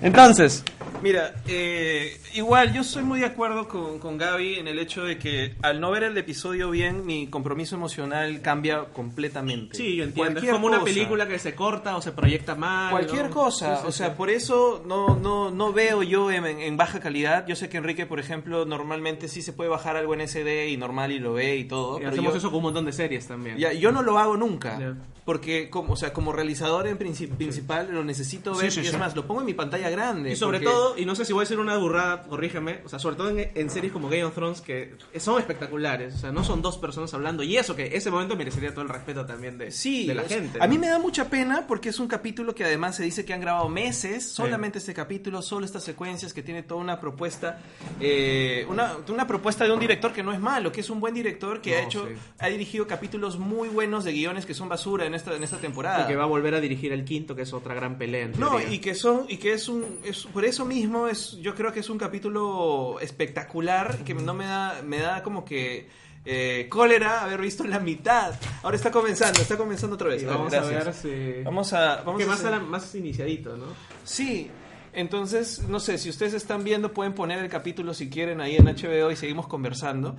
[0.00, 0.62] Entonces,
[1.02, 5.18] Mira, eh, igual yo soy muy de acuerdo con, con Gaby en el hecho de
[5.18, 9.76] que al no ver el episodio bien, mi compromiso emocional cambia completamente.
[9.76, 10.32] sí, yo entiendo.
[10.32, 10.90] Cualquier es como una cosa.
[10.94, 12.90] película que se corta o se proyecta mal.
[12.90, 13.34] Cualquier ¿no?
[13.34, 14.12] cosa, Sí, sí, o sea, sí.
[14.16, 17.46] por eso no, no, no veo yo en, en baja calidad.
[17.46, 20.78] Yo sé que Enrique, por ejemplo, normalmente sí se puede bajar algo en SD y
[20.78, 21.96] normal y lo ve y todo.
[21.96, 23.58] Y pero hacemos yo, eso con un montón de series también.
[23.58, 24.43] ya, yo no lo hago nunca.
[24.78, 24.94] Ya.
[25.24, 28.72] Porque, como, o sea, como realizador en princi- principal, lo necesito Sí, ver.
[28.72, 28.98] sí, y es sí.
[28.98, 30.30] más, lo pongo en mi pantalla grande.
[30.32, 32.90] Y sobre porque- todo, y no sé si voy a decir una burrada, corrígeme, o
[32.90, 36.30] sea, sobre todo en, en series como Game of Thrones que son espectaculares, o sea,
[36.30, 39.56] no son dos personas hablando, y eso que ese momento merecería todo el respeto también
[39.56, 40.58] de, Sí, de la gente.
[40.60, 40.70] A ¿no?
[40.70, 43.40] mí me da mucha pena porque es un capítulo que además se dice que han
[43.40, 47.60] grabado meses, solamente este capítulo, solo estas secuencias, que tiene toda una propuesta,
[47.98, 51.14] eh, una, una propuesta de un director que no es malo, que es un buen
[51.14, 52.14] director que ha No, hecho, sí.
[52.40, 56.04] ha dirigido capítulos muy buenos de guiones que son basura en esta, en esta temporada.
[56.04, 58.24] Y que va a volver a dirigir el quinto, que es otra gran pelea.
[58.26, 61.54] en No, y que son, y que es un, es, por eso mismo es, yo
[61.54, 65.88] creo que es un capítulo espectacular que no me da, me da como que
[66.24, 68.34] eh, cólera haber visto la mitad.
[68.62, 70.24] Ahora está comenzando, está comenzando otra vez.
[70.26, 70.80] Vamos gracias.
[70.80, 70.94] a ver
[71.38, 71.42] si...
[71.44, 73.66] Vamos a, vamos que a más, hacer- era más iniciadito, ¿no?
[74.04, 74.50] Sí.
[74.92, 78.66] Entonces, no sé, si ustedes están viendo, pueden poner el capítulo si quieren ahí en
[78.66, 80.14] HBO y seguimos conversando.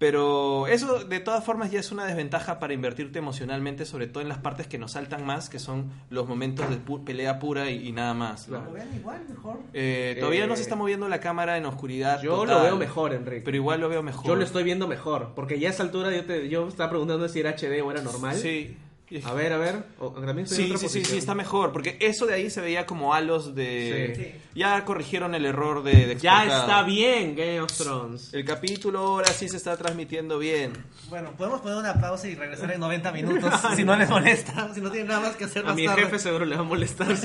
[0.00, 4.30] Pero eso, de todas formas, ya es una desventaja para invertirte emocionalmente, sobre todo en
[4.30, 7.86] las partes que nos saltan más, que son los momentos de pu- pelea pura y,
[7.86, 8.48] y nada más.
[8.48, 8.62] ¿no?
[8.64, 9.58] Lo vean igual, mejor.
[9.74, 12.22] Eh, todavía no se Eh, está moviendo la cámara en oscuridad.
[12.22, 13.42] Yo total, lo veo mejor, Enrique.
[13.44, 14.26] Pero igual lo veo mejor.
[14.26, 17.28] Yo lo estoy viendo mejor, porque ya a esa altura yo, te, yo estaba preguntando
[17.28, 18.36] si era HD o era normal.
[18.36, 18.78] Sí.
[19.24, 19.84] A ver, a ver.
[19.98, 21.18] o- también estoy en Sí, otra sí, sí, sí, posición.
[21.18, 21.72] está mejor.
[21.72, 24.12] Porque eso de ahí se veía como halos de.
[24.16, 24.40] Sí.
[24.54, 26.06] Ya corrigieron el error de.
[26.06, 28.32] de Ya está bien Game of Thrones.
[28.34, 30.72] El capítulo ahora sí se está transmitiendo bien.
[31.08, 34.80] Bueno, podemos poner una pausa y regresar en 90 minutos si no les molesta, si
[34.80, 36.02] no tienen nada más que hacer A más mi tarde.
[36.02, 37.16] jefe seguro le va a molestar.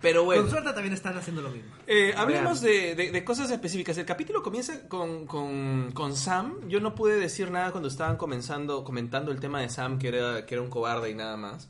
[0.00, 0.42] Pero bueno.
[0.42, 1.70] Con suerte también están haciendo lo mismo.
[1.86, 3.98] Eh, hablemos de, de- de cosas específicas.
[3.98, 6.68] El capítulo comienza con, con- con Sam.
[6.68, 10.46] Yo no pude decir nada cuando estaban comenzando, comentando el tema de Sam, que era,
[10.46, 11.68] que era un cobarde y nada más.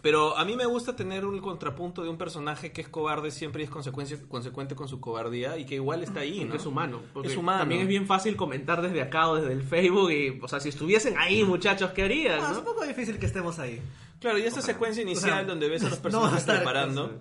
[0.00, 3.62] Pero a mí me gusta tener un contrapunto de un personaje que es cobarde siempre
[3.62, 6.54] y es consecuencia- consecuente con su cobardía y que igual está ahí, ¿no?
[6.54, 7.00] Es humano.
[7.24, 7.58] Es humano.
[7.60, 10.12] También es bien fácil comentar desde acá o desde el Facebook.
[10.12, 12.38] Y, o sea, si estuviesen ahí, muchachos, ¿qué harían?
[12.40, 12.58] Ah, es no?
[12.60, 13.82] un poco difícil que estemos ahí.
[14.20, 17.18] Claro, y esta secuencia inicial O sea, donde ves a los no personajes estar- preparando.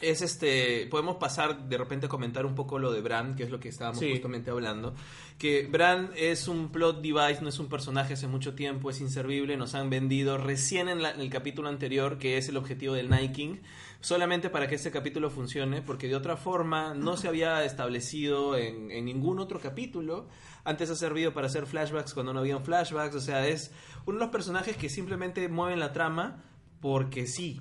[0.00, 3.50] Es este, podemos pasar de repente a comentar un poco lo de Bran, que es
[3.50, 4.12] lo que estábamos Sí.
[4.12, 4.94] justamente hablando.
[5.38, 9.56] Que Bran es un plot device, no es un personaje hace mucho tiempo, es inservible,
[9.56, 13.08] nos han vendido recién en, la- en el capítulo anterior, que es el objetivo del
[13.08, 13.56] Night King,
[14.00, 18.92] solamente para que este capítulo funcione, porque de otra forma no se había establecido en,
[18.92, 20.28] en ningún otro capítulo.
[20.62, 23.72] Antes ha servido para hacer flashbacks cuando no habían flashbacks, o sea, es
[24.06, 26.44] uno de los personajes que simplemente mueven la trama
[26.80, 27.60] porque sí.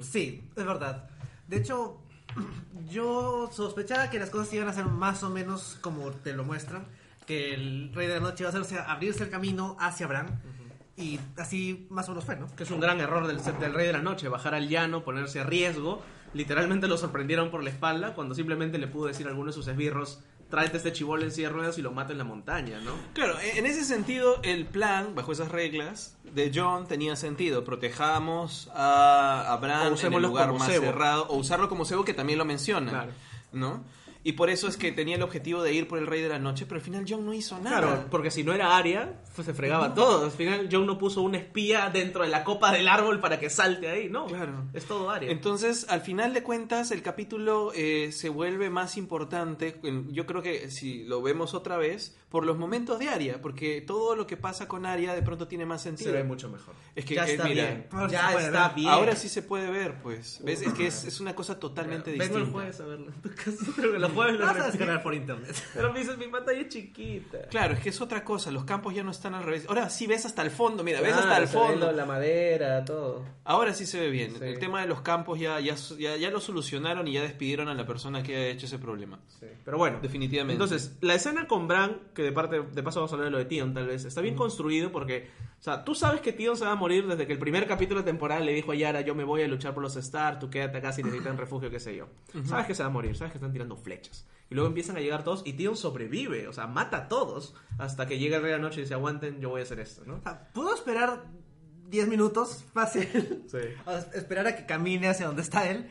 [0.00, 1.10] Sí, es verdad.
[1.48, 1.98] De hecho,
[2.90, 6.86] yo sospechaba que las cosas iban a ser más o menos como te lo muestran.
[7.26, 10.40] Que el Rey de la Noche iba a hacerse abrirse el camino hacia Bran.
[10.96, 12.54] Y así más o menos fue, ¿no?
[12.54, 15.40] Que es un gran error del, del Rey de la Noche, bajar al llano, ponerse
[15.40, 16.02] a riesgo.
[16.32, 19.68] Literalmente lo sorprendieron por la espalda cuando simplemente le pudo decir a alguno de sus
[19.68, 22.92] esbirros, tráete este chibol en silla de ruedas y lo mata en la montaña, ¿no?
[23.14, 27.64] Claro, en ese sentido, el plan, bajo esas reglas, de John tenía sentido.
[27.64, 30.84] Protejamos a, a Bran O en el lugar más cebo.
[30.86, 32.90] cerrado, o usarlo como cebo, que también lo menciona.
[32.90, 33.12] Claro.
[33.52, 33.84] ¿No?
[34.26, 36.40] Y por eso es que tenía el objetivo de ir por el Rey de la
[36.40, 37.78] Noche, pero al final John no hizo nada.
[37.80, 40.24] Claro, porque si no era Aria, pues se fregaba todo.
[40.24, 43.50] Al final John no puso un espía dentro de la copa del árbol para que
[43.50, 44.26] salte ahí, no.
[44.26, 44.64] Claro.
[44.74, 45.30] Es todo Aria.
[45.30, 50.70] Entonces, al final de cuentas, el capítulo eh, se vuelve más importante, yo creo que
[50.72, 54.66] si lo vemos otra vez, por los momentos de Aria, porque todo lo que pasa
[54.66, 56.10] con Aria de pronto tiene más sentido.
[56.10, 56.74] se ve mucho mejor.
[56.96, 57.86] Es que, Ya eh, está mira, bien.
[57.92, 58.74] Ahora sí Ya se puede está ver.
[58.74, 58.88] bien.
[58.88, 60.40] ahora sí se puede ver, pues.
[60.42, 60.62] ¿Ves?
[60.62, 62.46] Es que es, es una cosa totalmente Vengo distinta.
[62.46, 64.72] el jueves a verlo en tu casa, pero que lo jueves lo Vas a repites.
[64.72, 65.54] descargar por internet.
[65.74, 67.38] Pero me dices, mi pantalla es chiquita.
[67.50, 68.50] Claro, es que es otra cosa.
[68.50, 69.66] Los campos ya no están al revés.
[69.68, 71.92] Ahora sí ves hasta el fondo, mira, ves Claro, hasta el fondo.
[71.92, 73.24] La madera, todo.
[73.44, 74.32] Ahora sí se ve bien.
[74.38, 74.44] Sí.
[74.44, 77.74] El tema de los campos ya, ya, ya, ya lo solucionaron y ya despidieron a
[77.74, 79.20] la persona que ha hecho ese problema.
[79.40, 80.54] Sí, Pero bueno, Definitivamente.
[80.54, 83.38] Entonces, la escena con Bran, que de parte de paso vamos a hablar de lo
[83.38, 85.28] de Tion tal vez, está bien construido porque,
[85.60, 88.00] o sea, tú sabes que Tion se va a morir desde que el primer capítulo
[88.00, 90.48] de temporada le dijo a Yara, yo me voy a luchar por los Star, tú
[90.50, 92.06] quédate acá si necesitan refugio, qué sé yo.
[92.44, 93.76] Sabes que se va a morir, sabes que están tirando
[94.48, 98.06] Y luego empiezan a llegar todos y Tion sobrevive, o sea, mata a todos hasta
[98.06, 100.04] que llega el rey de la noche y dice, aguanten, yo voy a hacer esto,
[100.06, 100.14] ¿no?
[100.18, 101.24] O sea, Pudo esperar
[101.88, 103.44] 10 minutos, fácil.
[103.48, 103.58] Sí.
[104.14, 105.88] Esperar a que camine hacia donde está él.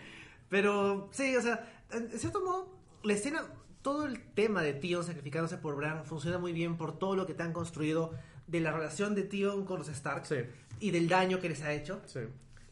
[0.50, 3.46] Pero sí, o sea, en en cierto modo, la escena,
[3.82, 7.34] todo el tema de Tion sacrificándose por Bran funciona muy bien por todo lo que
[7.34, 8.14] te han construido
[8.48, 10.36] de la relación de Tion con los Stark Sí.
[10.80, 12.02] y del daño que les ha hecho.
[12.06, 12.22] Sí.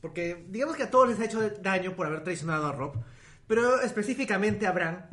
[0.02, 2.94] Porque digamos que a todos les ha hecho daño por haber traicionado a Rob,
[3.54, 5.06] pero específicamente a Bran.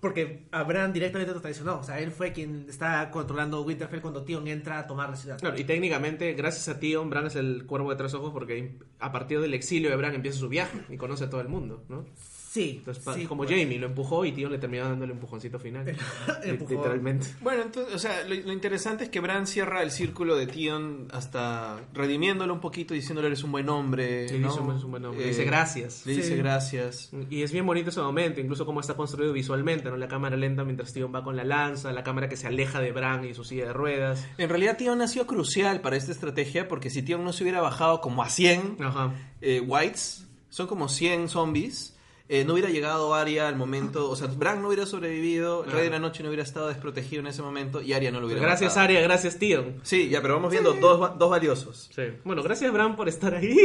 [0.00, 1.78] Porque a Bran directamente lo traicionó.
[1.78, 5.38] O sea, él fue quien está controlando Winterfell cuando Tion entra a tomar la ciudad.
[5.38, 9.12] Claro, y técnicamente, gracias a Tion, Bran es el cuervo de tres ojos porque a
[9.12, 12.06] partir del exilio de Bran empieza su viaje y conoce a todo el mundo, ¿no?
[12.52, 13.50] Sí, Entonces, sí, como pues.
[13.60, 15.84] Jamie lo empujó y Tion le terminó dando el empujoncito final.
[16.44, 17.28] Literalmente.
[17.40, 21.06] Bueno, entonces, o sea, lo, lo interesante es que Bran cierra el círculo de Tion
[21.12, 24.26] hasta redimiéndolo un poquito, diciéndole eres un buen hombre.
[24.28, 24.48] Le ¿no?
[24.48, 25.20] dice es un buen hombre.
[25.22, 26.04] Eh, Le dice gracias.
[26.06, 26.34] Le dice Sí.
[26.36, 27.10] gracias.
[27.30, 29.96] Y es bien bonito ese momento, incluso cómo está construido visualmente, ¿no?
[29.96, 32.90] La cámara lenta mientras Tion va con la lanza, la cámara que se aleja de
[32.92, 34.26] Bran y su silla de ruedas.
[34.38, 37.60] En realidad Tion ha sido crucial para esta estrategia porque si Tion no se hubiera
[37.60, 39.12] bajado como a 100 Ajá.
[39.40, 41.96] eh, whites, son como 100 zombies,
[42.32, 45.82] eh, no hubiera llegado Arya al momento, o sea, Bran no hubiera sobrevivido, el Rey
[45.84, 48.40] de la Noche no hubiera estado desprotegido en ese momento y Arya no lo hubiera
[48.40, 48.84] Gracias matado.
[48.84, 49.80] Arya, gracias Tion.
[49.82, 51.90] Sí, ya, pero vamos viendo dos, dos valiosos.
[51.92, 52.02] Sí.
[52.22, 53.56] Bueno, gracias Bran por estar ahí.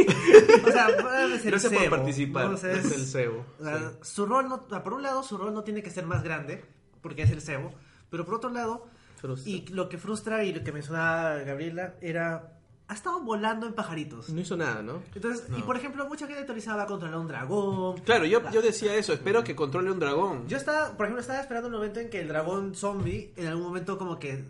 [0.66, 0.88] O sea,
[1.34, 2.48] es el Gracias por participar.
[2.48, 2.54] ¿no?
[2.54, 3.46] O sea, es el cebo.
[3.60, 6.24] o sea, Su rol, no, por un lado, su rol no tiene que ser más
[6.24, 6.64] grande,
[7.02, 7.72] porque es el cebo,
[8.10, 8.88] pero por otro lado,
[9.20, 9.48] Frustra.
[9.48, 12.55] y lo que frustra y lo que mencionaba Gabriela era,
[12.88, 14.28] ha estado volando en pajaritos.
[14.28, 15.02] No hizo nada, ¿no?
[15.14, 17.98] Entonces, y por ejemplo, mucha gente teorizaba controlar un dragón.
[18.02, 20.46] Claro, yo, yo decía eso, espero que controle un dragón.
[20.48, 23.64] Yo estaba, por ejemplo, estaba esperando un momento en que el dragón zombie, en algún
[23.64, 24.44] momento como que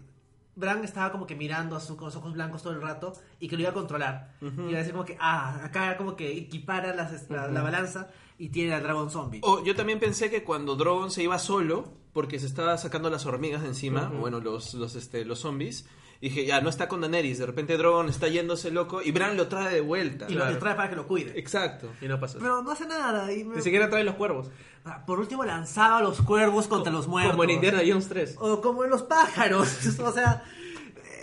[0.54, 3.46] Bran estaba como que mirando a su, con los ojos blancos todo el rato y
[3.48, 4.32] que lo iba a controlar.
[4.40, 8.08] Y iba a decir como que, ah, acá como que equipara las- la, la balanza
[8.38, 9.40] y tiene al dragón zombie.
[9.44, 13.26] O yo también pensé que cuando Drogon se iba solo, porque se estaba sacando las
[13.26, 15.86] hormigas de encima, bueno, los, los, este, los zombies,
[16.20, 19.48] dije, ya, no está con Daenerys, de repente Drogon está yéndose loco y Bran lo
[19.48, 20.26] trae de vuelta.
[20.28, 20.52] y lo claro.
[20.54, 21.38] lo trae para que lo cuide.
[21.38, 21.90] Exacto.
[22.00, 22.38] Y no pasó.
[22.38, 23.32] Pero no hace nada.
[23.32, 24.50] Y me- Ni siquiera trae los cuervos.
[24.84, 27.32] Ah, Por último, lanzaba los cuervos contra los muertos.
[27.32, 28.36] Como en Indiana Jones 3.
[28.38, 29.68] O como en los pájaros.
[30.00, 30.44] o sea,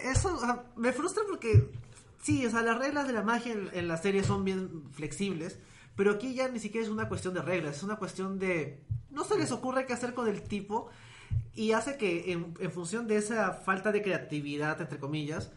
[0.03, 1.69] eso o sea, me frustra porque,
[2.21, 5.59] sí, o sea, las reglas de la magia en, en la serie son bien flexibles,
[5.95, 8.81] pero aquí ya ni siquiera es una cuestión de reglas, es una cuestión de...
[9.11, 10.89] No se les ocurre qué hacer con el tipo
[11.55, 15.51] y hace que en, en función de esa falta de creatividad, entre comillas,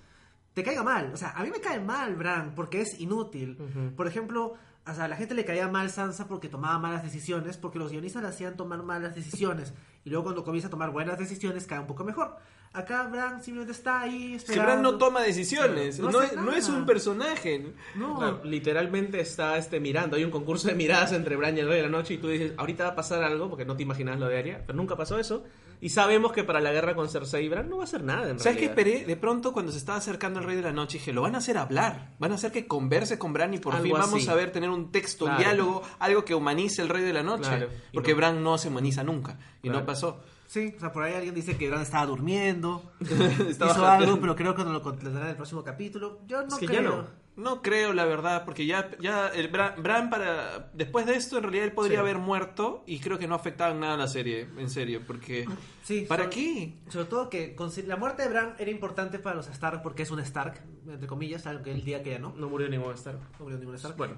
[0.54, 1.10] te caiga mal.
[1.12, 3.56] O sea, a mí me cae mal Bran porque es inútil.
[3.96, 4.54] Por ejemplo,
[4.86, 7.90] o sea, a la gente le caía mal Sansa porque tomaba malas decisiones, porque los
[7.90, 9.74] guionistas le hacían tomar malas decisiones.
[10.04, 12.36] Y luego cuando comienza a tomar buenas decisiones, cae un poco mejor.
[12.72, 14.64] Acá Bran simplemente está ahí Si esperando.
[14.64, 16.78] Bran no toma decisiones, No es, no es nada.
[16.80, 17.72] un personaje.
[17.94, 18.40] No.
[18.44, 20.16] Literalmente está este mirando.
[20.16, 22.28] Hay un concurso de miradas entre Bran y el Rey de la Noche y tú
[22.28, 24.94] dices, ahorita va a pasar algo porque no te imaginas lo de Arya, pero nunca
[24.96, 25.44] pasó eso.
[25.80, 28.38] Y sabemos que para la guerra con Cersei Bran no va a hacer nada en
[28.38, 29.04] ¿Sabes qué esperé?
[29.04, 31.38] De pronto, cuando se estaba acercando el Rey de la Noche, dije, lo van a
[31.38, 32.14] hacer hablar.
[32.18, 34.28] Van a hacer que converse con Bran y por Algo fin vamos así.
[34.30, 37.42] a ver tener un texto, un diálogo, algo que humanice el Rey de la Noche.
[37.48, 37.68] Claro.
[37.92, 38.16] Y Porque no.
[38.16, 39.38] Bran no se humaniza nunca.
[39.62, 39.80] Y Claro.
[39.80, 40.20] no pasó.
[40.46, 42.92] Sí, o sea, por ahí alguien dice que Bran estaba durmiendo.
[43.48, 46.20] Estaba hizo algo, pero creo que nos lo contestará en el próximo capítulo.
[46.26, 46.82] Yo no Es que creo.
[46.82, 47.25] ya no.
[47.36, 51.42] No creo, la verdad, porque ya, ya el Bran, Bran para después de esto en
[51.42, 52.00] realidad él podría Sí.
[52.00, 55.46] haber muerto y creo que no afectaba en nada la serie, en serio, porque
[55.82, 56.74] Sí, ¿para sobre- qué?
[56.88, 57.54] Sobre todo que
[57.86, 61.46] la muerte de Bran era importante para los Stark porque es un Stark, entre comillas,
[61.46, 62.32] aunque el día que ya no.
[62.36, 63.18] No murió ningún Stark.
[63.38, 63.96] No murió ningún Stark.
[63.98, 64.14] Bueno.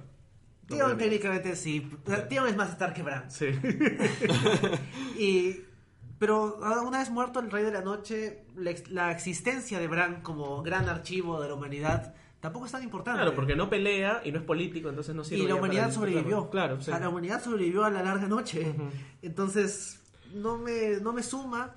[0.68, 1.90] no Tion técnicamente sí.
[2.06, 3.28] o sea, Tion es más Stark que Bran.
[3.30, 3.46] Sí.
[5.18, 5.62] Y,
[6.18, 9.88] pero ah, una vez muerto el Rey de la Noche, la, ex- la existencia de
[9.88, 13.20] Bran como gran archivo de la humanidad tampoco es tan importante.
[13.20, 15.44] Claro, porque no pelea y no es político, entonces no sirve.
[15.44, 16.50] y la humanidad sobrevivió.
[16.50, 16.86] Claro, O sí.
[16.86, 18.74] sea, la humanidad sobrevivió a la larga noche.
[19.22, 20.00] Entonces,
[20.34, 21.74] no me, no me suma,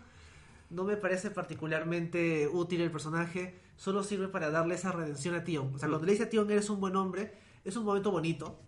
[0.69, 5.73] no me parece particularmente útil el personaje, solo sirve para darle esa redención a Tion.
[5.75, 7.33] O sea, cuando le dice a Tion, eres un buen hombre,
[7.63, 8.59] es un momento bonito.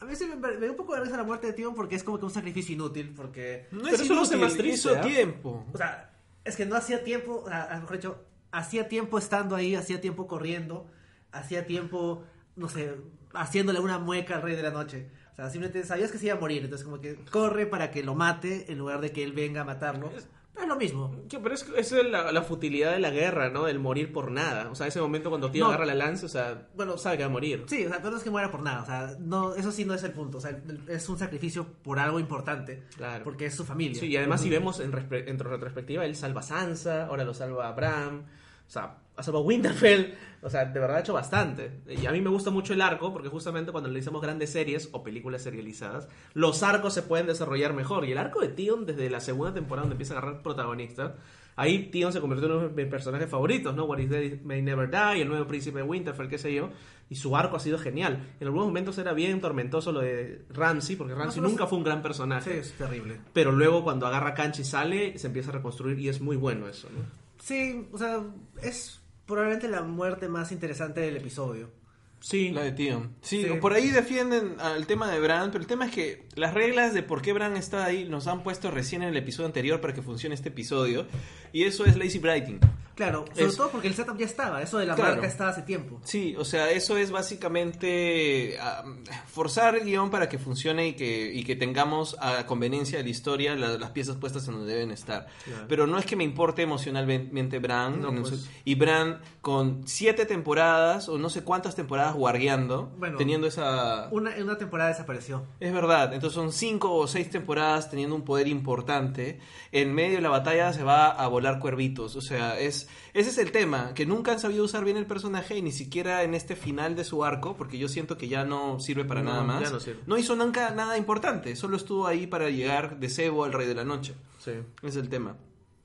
[0.00, 1.94] A mí sí me, me da un poco de risa la muerte de Tion porque
[1.94, 3.68] es como que un sacrificio inútil, porque...
[3.70, 5.00] No Pero es eso inútil, más triste, hizo ¿ah?
[5.02, 5.66] tiempo.
[5.72, 6.10] O sea,
[6.44, 9.74] es que no hacía tiempo, o sea, a lo mejor dicho, hacía tiempo estando ahí,
[9.76, 10.86] hacía tiempo corriendo,
[11.34, 12.24] hacía tiempo,
[12.56, 12.94] no sé,
[13.34, 15.10] haciéndole una mueca al Rey de la Noche.
[15.32, 18.02] O sea, simplemente sabías que se iba a morir, entonces como que corre para que
[18.04, 20.08] lo mate en lugar de que él venga a matarlo.
[20.54, 21.12] Pero es lo mismo.
[21.28, 23.64] Pero es, es la, la futilidad de la guerra, ¿no?
[23.64, 24.70] Del morir por nada.
[24.70, 25.70] O sea, ese momento cuando tío No.
[25.70, 27.64] agarra la lanza, o sea, bueno, sabe que va a morir.
[27.66, 29.84] Sí, o sea, pero no es que muera por nada, o sea, no, eso sí
[29.84, 30.56] no es el punto, o sea,
[30.86, 33.24] es un sacrificio por algo importante, Claro.
[33.24, 33.98] porque es su familia.
[33.98, 37.66] Sí, y además si vemos en, en retrospectiva, él salva a Sansa, ahora lo salva
[37.66, 41.70] a Bram, o sea, ha salvado Winterfell, o sea, de verdad ha hecho bastante.
[41.88, 44.88] Y a mí me gusta mucho el arco, porque justamente cuando le hicimos grandes series
[44.92, 48.04] o películas serializadas, los arcos se pueden desarrollar mejor.
[48.04, 51.14] Y el arco de Tion, desde la segunda temporada donde empieza a agarrar protagonista,
[51.56, 53.84] ahí Tion se convirtió en uno de mis personajes favoritos, ¿no?
[53.84, 56.70] What is Dead May Never Die, el nuevo príncipe de Winterfell, qué sé yo.
[57.08, 58.34] Y su arco ha sido genial.
[58.40, 61.78] En algunos momentos era bien tormentoso lo de Ramsey, porque Ramsey pero nunca sí- fue
[61.78, 62.58] un gran Sí, personaje.
[62.58, 63.20] es terrible.
[63.32, 66.66] Pero luego cuando agarra cancha y sale, se empieza a reconstruir y es muy bueno
[66.68, 67.00] eso, ¿no?
[67.38, 68.22] Sí, o sea,
[68.62, 71.83] es probablemente la muerte más interesante del episodio.
[72.26, 72.50] Sí.
[72.52, 73.14] La de Tion.
[73.20, 73.48] Sí, Sí.
[73.60, 77.02] por ahí defienden al tema de Bran, pero el tema es que las reglas de
[77.02, 80.00] por qué Bran está ahí nos han puesto recién en el episodio anterior para que
[80.00, 81.06] funcione este episodio.
[81.52, 82.58] Y eso es lazy writing.
[82.94, 85.12] Claro, sobre Es- todo porque el setup ya estaba, eso de la Claro.
[85.12, 86.00] marca estaba hace tiempo.
[86.04, 88.84] Sí, o sea, eso es básicamente ah,
[89.26, 93.10] forzar el guion para que funcione y que, y que tengamos a conveniencia de la
[93.10, 95.26] historia la- las piezas puestas en donde deben estar.
[95.44, 95.64] Claro.
[95.68, 98.00] Pero no es que me importe emocionalmente Bran.
[98.00, 98.48] No, pues.
[98.64, 104.08] Y Bran con siete temporadas o no sé cuántas temporadas guardeando, Bueno, teniendo esa...
[104.10, 105.44] Una, una temporada desapareció.
[105.60, 109.38] Es verdad, entonces son cinco o seis temporadas teniendo un poder importante.
[109.72, 112.16] En medio de la batalla se va a volar cuervitos.
[112.16, 115.56] O sea, es ese es el tema, que nunca han sabido usar bien el personaje
[115.56, 118.80] y ni siquiera en este final de su arco, porque yo siento que ya no
[118.80, 119.62] sirve para No, nada más.
[119.62, 120.00] ya no sirve.
[120.18, 123.84] hizo nunca nada importante, solo estuvo ahí para llegar de cebo al rey de la
[123.84, 124.14] noche.
[124.40, 124.52] Sí.
[124.82, 125.36] Es el tema.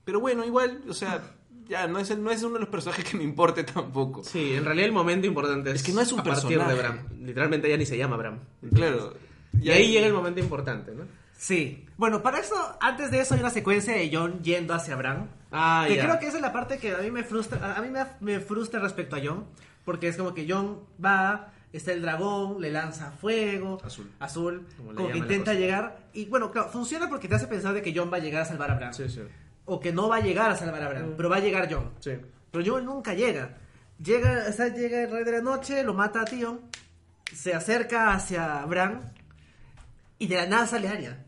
[0.04, 1.22] Pero bueno, igual, o sea,
[1.70, 4.22] ya no es, el- no es uno de los personajes que me importe tampoco.
[4.24, 6.72] Sí, en realidad el momento importante es, Es que no es un a partir personaje.
[6.74, 6.98] de Bram.
[7.24, 8.40] Literalmente ya ni se llama Bram.
[8.74, 9.14] Claro.
[9.62, 11.04] Y ahí llega el momento importante, ¿no?
[11.36, 11.86] Sí.
[11.96, 15.30] Bueno, para eso, antes de eso hay una secuencia de John yendo hacia Bran.
[15.52, 16.02] Ah, que ya.
[16.04, 18.40] creo que esa es la parte que a mí me frustra, a mí me, me
[18.40, 19.46] frustra respecto a John,
[19.84, 24.10] porque es como que John va, está el dragón, le lanza fuego, Azul.
[24.20, 27.74] azul, Como le como que intenta llegar, y bueno, claro, funciona porque te hace pensar
[27.74, 29.22] de que John va a llegar a salvar a Bran, Sí, sí.
[29.64, 31.14] O que no va a llegar a salvar a Bran, Mm.
[31.16, 31.90] pero va a llegar John.
[32.00, 32.12] Sí.
[32.50, 33.56] Pero John nunca llega.
[34.02, 36.60] Llega, o sea, llega el rey de la noche, lo mata a Tion,
[37.34, 39.12] se acerca hacia Bran,
[40.18, 41.24] y de la nada sale Arya.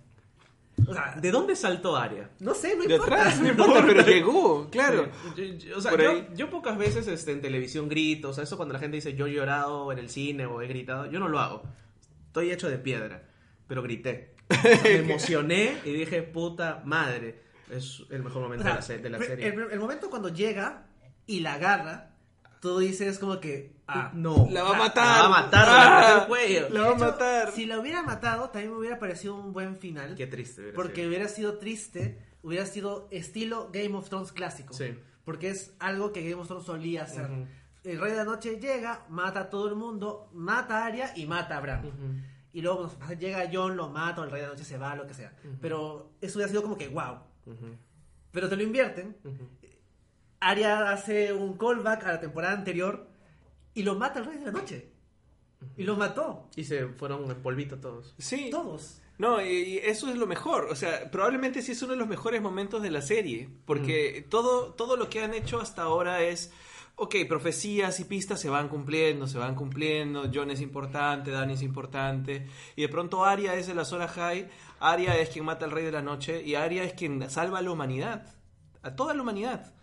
[0.88, 2.30] O sea, ¿De dónde saltó Arya?
[2.40, 3.04] no sé, no importa.
[3.04, 5.08] atrás, no importa, pero llegó, claro.
[5.36, 8.56] Yo, yo- o sea, yo, yo pocas veces este, en televisión grito, o sea, eso
[8.56, 11.28] cuando la gente dice yo he llorado en el cine o he gritado, yo no
[11.28, 11.62] lo hago.
[12.28, 13.22] Estoy hecho de piedra,
[13.68, 14.34] pero grité.
[14.50, 17.42] O sea, me emocioné y dije, puta madre,
[17.72, 19.48] es el mejor O momento sea, de la, se- de la serie.
[19.48, 20.86] El, el momento cuando llega
[21.26, 22.10] y la agarra,
[22.60, 24.46] tú dices como que, ah, no.
[24.50, 25.06] La va a La- matar.
[25.06, 26.68] la va a matar, Ah, le va a cuello.
[26.70, 27.52] La va a De hecho, matar.
[27.52, 30.14] Si la hubiera matado, también me hubiera parecido un buen final.
[30.14, 30.60] Qué triste.
[30.60, 31.08] hubiera Porque sido.
[31.08, 34.74] hubiera sido triste, hubiera sido estilo Game of Thrones clásico.
[34.74, 34.96] Sí.
[35.24, 37.30] Porque es algo que Game of Thrones solía hacer.
[37.30, 37.46] Ujú.
[37.84, 41.26] El Rey de la Noche llega, mata a todo el mundo, mata a Arya y
[41.26, 41.84] mata a Bran.
[41.86, 42.14] Ujú.
[42.52, 44.94] Y luego pues, llega John, lo mata, o el Rey de la Noche se va,
[44.94, 45.32] lo que sea.
[45.60, 47.18] Pero eso hubiera sido como que wow.
[48.30, 49.16] Pero te lo invierten.
[49.24, 49.48] Ujú.
[50.40, 53.06] Arya hace un callback a la temporada anterior
[53.74, 54.88] y lo mata el Rey de la Noche.
[55.76, 56.48] Y lo mató.
[56.56, 58.14] Y se fueron en polvito todos.
[58.18, 58.48] Sí.
[58.50, 59.00] Todos.
[59.18, 60.64] No, y, y eso es lo mejor.
[60.70, 63.48] O sea, probablemente sí es uno de los mejores momentos de la serie.
[63.64, 66.52] Porque todo, todo lo que han hecho hasta ahora es.
[66.96, 70.30] Ok, profecías y pistas se van cumpliendo, se van cumpliendo.
[70.32, 72.46] John es importante, Dani es importante.
[72.76, 74.50] Y de pronto Arya es el Azor Ahai.
[74.90, 76.42] Arya es quien mata al Rey de la Noche.
[76.42, 78.34] Y Arya es quien salva a la humanidad.
[78.82, 79.74] A toda la humanidad.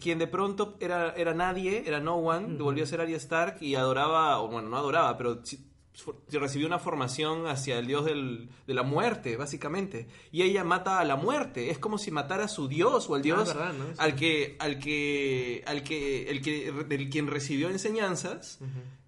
[0.00, 3.74] Quien de pronto era, era nadie, era no one, volvió a ser Arya Stark y
[3.74, 5.42] adoraba, o bueno, no adoraba, pero
[6.30, 10.08] recibió una formación hacia el dios del- de la muerte, básicamente.
[10.30, 11.68] Y ella mata a la muerte.
[11.70, 13.84] Es como si matara a su dios o al dios es verdad, ¿no?
[13.86, 13.92] Sí.
[13.98, 18.58] al que, al que, al que, el que, del quien recibió enseñanzas,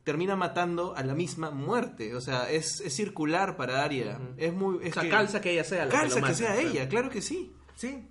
[0.04, 2.14] termina matando a la misma muerte.
[2.14, 4.18] O sea, es, es circular para Arya.
[4.36, 6.60] Es muy, es O sea, que- calza que ella sea la calza que, que sea
[6.60, 7.52] ella, claro que sí.
[7.74, 8.06] Sí.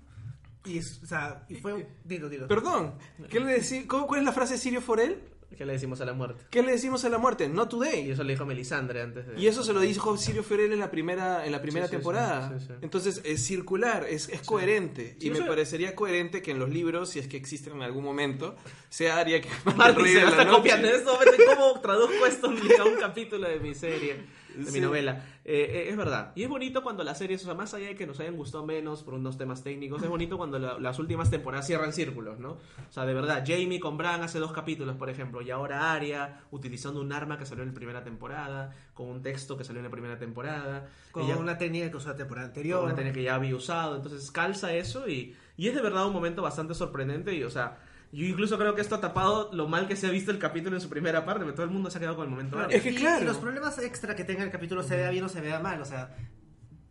[0.66, 1.88] Y, es- o sea, y fue...
[2.04, 2.48] Dilo, dilo.
[2.48, 2.96] Perdón,
[3.30, 5.22] ¿qué le cómo- ¿cuál es la frase de Sirio Forel?
[5.58, 6.44] ¿Qué le decimos a la muerte?
[6.50, 7.48] ¿Qué le decimos a la muerte?
[7.50, 8.12] Not Y today.
[8.12, 9.40] eso le dijo Melisandre antes de...
[9.40, 11.96] Y eso se lo dijo Sirio Forel en la primera, en la primera Sí, sí,
[11.98, 12.60] temporada.
[12.60, 12.68] sí.
[12.82, 15.16] Entonces es circular, es, es coherente.
[15.20, 18.56] Y me parecería coherente que en los libros, si es que existen en algún momento,
[18.90, 19.50] sea Arya que
[19.96, 20.50] rey se está noche.
[20.58, 21.32] copiando en este momento.
[21.48, 24.43] ¿Cómo traduzco esto a un capítulo de mi serie?
[24.56, 24.82] De mi Sí.
[24.82, 25.24] novela.
[25.46, 26.32] Eh, eh, es verdad.
[26.36, 28.66] Y es bonito cuando las series, o sea, más allá de que nos hayan gustado
[28.66, 32.52] menos por unos temas técnicos, es bonito cuando la- las últimas temporadas cierran círculos, ¿no?
[32.52, 36.42] O sea, de verdad, Jamie con Bran hace dos capítulos, por ejemplo, y ahora Arya
[36.52, 39.86] utilizando un arma que salió en la primera temporada, con un texto que salió en
[39.86, 40.88] la primera temporada.
[41.12, 42.84] Con Ella- una técnica que usó la temporada con anterior.
[42.86, 43.96] una técnica que ya había usado.
[43.98, 47.34] Entonces calza eso y, y es de verdad un momento bastante sorprendente.
[47.34, 47.78] Y, o sea,
[48.14, 50.76] yo incluso creo que esto ha tapado lo mal que se ha visto el capítulo
[50.78, 52.56] en su primera parte, porque todo el mundo se ha quedado con el momento.
[52.58, 52.70] Claro.
[52.72, 53.24] Es que y- claro.
[53.24, 55.82] y los problemas extra que tenga el capítulo se vea bien o se vea mal.
[55.82, 56.16] O sea,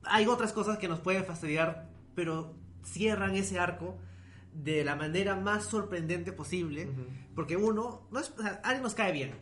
[0.04, 2.54] hay otras cosas que nos pueden fastidiar, pero
[2.84, 3.98] cierran ese arco
[4.52, 6.88] de la manera más sorprendente posible.
[7.34, 9.32] Porque uno, no es, o sea, alguien nos cae bien,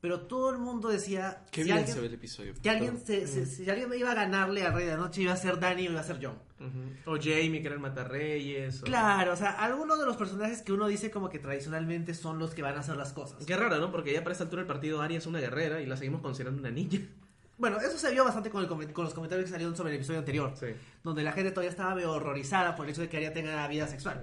[0.00, 2.54] pero todo el mundo decía Qué si bien alguien, se ve el episodio.
[2.62, 5.32] que alguien se- se- si alguien iba a ganarle al Rey de la Noche iba
[5.32, 6.38] a ser Dani o iba a ser John.
[7.06, 8.82] O Jamie, que era el matarreyes.
[8.82, 12.38] o- Claro, o sea, algunos de los personajes que uno dice como que tradicionalmente son
[12.38, 13.44] los que van a hacer las cosas.
[13.46, 13.90] Qué raro, ¿no?
[13.90, 16.60] Porque ya para esta altura el partido Arya es una guerrera y la seguimos considerando
[16.60, 17.00] una niña.
[17.58, 20.18] Bueno, eso se vio bastante con, el con los comentarios que salieron sobre el episodio
[20.20, 20.52] anterior.
[20.58, 20.66] Sí.
[21.02, 23.86] donde la gente todavía estaba medio horrorizada por el hecho de que Arya tenga vida
[23.86, 24.22] sexual.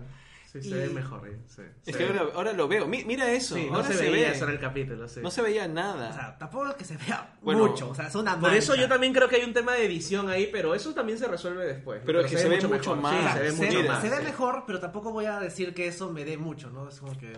[0.62, 1.28] Sí, Y- se ve mejor.
[1.28, 1.62] eh, sí.
[1.86, 2.88] Es Se que ahora, ahora lo veo.
[2.88, 3.56] Mi- mira eso.
[3.56, 4.36] Sí, no se, se, veía ve.
[4.36, 5.20] eso en el capítulo, sí.
[5.22, 6.10] No se veía nada.
[6.10, 8.76] O sea, tampoco es que se vea Bueno, mucho, o sea, es una Por eso
[8.76, 11.66] yo también creo que hay un tema de edición ahí, pero eso también se resuelve
[11.66, 12.02] después.
[12.06, 12.98] Pero es que se ve mucho mejor.
[13.02, 13.12] más.
[13.14, 14.02] Sí, O sea, se ve se, mucho ve- más.
[14.02, 14.24] se ve sí.
[14.24, 16.88] mejor, pero tampoco voy a decir que eso me dé mucho, ¿no?
[16.90, 17.34] Es como que...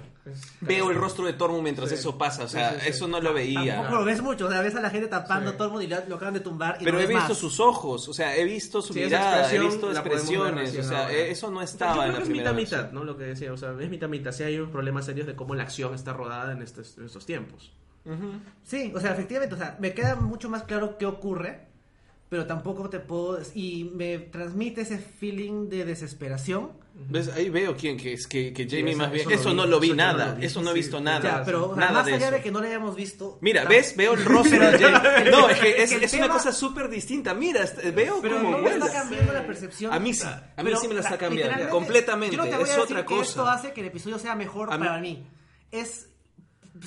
[0.62, 1.96] Veo el rostro de Tormund mientras Sí.
[1.96, 2.44] eso pasa.
[2.44, 2.90] O sea, Sí, sí, sí.
[2.90, 3.76] eso no lo veía.
[3.76, 6.16] Tampoco lo ves mucho, o sea, ves a la gente tapando el mundo y lo,
[6.16, 8.94] acaban de tumbar y Pero no he visto sus ojos, o sea, he visto su
[8.94, 11.14] mirada, he visto expresiones, o sea, ahora.
[11.14, 12.92] eh, eso no estaba en la primera mitad.
[12.92, 13.04] ¿no?
[13.10, 14.32] Lo que decía, o sea, es mitad mitad.
[14.32, 17.74] Sí hay unos problemas serios de cómo la acción está rodada en estos tiempos.
[18.64, 21.62] Sí, o sea, efectivamente, o sea, me queda mucho más claro qué ocurre,
[22.30, 23.40] pero tampoco te puedo...
[23.56, 26.70] Y me transmite ese feeling de desesperación.
[27.08, 27.30] ¿Ves?
[27.30, 29.32] Ahí veo quién que es que, que Jamie más bien.
[29.32, 30.80] eso no lo vi eso yo no nada, lo vi, eso no he sí.
[30.80, 31.22] visto nada.
[31.40, 32.36] Ya, pero nada más de allá eso.
[32.36, 33.38] de que no lo hayamos visto...
[33.42, 33.96] Mira, tam- ¿ves?
[33.96, 35.32] Veo el rostro de Jamie.
[35.32, 37.34] No, es que es, es una tema- cosa súper distinta.
[37.34, 39.94] Mira, est- veo Pero como no me está cambiando la percepción.
[39.94, 41.70] A mí sí, a mí Pero, sí me la está cambiando.
[41.70, 43.30] Completamente, yo no te voy es a decir otra que cosa.
[43.30, 45.28] Esto hace que el episodio sea mejor A mí- para mí.
[45.72, 46.09] Es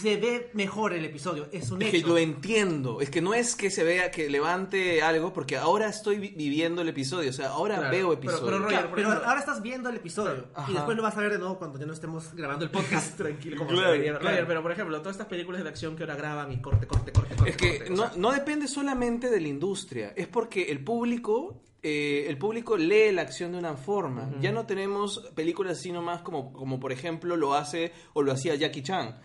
[0.01, 2.09] se ve mejor el episodio, es un Es que hecho.
[2.09, 3.01] lo entiendo.
[3.01, 6.83] Es que no es que se vea que levante algo, porque ahora estoy vi- viviendo
[6.83, 7.31] el episodio.
[7.31, 8.45] O sea, ahora Claro, veo episodio.
[8.47, 11.17] pero, Roger, Claro, por pero ejemplo- ahora estás viendo el episodio y después lo vas
[11.17, 13.17] a ver de nuevo cuando ya no estemos grabando el podcast.
[13.19, 14.21] Tranquilo, como Claro, se debería ver.
[14.21, 14.35] claro.
[14.37, 17.13] Roger, pero por ejemplo, todas estas películas de acción que ahora graban y corte, corte,
[17.13, 17.51] corte, corte.
[17.51, 20.83] Es que corte, o no, sea, no depende solamente de la industria, es porque el
[20.83, 24.31] público, eh, el público lee la acción de una forma.
[24.41, 28.55] Ya no tenemos películas así nomás como, como por ejemplo lo hace o lo hacía
[28.55, 29.21] Jackie Chan.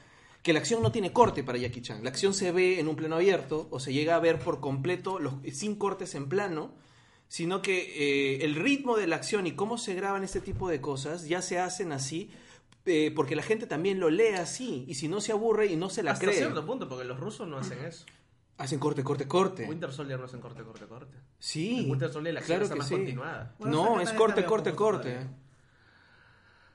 [0.47, 2.05] Que la acción no tiene corte para Jackie Chan.
[2.05, 5.19] La acción se ve en un plano abierto o se llega a ver por completo
[5.19, 6.73] los, sin cortes en plano,
[7.27, 10.79] sino que eh, el ritmo de la acción y cómo se graban este tipo de
[10.79, 12.31] cosas ya se hacen así
[12.85, 15.89] eh, porque la gente también lo lee así y si no se aburre y no
[15.89, 16.37] se la hasta cree.
[16.37, 18.05] cierto punto, porque los rusos no hacen eso.
[18.57, 19.65] Hacen corte, corte, corte.
[19.65, 21.17] Winter Soldier no hacen corte, corte, corte.
[21.39, 21.79] Sí.
[21.83, 22.95] En Winter Soldier la acción claro está que más sí.
[22.95, 23.55] continuada.
[23.59, 25.27] Bueno, no, es corte, está corte, corte.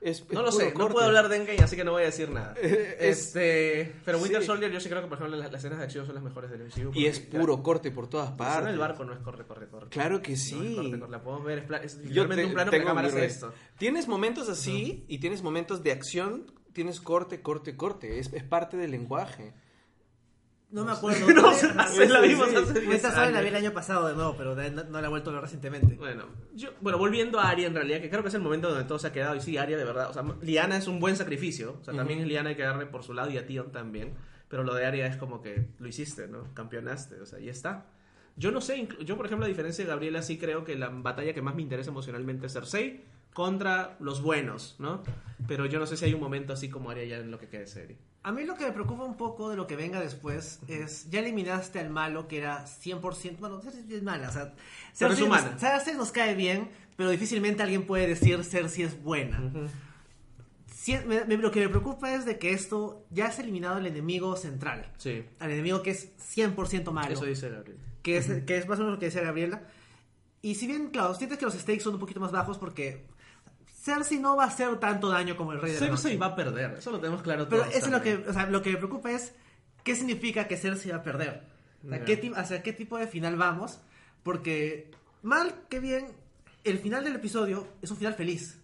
[0.03, 2.29] Es No lo sé, no puedo hablar de Endgame, así que no voy a decir
[2.29, 2.53] nada.
[2.61, 4.47] Es- este, pero Winter sí.
[4.47, 6.51] Soldier yo sí creo que por ejemplo las, las escenas de acción son las mejores
[6.51, 6.91] del MCU.
[6.93, 8.65] Y es puro corte por todas partes.
[8.67, 9.89] del barco no es corre, corre, corre.
[9.89, 10.75] Claro que No es sí.
[10.75, 11.11] corte, corre.
[11.11, 13.53] La podemos ver, es, Yo te- un plano que la cámara esto.
[13.77, 18.19] Tienes momentos así y tienes momentos de acción, tienes corte, corte, corte.
[18.19, 19.53] Es, es parte del lenguaje.
[20.73, 21.27] No me acuerdo.
[21.33, 22.55] No, No, la vimos sí.
[22.55, 25.09] hace 10 Esta la vi el año pasado de nuevo, pero no, no la he
[25.09, 25.95] vuelto a ver recientemente.
[25.95, 26.25] Bueno,
[26.55, 28.97] yo, bueno, volviendo a Aria en realidad, que creo que es el momento donde todo
[28.97, 29.35] se ha quedado.
[29.35, 31.77] Y sí, Aria de verdad, o sea, Liana es un buen sacrificio.
[31.79, 34.15] O sea, también es Liana hay que darle por su lado y a Tion también.
[34.49, 36.51] Pero lo de Aria es como que lo hiciste, ¿no?
[36.55, 37.85] Campeonaste, o sea, y está.
[38.35, 41.33] Yo no sé, yo por ejemplo, a diferencia de Gabriela, sí creo que la batalla
[41.35, 45.03] que más me interesa emocionalmente es Cersei contra los buenos, ¿no?
[45.47, 47.47] Pero yo no sé si hay un momento así como Aria ya en lo que
[47.47, 47.97] quede serie.
[48.23, 51.19] A mí lo que me preocupa un poco de lo que venga después es, ya
[51.19, 54.53] eliminaste al malo que era 100%, bueno, Cersei es mala, o sea, Pero
[54.91, 55.57] es Cersei humana.
[55.59, 59.41] Cersei nos cae bien, pero difícilmente alguien puede decir Cersei es buena.
[60.73, 63.85] Sí, me- me- lo que me preocupa es de que esto ya has eliminado el
[63.85, 67.79] enemigo central, Sí, al enemigo que es 100% malo, eso dice Gabriela.
[68.01, 69.63] que, es, que es más o menos lo que decía Gabriela.
[70.41, 73.05] Y si bien, claro, sientes que los stakes son un poquito más bajos porque
[73.83, 76.35] Cersei no va a hacer tanto daño como el rey de la Cersei va a
[76.35, 78.69] perder, eso lo tenemos claro Pero todos eso es lo que, o sea, lo que
[78.71, 79.33] me preocupa es
[79.83, 81.43] qué significa que Cersei va a perder.
[81.85, 82.05] O sea, Ya.
[82.05, 83.79] ¿qué ti- hacia qué tipo de final vamos.
[84.23, 84.89] Porque,
[85.21, 86.07] mal que bien,
[86.63, 88.57] el final del episodio es un final feliz.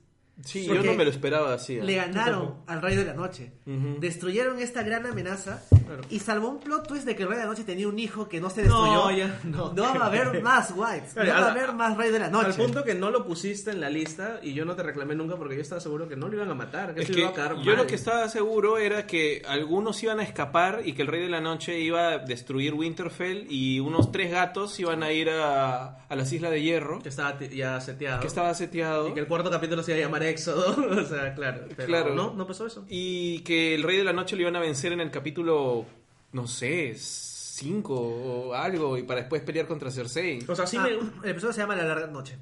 [0.46, 1.76] Sí, Porque yo no me lo esperaba así.
[1.78, 1.84] ¿eh?
[1.84, 3.52] Le ganaron al Rey de la Noche.
[4.00, 6.04] Destruyeron esta gran amenaza Claro.
[6.10, 8.30] y salvó un plot twist de que el Rey de la Noche tenía un hijo
[8.30, 8.94] que no se destruyó.
[8.94, 9.74] No, ya, no.
[9.76, 11.16] va a haber más Whites.
[11.16, 12.48] No Claro, va a haber más Rey de la Noche.
[12.48, 15.36] Al punto que no lo pusiste en la lista y yo no te reclamé nunca
[15.36, 17.34] porque yo estaba seguro que no lo iban a matar, que Es que iba a
[17.34, 17.78] quedar yo mal.
[17.78, 21.30] lo que estaba seguro era que algunos iban a escapar y que el Rey de
[21.30, 26.16] la Noche iba a destruir Winterfell y unos tres gatos iban a ir a, a
[26.16, 28.20] las Islas de Hierro, Que estaba ya seteado.
[28.22, 29.10] que estaba seteado.
[29.10, 30.76] Y que el cuarto capítulo se iba a llamar Éxodo.
[31.02, 31.66] o sea, claro.
[31.76, 32.16] Pero Claro.
[32.16, 32.86] No, no pasó eso.
[32.90, 35.86] Y que el Rey de la Noche lo iban a vencer en el capítulo,
[36.32, 40.40] no sé, 5 o algo, y para después pelear contra Cersei.
[40.48, 40.90] O sea, sí Ah, me...
[40.92, 42.38] El episodio se llama La Larga Noche.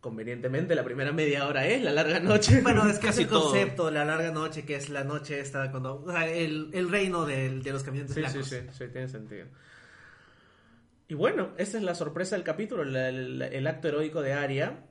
[0.00, 2.60] Convenientemente, la primera media hora es la larga noche.
[2.62, 5.70] Bueno, es que Casi es el concepto La Larga Noche, que es la noche esta,
[5.72, 8.48] cuando, o sea, el, el reino de los caminantes Sí, sí, blancos.
[8.48, 9.46] sí, sí, tiene sentido.
[11.08, 14.84] Y bueno, esta es la sorpresa del capítulo, la- el, el acto heroico de Arya.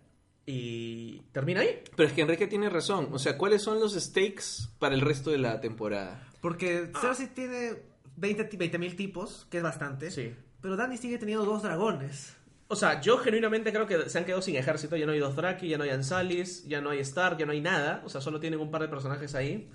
[0.49, 1.84] Y termina ahí.
[1.95, 3.10] Pero es que Enrique tiene razón.
[3.11, 6.26] O sea, ¿cuáles son los stakes para el resto de la temporada?
[6.40, 7.74] Porque Cersei tiene
[8.15, 10.10] 20 mil tipos, que es bastante.
[10.10, 10.34] Sí.
[10.61, 12.34] Pero Dani sigue teniendo dos dragones.
[12.69, 14.95] O sea, yo genuinamente creo que se han quedado sin ejército.
[14.95, 17.61] Ya no hay Dothraki, ya no hay Ansalis, ya no hay Stark, ya no hay
[17.61, 18.02] nada.
[18.06, 19.69] O sea, solo tienen un par de personajes ahí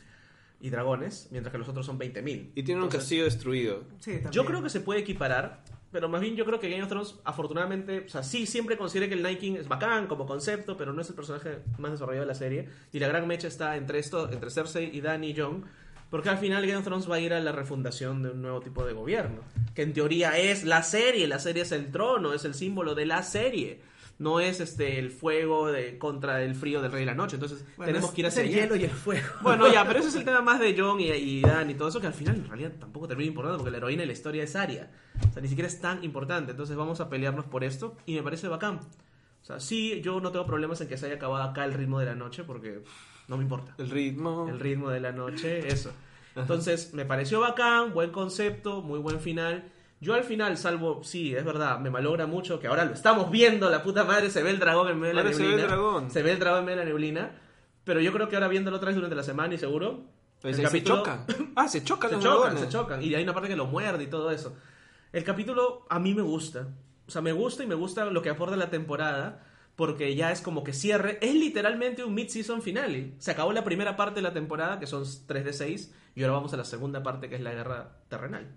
[0.59, 2.53] y dragones, mientras que los otros son 20.000.
[2.55, 3.85] Y tienen un castillo destruido.
[3.99, 4.32] Sí, también.
[4.32, 5.62] Yo creo que se puede equiparar,
[5.93, 9.09] pero más bien yo creo que Game of Thrones, afortunadamente, o sea, sí siempre considera
[9.09, 12.24] que el Night King es bacán como concepto, pero no es el personaje más desarrollado
[12.24, 12.69] de la serie.
[12.93, 15.64] Y la gran mecha está entre esto, entre Cersei y Dany y Jon,
[16.09, 18.60] porque al final Game of Thrones va a ir a la refundación de un nuevo
[18.60, 19.43] tipo de gobierno,
[19.74, 23.06] que en teoría es la serie, la serie es el trono, es el símbolo de
[23.06, 23.91] la serie.
[24.23, 27.36] No es este el fuego de contra el frío del rey de la noche.
[27.36, 28.62] Entonces Bueno, tenemos es- que ir es hacia el allá.
[28.62, 29.27] hielo y el fuego.
[29.43, 31.89] Bueno, ya, pero ese es el tema más de John y, y Dan y todo
[31.89, 34.44] eso, que al final en realidad tampoco termina importando, porque la heroína de la historia
[34.44, 34.90] es Arya.
[35.28, 36.53] O sea, ni siquiera es tan importante.
[36.53, 38.77] Entonces vamos a pelearnos por esto y me parece bacán.
[38.77, 41.99] O sea, sí, yo no tengo problemas en que se haya acabado acá el ritmo
[41.99, 42.82] de la noche, porque
[43.28, 43.74] no me importa.
[43.78, 44.47] El ritmo.
[44.49, 45.90] El ritmo de la noche, eso.
[46.36, 49.65] Entonces, me pareció bacán, buen concepto, muy buen final.
[50.03, 53.70] Yo al final, salvo, sí, es verdad, me malogra mucho que ahora lo estamos viendo,
[53.70, 55.62] la puta madre, se ve el dragón en medio de la Ahora se ve neblina.
[55.62, 56.11] el dragón.
[56.11, 57.31] Se ve el dragón en medio de la neblina.
[57.85, 60.01] Pero yo creo que ahora viéndolo otra vez durante la semana y seguro.
[60.41, 61.27] Pues el ahí se capítulo- chocan.
[61.55, 62.61] Ah, se chocan se los chocan, dragones.
[62.65, 63.03] se chocan.
[63.03, 64.57] Y hay una parte que lo muerde y todo eso.
[65.12, 66.66] El capítulo a mí me gusta.
[67.07, 69.45] O sea, me gusta y me gusta lo que aporta la temporada.
[69.77, 71.19] Porque ya es como que cierre.
[71.23, 73.15] Es literalmente un mid-season finale.
[73.19, 75.95] Se acabó la primera parte de la temporada, que son 3 de 6.
[76.16, 78.49] Y ahora vamos a la segunda parte, que es la guerra terrenal.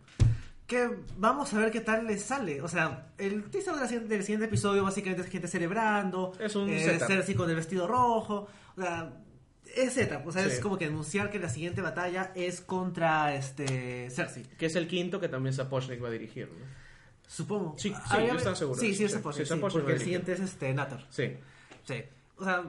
[0.67, 2.61] Que vamos a ver qué tal les sale.
[2.61, 6.33] O sea, el teaser siguiente- del siguiente episodio básicamente es gente celebrando.
[6.39, 6.99] Es un eh.
[6.99, 8.47] Cersei con el vestido rojo.
[8.75, 9.13] O sea,
[9.75, 10.25] es setup.
[10.25, 10.61] O sea, es Sí.
[10.61, 14.43] como que anunciar que la siguiente batalla es contra este Cersei.
[14.57, 16.47] Que es el quinto que también Sapochnik va a dirigir.
[16.47, 16.65] ¿no?
[17.27, 17.75] Supongo.
[17.77, 18.79] Sí, sí, yo estaba seguro.
[18.79, 21.01] Sí, sí, es Sí, Sapochnik, sí, sí, porque el siguiente es este Nator.
[21.09, 21.33] Sí.
[21.83, 22.03] Sí.
[22.37, 22.63] O sea,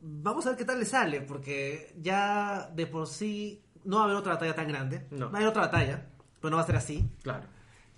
[0.00, 4.04] vamos a ver qué tal le sale, porque ya de por sí no va a
[4.06, 5.06] haber otra batalla tan grande.
[5.10, 5.26] No.
[5.30, 6.06] Va a haber otra batalla,
[6.44, 7.08] pero no va a ser así.
[7.22, 7.44] Claro.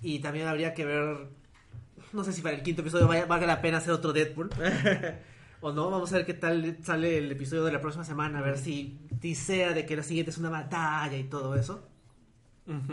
[0.00, 1.26] Y también habría que ver.
[2.12, 4.50] No sé si para el quinto episodio vaya- valga la pena hacer otro Deadpool.
[5.60, 8.42] o no, vamos a ver qué tal sale el episodio de la próxima semana, a
[8.42, 11.88] ver si tisea de que la siguiente es una batalla y todo eso.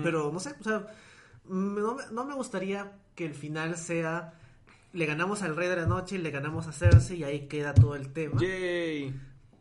[0.03, 0.87] Pero no sé, o sea,
[1.47, 4.33] no, me- no me gustaría que el final sea.
[4.93, 7.95] Le ganamos al Rey de la Noche, le ganamos a Cersei y ahí queda todo
[7.95, 8.39] el tema.
[8.39, 9.13] Yay.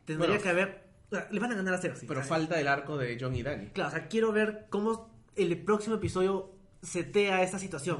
[0.05, 0.43] Tendría Bueno.
[0.43, 0.83] que haber.
[1.31, 2.07] le van a ganar a Cersei.
[2.07, 2.29] Pero ¿sabes?
[2.29, 3.67] falta el arco de John y Danny.
[3.67, 6.51] Claro, o sea, quiero ver cómo el próximo episodio
[6.81, 7.99] setea esta situación.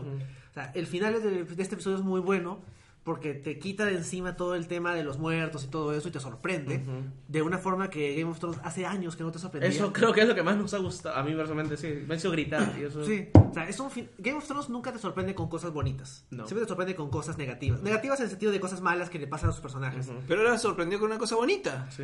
[0.52, 2.62] O sea, el final de, de este episodio es muy bueno
[3.04, 6.12] porque te quita de encima todo el tema de los muertos y todo eso y
[6.12, 7.04] te sorprende Ujú.
[7.28, 9.70] de una forma que Game of Thrones hace años que no te sorprendía.
[9.70, 11.18] Eso creo que es lo que más nos ha gustado.
[11.18, 12.04] A mí personalmente sí.
[12.08, 12.74] Me ha hecho gritar.
[12.80, 13.04] Y eso...
[13.04, 16.26] Sí, o sea, es un fin- Game of Thrones nunca te sorprende con cosas bonitas.
[16.30, 16.46] No.
[16.48, 17.82] Siempre te sorprende con cosas negativas.
[17.82, 20.08] Negativas en el sentido de cosas malas que le pasan a sus personajes.
[20.08, 20.20] Ujú.
[20.26, 21.90] Pero ahora sorprendió con una cosa bonita.
[21.92, 22.04] Sí.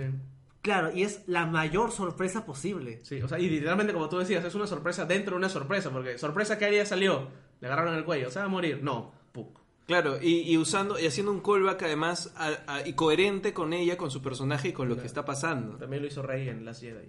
[0.62, 3.00] Claro, y es la mayor sorpresa posible.
[3.04, 5.90] Sí, o sea, y literalmente como tú decías, es una sorpresa dentro de una sorpresa,
[5.90, 7.30] porque sorpresa que Arya salió,
[7.62, 9.58] le agarraron el cuello, se va a morir, no, puc.
[9.88, 13.98] Claro, y, y usando y haciendo un callback además a- a- y coherente con ella,
[13.98, 15.78] con su personaje y con lo que está pasando.
[15.78, 17.08] También lo hizo Rey en Las Jedi.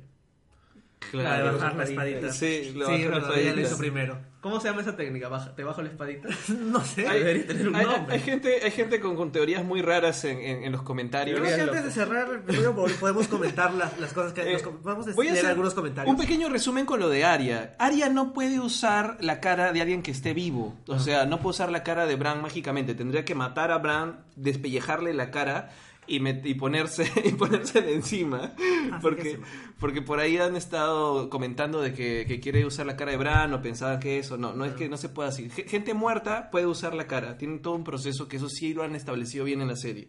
[1.12, 2.32] La de bajar la espadita.
[2.32, 4.18] Sí, lo sí lo hizo primero.
[4.40, 5.28] ¿Cómo se llama esa técnica?
[5.28, 6.28] Baja- ¿Te bajo la espadita?
[6.48, 7.06] no sé.
[7.06, 8.14] Hay, Debería tener un hay- nombre.
[8.14, 11.39] hay gente, hay gente con, con teorías muy raras en, en- en los Yo comentarios.
[11.40, 14.40] creo que antes de cerrar el episodio podemos comentar las, las cosas que...
[14.55, 16.10] Eh, com- podemos voy a leer hacer algunos comentarios.
[16.14, 17.74] Un pequeño resumen con lo de Aria.
[17.78, 20.74] Aria no puede usar la cara de alguien que esté vivo.
[20.86, 22.94] O sea, no puede usar la cara de Bran mágicamente.
[22.94, 25.70] Tendría que matar a Bran, despellejarle la cara
[26.06, 28.52] y, y ponerse y ponerse de encima
[29.01, 29.36] porque, sí.
[29.78, 33.52] porque por ahí han estado comentando de que, que quiere usar la cara de Bran
[33.55, 36.51] o pensaban que eso no no es que no se puede así Ge- gente muerta
[36.51, 39.60] puede usar la cara tienen todo un proceso que eso sí lo han establecido bien
[39.60, 40.09] en la serie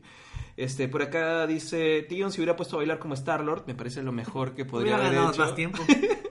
[0.57, 4.01] este por acá dice Tion si hubiera puesto a bailar como Star Lord me parece
[4.01, 5.83] lo mejor que podría Hubiera haber ganado hecho más tiempo.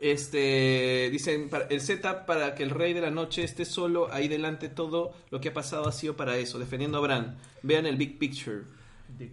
[0.00, 4.28] este, dicen, para- el setup para que el rey de la noche esté solo, ahí
[4.28, 7.38] delante todo lo que ha pasado ha sido para eso, defendiendo a Bran.
[7.62, 8.64] Vean el big picture.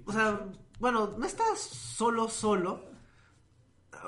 [0.06, 0.42] O sea,
[0.80, 2.82] bueno, no estás solo, solo.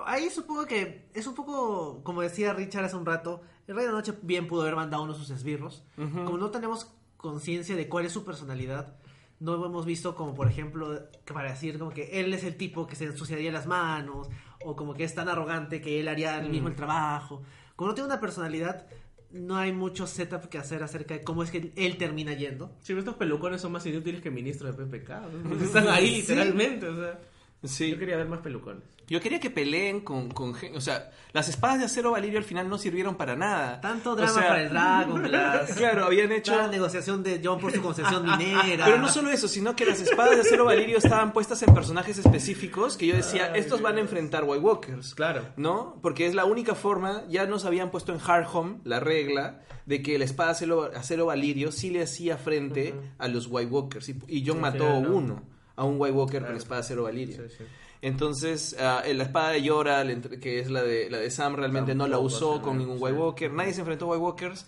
[0.06, 3.92] Ahí supongo que es un poco, como decía Richard hace un rato, el Rey de
[3.92, 5.84] la Noche bien pudo haber mandado uno de sus esbirros.
[5.96, 8.96] Como no tenemos conciencia de cuál es su personalidad,
[9.40, 12.88] no hemos visto como, por ejemplo, que para decir como que él es el tipo
[12.88, 14.30] que se ensuciaría las manos,
[14.64, 17.42] o como que es tan arrogante que él haría el mismo el trabajo.
[17.76, 18.88] Como no tiene una personalidad,
[19.32, 22.76] no hay mucho setup que hacer acerca de cómo es que él termina yendo.
[22.80, 25.10] Sí, pero estos pelucones son más inútiles que ministros de PPK.
[25.10, 25.56] ¿no?
[25.64, 27.20] Están ahí literalmente, o sea.
[27.64, 27.92] Sí.
[27.92, 28.84] Yo quería ver más pelucones.
[29.08, 32.70] Yo quería que peleen con, con O sea, las espadas de acero Valirio al final
[32.70, 33.82] no sirvieron para nada.
[33.82, 36.56] Tanto O drama sea, para el Dragon, las- Claro, habían hecho...
[36.56, 38.86] la negociación de John por su concesión minera.
[38.86, 42.20] Pero no solo eso, sino que las espadas de acero Valirio estaban puestas en personajes
[42.20, 45.16] específicos que yo decía, estos van a enfrentar White Walkers.
[45.16, 45.42] Claro.
[45.58, 45.98] ¿No?
[46.04, 50.04] Porque es la única forma, ya nos habían puesto en Hard Home la regla de
[50.04, 54.08] que la espada acero, acero Valirio sí le hacía frente a los White Walkers.
[54.10, 55.10] Y, y John Sí, mató no.
[55.16, 55.44] uno,
[55.80, 56.54] a un White Walker con Claro.
[56.54, 57.36] la espada acero Valirio.
[57.50, 57.64] Sí, sí.
[58.02, 60.04] Entonces, ah, la espada de Yora,
[60.42, 63.04] que es la de, la de Sam, realmente Sam no la usó con ningún sí.
[63.04, 63.52] White Walker.
[63.52, 64.66] Nadie se enfrentó a White Walkers.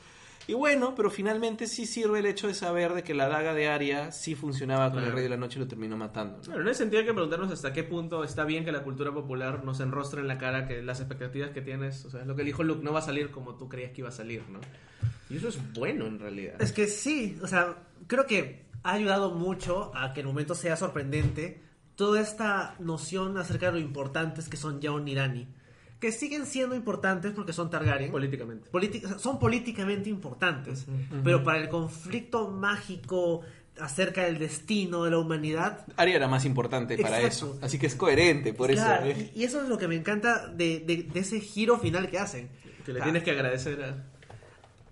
[0.47, 3.69] Y bueno, pero finalmente sí sirve el hecho de saber de que la daga de
[3.69, 5.15] Arya sí funcionaba con el Claro.
[5.15, 6.37] Rey de la Noche y lo terminó matando.
[6.39, 6.43] ¿no?
[6.47, 9.13] Bueno, en ese sentido hay que preguntarnos hasta qué punto está bien que la cultura
[9.13, 12.43] popular nos enrostre en la cara que las expectativas que tienes, o sea, lo que
[12.43, 14.59] dijo Luke no va a salir como tú creías que iba a salir, ¿no?
[15.29, 16.59] Y eso es bueno en realidad.
[16.59, 17.75] Es que sí, o sea,
[18.07, 21.61] creo que ha ayudado mucho a que el momento sea sorprendente
[21.95, 25.47] toda esta noción acerca de lo importantes que son Jon y Dany.
[25.99, 28.09] Que siguen siendo importantes porque son Targaryen.
[28.11, 28.69] políticamente.
[29.19, 30.87] Son políticamente importantes,
[31.23, 33.41] pero para el conflicto mágico
[33.79, 37.53] acerca del destino de la humanidad, Arya era más importante para Exacto.
[37.55, 37.59] eso.
[37.65, 39.19] Así que es coherente, por claro, eso.
[39.19, 39.31] ¿eh?
[39.35, 42.49] y, eso es lo que me encanta de, de- de ese giro final que hacen.
[42.85, 44.03] Que le tienes que agradecer a...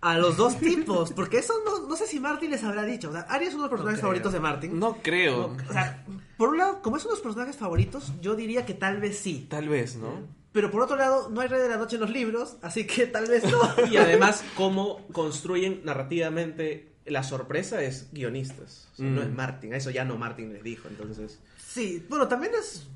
[0.02, 3.10] a los dos tipos, porque eso no, no sé si Martin les habrá dicho.
[3.10, 4.80] O sea, Arya es uno de los personajes favoritos de Martin.
[4.80, 5.56] No creo.
[5.70, 6.06] O sea,
[6.38, 9.20] por un lado, como es uno de los personajes favoritos, yo diría que tal vez
[9.20, 9.46] sí.
[9.50, 10.22] Tal vez, ¿no?
[10.52, 13.06] Pero por otro lado, no hay Rey de la Noche en los libros, así que
[13.08, 13.60] tal vez no.
[13.92, 18.88] Y además, cómo construyen narrativamente la sorpresa es guionistas.
[18.94, 19.24] O sea, No Mm.
[19.26, 19.74] es Martin.
[19.74, 21.40] A eso ya no Martin les dijo, entonces...
[21.58, 22.88] Sí, bueno, también es.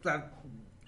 [0.00, 0.30] O sea,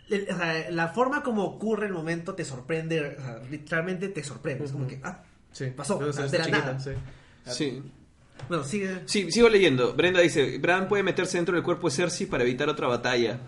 [0.09, 4.23] el- o sea, la forma como ocurre el momento te sorprende, o sea, literalmente te
[4.25, 4.65] sorprende.
[4.65, 5.23] Es como que, ah,
[5.57, 6.79] Sí, pasó, de la chiquita, nada.
[6.81, 6.91] sí.
[7.47, 7.83] Sí.
[8.49, 9.01] Bueno, sigue.
[9.07, 9.95] Sí, sigo leyendo.
[9.95, 13.41] Brenda dice, Bran puede meterse dentro del cuerpo de Cersei para evitar otra batalla.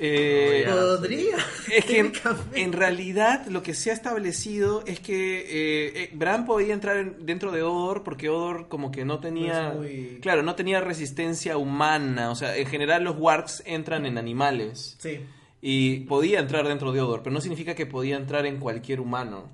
[0.00, 0.64] Eh.
[0.68, 1.36] Podría.
[1.74, 2.12] Es que
[2.54, 7.26] en, realidad lo que se ha establecido es que eh, eh, Bran podía entrar en-
[7.26, 12.30] dentro de Odor porque Odor como que no tenía, muy- claro, no tenía resistencia humana.
[12.30, 15.20] O sea, en general los wargs entran en animales Sí.
[15.60, 19.50] y podía entrar dentro de Odor, pero no significa que podía entrar en cualquier humano.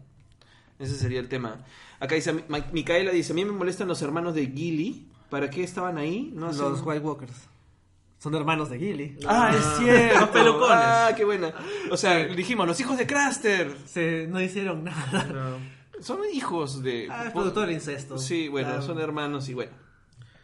[0.85, 1.65] Ese sería el tema.
[2.01, 5.09] Acá dice, Ma- Micaela dice, a mí me molestan los hermanos de Gilly.
[5.31, 6.31] ¿Para qué estaban ahí?
[6.35, 6.61] No sé.
[6.61, 7.33] Los White Walkers.
[8.19, 9.19] Son hermanos de Gilly.
[9.27, 10.21] Ah, Ah, es cierto.
[10.21, 10.69] los pelucones.
[10.71, 11.53] Ah, qué buena.
[11.91, 13.77] O sea, dijimos, los hijos de Craster.
[13.87, 15.25] Se, no hicieron nada.
[15.25, 16.03] No.
[16.03, 17.09] Son hijos de...
[17.11, 18.19] Ah, es producto del incesto.
[18.19, 19.73] Sí, bueno, son hermanos y bueno.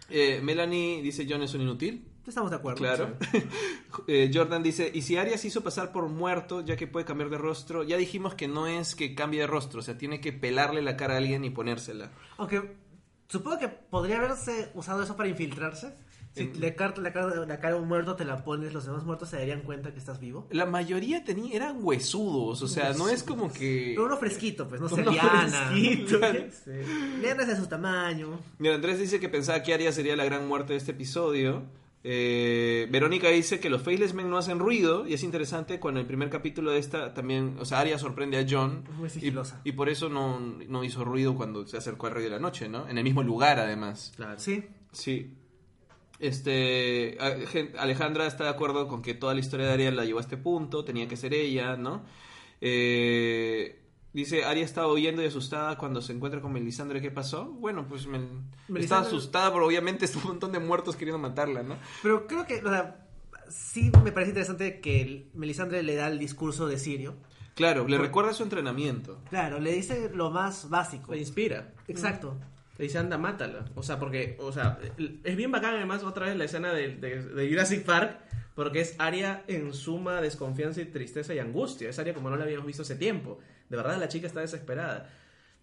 [0.09, 2.05] Eh, Melanie dice, John es un inútil.
[2.27, 2.79] Estamos de acuerdo.
[2.79, 3.17] Claro.
[4.07, 7.29] Eh, Jordan dice, y si Arya se hizo pasar por muerto, ya que puede cambiar
[7.29, 10.33] de rostro, ya dijimos que no es que cambie de rostro, o sea, tiene que
[10.33, 12.11] pelarle la cara a alguien y ponérsela.
[12.39, 12.77] Aunque
[13.29, 15.93] supongo que podría haberse usado eso para infiltrarse.
[16.33, 18.87] Si En- le cartas la cara, la cara a un muerto, te la pones, los
[18.87, 20.47] demás muertos se darían cuenta que estás vivo.
[20.51, 23.93] La mayoría tenía, eran huesudos, o sea, no es como que...
[23.97, 25.73] Pero uno fresquito, pues, no se Uno liana.
[25.73, 28.39] Liana es de su tamaño.
[28.59, 31.65] Mira, Andrés dice que pensaba que Arya sería la gran muerte de este episodio.
[32.03, 36.07] Eh, Verónica dice que los Faceless Men no hacen ruido y es interesante cuando el
[36.07, 39.61] primer capítulo de esta también, o sea, Arya sorprende a John Muy y, sigilosa.
[39.65, 42.69] y por eso no, no hizo ruido cuando se acercó al Rey de la Noche,
[42.69, 42.89] ¿no?
[42.89, 44.13] En el mismo lugar, además.
[44.17, 44.39] Claro.
[44.39, 44.65] Sí.
[44.93, 45.35] Sí.
[46.19, 47.19] Este,
[47.79, 50.37] Alejandra está de acuerdo con que toda la historia de Arya la llevó a este
[50.37, 52.03] punto, tenía que ser ella, ¿no?
[52.61, 53.80] Eh,
[54.13, 57.47] dice, Arya estaba huyendo y asustada cuando se encuentra con Melisandre, ¿qué pasó?
[57.47, 58.29] Bueno, pues Mel-
[58.79, 61.77] estaba Melisandre- asustada, pero obviamente es un montón de muertos queriendo matarla, ¿no?
[62.03, 63.07] Pero creo que, o sea,
[63.49, 67.17] sí me parece interesante que el- Melisandre le da el discurso de Sirio.
[67.55, 69.21] Claro, le recuerda su entrenamiento.
[69.29, 71.11] Claro, le dice lo más básico.
[71.13, 71.75] Me inspira.
[71.89, 72.39] Exacto.
[72.79, 73.67] Le dice, anda, mátala.
[73.75, 74.79] O sea, porque, o sea,
[75.25, 78.19] es bien bacán además otra vez la escena de, de- de Jurassic Park,
[78.55, 81.91] porque es Aria en suma desconfianza y tristeza y angustia.
[81.91, 83.39] Es Aria como no la habíamos visto hace tiempo.
[83.71, 85.11] De verdad, la chica está desesperada.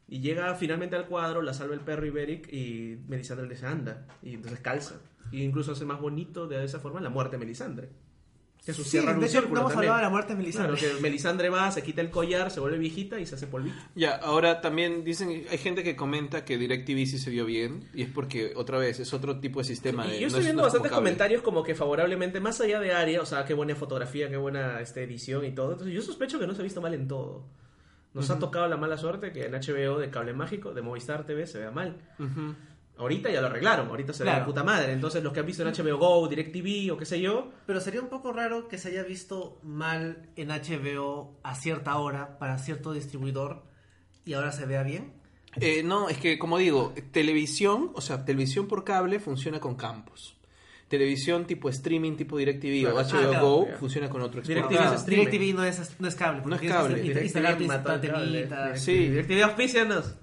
[0.07, 4.07] Y llega finalmente al cuadro, la salva el perro Iberic y Melisandre le dice, anda.
[4.23, 4.95] Y entonces calza.
[5.31, 7.89] Y incluso hace más bonito de esa forma la muerte de Melisandre.
[8.65, 9.77] Que su Sí, cierra de hecho, no hemos también.
[9.77, 10.77] hablado de la muerte de Melisandre.
[10.77, 13.75] Claro, que Melisandre va, se quita el collar, se vuelve viejita y se hace polvito.
[13.95, 18.01] Ya, ahora también dicen, hay gente que comenta que DirecTV sí se vio bien y
[18.03, 20.05] es porque otra vez es otro tipo de sistema.
[20.07, 22.79] Y de- yo no estoy es- viendo es bastantes comentarios como que favorablemente, más allá
[22.79, 25.73] de Aria, o sea, qué buena fotografía, qué buena este, edición y todo.
[25.73, 27.45] Entonces yo sospecho que no se ha visto mal en todo.
[28.17, 31.47] Nos ha tocado la mala suerte que en HBO de Cable Mágico, de Movistar TV,
[31.47, 31.95] se vea mal.
[32.97, 34.39] Ahorita ya lo arreglaron, ahorita se ve Claro.
[34.39, 34.91] de puta madre.
[34.91, 38.01] Entonces los que han visto en HBO Go, DirecTV o qué sé yo, Pero sería
[38.01, 42.93] un poco raro que se haya visto mal en HBO a cierta hora para cierto
[42.93, 43.63] distribuidor
[44.25, 45.13] y ahora se vea bien.
[45.59, 50.36] Eh, no, es que como digo, televisión, o sea, televisión por cable funciona con campos.
[50.87, 52.95] Televisión tipo streaming, tipo DirecTV Claro.
[52.95, 53.45] o Ah, HBO claro.
[53.45, 54.93] Go funciona con otro DirecTV exportado.
[54.95, 55.25] es streaming.
[55.31, 56.41] DirecTV no es, no es cable.
[56.41, 57.03] porque No es tienes que cable.
[57.03, 57.83] insta- instalar tu cable.
[57.83, 58.65] antenita.
[58.67, 58.77] DirecTV.
[58.79, 59.09] Sí.
[59.09, 60.15] DirecTV auspícianos.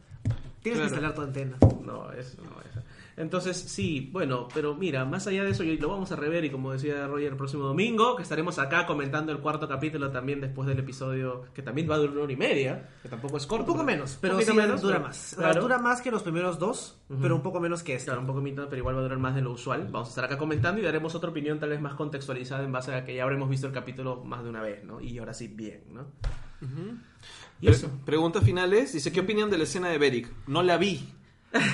[0.63, 0.75] Tienes Claro.
[0.79, 1.57] que instalar tu antena.
[1.85, 2.74] No, eso no es.
[3.17, 6.73] Entonces, sí, bueno, pero mira, más allá de eso, lo vamos a rever y como
[6.73, 10.81] decía Roger, el próximo domingo, que estaremos acá comentando el cuarto capítulo también después del
[10.81, 13.65] episodio, que también va a durar una hora y media, que tampoco es corto.
[13.67, 15.35] Un poco menos, pero sí menos, dura pero- más.
[15.37, 15.61] Claro.
[15.63, 18.07] Dura más que los primeros dos, pero un poco menos que este.
[18.07, 19.87] Claro, un poco mitad, pero igual va a durar más de lo usual.
[19.91, 22.95] Vamos a estar acá comentando y daremos otra opinión tal vez más contextualizada en base
[22.95, 25.01] a que ya habremos visto el capítulo más de una vez, ¿no?
[25.01, 26.07] Y ahora sí, bien, ¿no?
[27.61, 27.91] Y Pre- eso.
[28.05, 28.93] Preguntas finales.
[28.93, 30.29] Dice, ¿qué opinan de la escena de Beric?
[30.47, 31.09] No la vi.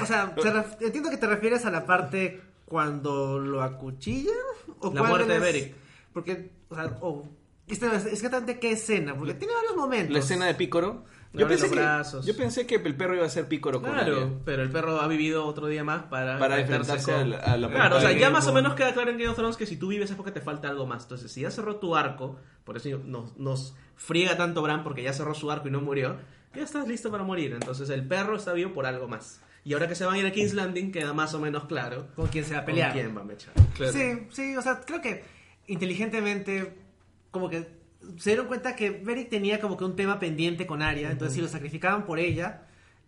[0.02, 0.34] O sea,
[0.78, 4.34] se entiendo que te refieres a la parte cuando lo acuchillan.
[4.80, 5.74] ¿O La muerte de Beric.
[6.12, 7.28] Porque, o sea, o
[7.66, 10.12] este, exactamente qué escena, porque tiene varios momentos.
[10.12, 11.04] La escena de Pícoro.
[11.32, 14.62] Abre pensé, que, yo pensé que el perro iba a ser Pícoro con Claro, pero
[14.64, 17.98] el perro ha vivido otro día más para, Para enfrentarse a la- a la Claro,
[17.98, 19.86] o sea, ya más o menos queda claro en Game of Thrones que si tú
[19.88, 21.04] vives es porque te falta algo más.
[21.04, 25.12] Entonces, si ya cerró tu arco, por eso nos, nos friega tanto Bran porque ya
[25.12, 26.16] cerró su arco y no murió,
[26.52, 27.52] ya estás listo para morir.
[27.52, 29.40] Entonces, el perro está vivo por algo más.
[29.64, 32.08] Y ahora que se van a ir a King's Landing, queda más o menos claro
[32.16, 32.92] Con quién se va a con pelear.
[32.92, 33.52] quién va a mechar.
[33.74, 33.92] Claro.
[33.92, 35.22] Sí, sí, o sea, creo que
[35.66, 36.72] inteligentemente,
[37.30, 37.66] como que
[38.16, 41.40] se dieron cuenta que Beric tenía como que un tema pendiente con Arya, entonces si
[41.42, 42.62] lo sacrificaban por ella,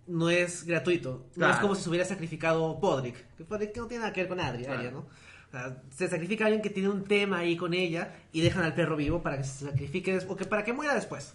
[0.06, 1.26] no es gratuito.
[1.30, 1.54] No Claro.
[1.54, 4.40] es como si se hubiera sacrificado Podrick, que Podrick no tiene nada que ver con
[4.40, 4.78] Arya, Claro.
[4.78, 4.98] Arya, ¿no?
[5.00, 8.64] O sea, se sacrifica a alguien que tiene un tema ahí con ella y dejan
[8.64, 11.34] al perro vivo para que se sacrifique o que para que muera después.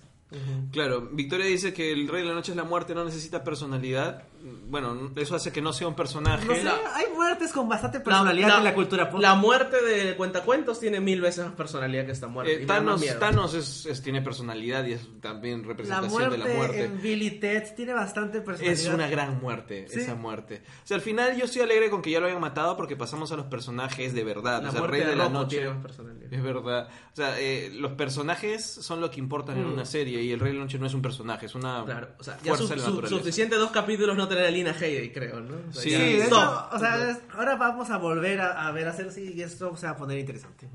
[0.72, 4.24] Claro, Victoria dice que el Rey de la Noche es la muerte, no necesita personalidad.
[4.70, 6.46] Bueno, eso hace que no sea un personaje.
[6.46, 9.20] No sé, La- hay muertes con bastante personalidad en la cultura pop.
[9.22, 12.62] La muerte de Cuentacuentos tiene mil veces más personalidad que esta muerte.
[12.64, 16.84] Eh, Thanos, es, es- tiene personalidad y es también la representación muerte, de la muerte.
[16.84, 18.80] en Billy Ted tiene bastante personalidad.
[18.80, 20.02] Es una gran muerte, Sí.
[20.02, 20.62] esa muerte.
[20.84, 23.32] O sea, al final yo estoy alegre con que ya lo hayan matado porque pasamos
[23.32, 24.62] a los personajes de verdad.
[24.62, 25.58] La o sea, el Rey de, de la Noche.
[25.58, 26.34] tiene más personalidad.
[26.34, 26.88] Es verdad.
[27.12, 29.74] O sea, eh, los personajes son lo que importan en Mm.
[29.74, 32.10] una serie y el Rey de la Noche no es un personaje, es una Claro,
[32.20, 33.18] o sea, ya fuerza su- de la su- naturaleza.
[33.20, 35.56] suficiente dos capítulos no tener a Lina Headey, creo, ¿no?
[35.70, 38.72] O sea, Sí, ya- de hecho, o sea, es- ahora vamos a volver a, a
[38.72, 40.68] ver hacer así y esto se va a poner interesante.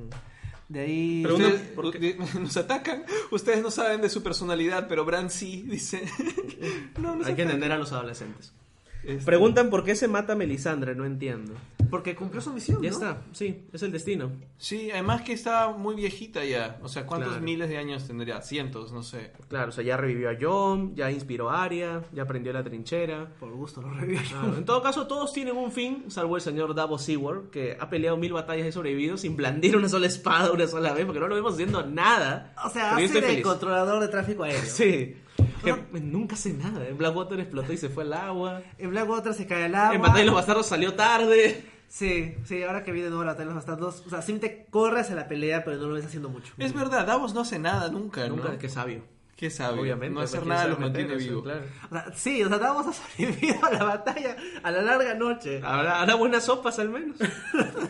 [0.68, 1.22] De ahí.
[1.22, 1.98] Pregunta- Ustedes- ¿por qué?
[1.98, 6.02] di- nos atacan, ustedes no saben de su personalidad, pero Bran sí, dice.
[6.98, 8.52] no, no Hay que entender a los adolescentes.
[9.04, 11.54] Este- Preguntan por qué se mata a Melisandre, no entiendo.
[11.90, 12.80] Porque cumplió su misión.
[12.80, 12.94] Ya ¿no?
[12.96, 14.30] está, sí, es el destino.
[14.56, 16.78] Sí, además que está muy viejita ya.
[16.82, 17.44] O sea, ¿cuántos Claro.
[17.44, 18.40] miles de años tendría?
[18.40, 19.32] Cientos, no sé.
[19.48, 23.28] Claro, o sea, ya revivió a Jon, ya inspiró a Arya, ya aprendió la trinchera.
[23.38, 24.22] Por gusto lo revivió.
[24.26, 27.90] Claro, en todo caso, todos tienen un fin, salvo el señor Davos Seward, que ha
[27.90, 31.28] peleado mil batallas y sobrevivido sin blandir una sola espada una sola vez, porque no
[31.28, 32.54] lo vemos haciendo nada.
[32.64, 33.42] O sea, hace feliz.
[33.42, 34.62] controlador de tráfico aéreo.
[34.64, 35.16] Sí.
[35.62, 36.86] Que nunca hace nada.
[36.86, 38.62] En Blackwater explotó y se fue al agua.
[38.78, 39.94] En Blackwater se cae el agua.
[39.94, 41.64] En Batalla de los Bastardos salió tarde.
[41.92, 44.02] Sí, sí, ahora que viene de nuevo la batalla de los bastardos.
[44.06, 46.54] O sea, simplemente corre hacia la pelea, pero no lo ves haciendo mucho.
[46.56, 48.36] Es verdad, Davos no hace nada nunca, ¿no?
[48.36, 49.02] Nunca, qué sabio.
[49.36, 49.80] ¿Qué sabe?
[49.80, 50.14] Obviamente.
[50.14, 51.42] No hacer ¿quién nada los mantiene vivos.
[51.42, 51.62] Claro.
[51.90, 55.60] O sea, sí, o sea, Davos ha sobrevivido a la batalla, a la larga noche.
[55.64, 57.16] Habrá, hará buenas sopas al menos.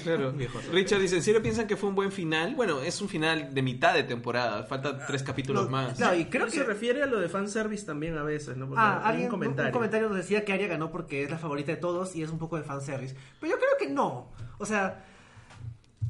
[0.02, 0.32] Claro.
[0.72, 2.54] Richard dice, ¿en serio piensan que fue un buen final?
[2.54, 4.64] Bueno, es un final de mitad de temporada.
[4.64, 5.96] Faltan tres capítulos No, más.
[5.96, 6.52] claro, y creo que...
[6.52, 8.66] se refiere a lo de fanservice también a veces, ¿no?
[8.66, 9.68] Porque Ah, hay alguien, un comentario.
[9.68, 12.30] un comentario nos decía que Arya ganó porque es la favorita de todos y es
[12.30, 13.14] un poco de fanservice.
[13.40, 14.32] Pero yo creo que no.
[14.58, 15.04] O sea,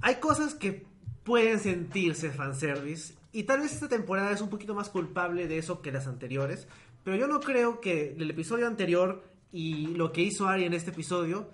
[0.00, 0.86] hay cosas que
[1.24, 5.80] pueden sentirse fanservice y tal vez esta temporada es un poquito más culpable de eso
[5.80, 6.68] que las anteriores.
[7.04, 10.90] Pero yo no creo que el episodio anterior y lo que hizo Arya en este
[10.90, 11.48] episodio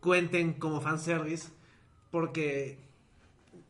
[0.00, 1.48] cuenten como fanservice
[2.10, 2.78] porque...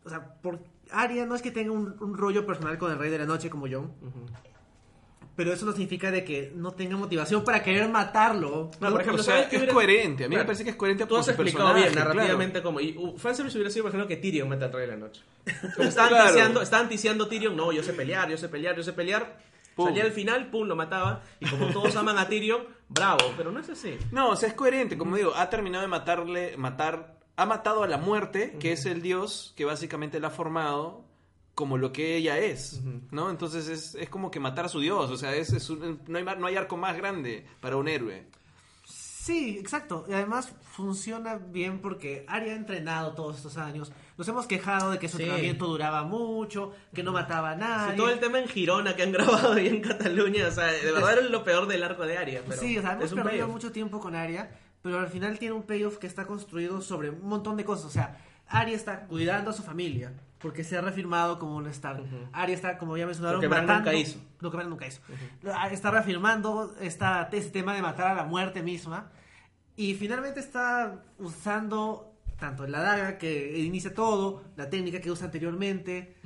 [0.05, 0.61] O sea, por,
[0.91, 3.67] Arya no es que tenga un, rollo personal con el Rey de la Noche como
[3.67, 3.81] yo.
[3.81, 4.27] Ujú.
[5.41, 8.71] Pero eso no significa de que no tenga motivación para querer matarlo.
[8.79, 10.25] No, por ejemplo, o sea, ¿sabes qué es hubiera- coherente.
[10.25, 10.43] A mí Claro.
[10.45, 12.09] me parece que es coherente Tú has explicado personaje, bien claro.
[12.11, 12.79] narrativamente como.
[12.81, 15.23] Y uh, fanservice hubiera sido, por ejemplo, que Tyrion meta al rey de la noche.
[15.77, 16.29] Como estaban, Claro.
[16.35, 19.39] ticiando, estaban ticiando Tyrion, no, yo sé pelear, yo sé pelear, yo sé pelear.
[19.75, 19.87] Pum.
[19.87, 21.23] Salía al final, pum, lo mataba.
[21.41, 22.61] Y como todos aman a Tyrion,
[22.91, 23.33] bravo.
[23.39, 23.97] Pero no es así.
[24.12, 24.99] No, o sea, es coherente.
[24.99, 29.01] Como digo, ha terminado de matarle, matar, ha matado a la muerte, que es el
[29.01, 31.05] dios que básicamente la ha formado
[31.55, 33.31] como lo que ella es, ¿no?
[33.31, 36.19] Entonces es, es como que matar a su dios, o sea, es, es un- no,
[36.19, 38.27] hay, mar- no hay arco más grande para un héroe.
[38.85, 40.07] Sí, exacto.
[40.09, 43.93] Y además funciona bien porque Arya ha entrenado todos estos años.
[44.17, 45.25] Nos hemos quejado de que su Sí.
[45.25, 47.93] entrenamiento duraba mucho, que no mataba a nadie.
[47.93, 50.91] Sí, todo el tema en Girona que han grabado ahí en Cataluña, o sea, de
[50.93, 52.43] verdad era lo peor del arco de Aria.
[52.49, 53.51] Pero sí, o sea, hemos es perdido payoff.
[53.51, 54.51] mucho tiempo con Arya,
[54.83, 57.85] pero al final tiene un payoff que está construido sobre un montón de cosas.
[57.87, 58.19] O sea,
[58.49, 62.03] Arya está cuidando a su familia, porque se ha reafirmado como un Stark.
[62.33, 64.19] Arya está, como ya mencionaron, Lo que matando- nunca hizo.
[64.41, 65.01] Lo que nunca hizo.
[65.71, 69.11] Está reafirmando esta, este tema de matar a la muerte misma.
[69.77, 76.17] Y finalmente está usando tanto la daga que inicia todo, la técnica que usa anteriormente.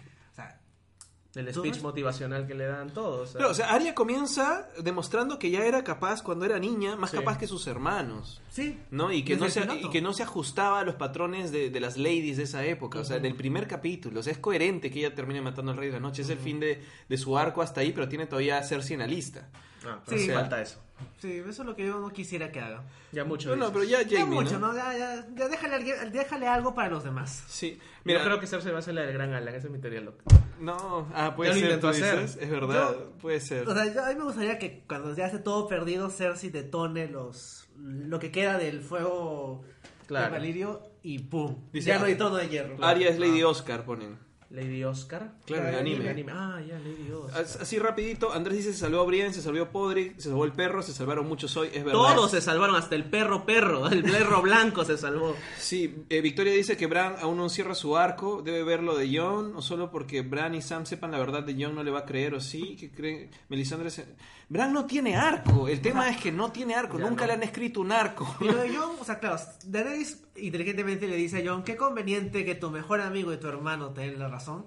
[1.34, 3.30] O sea, El ¿Tú speech motivacional que le dan todos.
[3.32, 7.16] Pero, o sea, Arya comienza demostrando que ya era capaz cuando era niña, más Sí.
[7.16, 8.40] capaz que sus hermanos.
[8.50, 8.78] sí.
[8.92, 9.10] ¿no?
[9.10, 9.88] Y que no, se, piloto.
[9.88, 13.00] y que no se ajustaba a los patrones de, de las ladies de esa época,
[13.00, 14.20] o sea, en el primer capítulo.
[14.20, 16.22] O sea, es coherente que ella termine matando al rey de la noche.
[16.22, 19.00] Es el fin de, de su arco hasta ahí, pero tiene todavía a Cersei en
[19.00, 19.48] la lista.
[19.86, 20.30] Ah, pero Sí.
[20.30, 20.80] falta eso.
[21.18, 22.82] Sí, eso es lo que yo no quisiera que haga.
[23.12, 23.48] Ya mucho.
[23.50, 23.72] No, no, dices.
[23.72, 24.68] pero ya Ya Jamie, mucho, ¿no?
[24.68, 24.74] ¿no?
[24.76, 27.44] Ya, ya, ya déjale, alguien- déjale algo para los demás.
[27.48, 27.78] Sí.
[28.04, 29.80] Mira, yo creo que Cersei va a ser la del gran Alan, esa es mi
[29.80, 30.22] teoría loca.
[30.60, 32.20] no, ah, puede Ya lo ser, intentó tú hacer.
[32.20, 33.68] dices, es verdad, Yo- puede ser.
[33.68, 37.08] O sea, yo- a mí me gustaría que cuando ya esté todo perdido, Cersei detone
[37.08, 39.62] los lo que queda del fuego
[40.06, 40.26] Claro.
[40.26, 41.56] de Valirio y ¡pum!
[41.72, 42.82] Dice, ya no hay ah, trono de hierro.
[42.84, 44.16] Arya es Lady Oscar, ponen.
[44.54, 45.32] Lady Oscar.
[45.44, 46.32] Claro, en Claro, anime.
[46.32, 47.42] Ah, ya, Lady Oscar.
[47.42, 50.44] As- Así rapidito, Andrés dice se salvó a Brienne, se salvó a Podrick, se salvó
[50.44, 51.92] el perro, se salvaron muchos hoy, es verdad.
[52.00, 55.34] Todos se salvaron, hasta el perro perro, el perro blanco se salvó.
[55.58, 59.16] Sí, eh, Victoria dice que Bran aún no cierra su arco, debe ver lo de
[59.18, 62.00] Jon, o solo porque Bran y Sam sepan la verdad de Jon no le va
[62.00, 63.30] a creer, o sí, que creen...
[63.48, 64.06] Melisandre se-
[64.48, 67.28] Bran no tiene arco, el tema es que no tiene arco, Ya nunca no.
[67.28, 68.36] le han escrito un arco.
[68.40, 72.44] Y lo de Jon, o sea, claro, Daenerys inteligentemente le dice a Jon, qué conveniente
[72.44, 74.64] que tu mejor amigo y tu hermano te den la razón.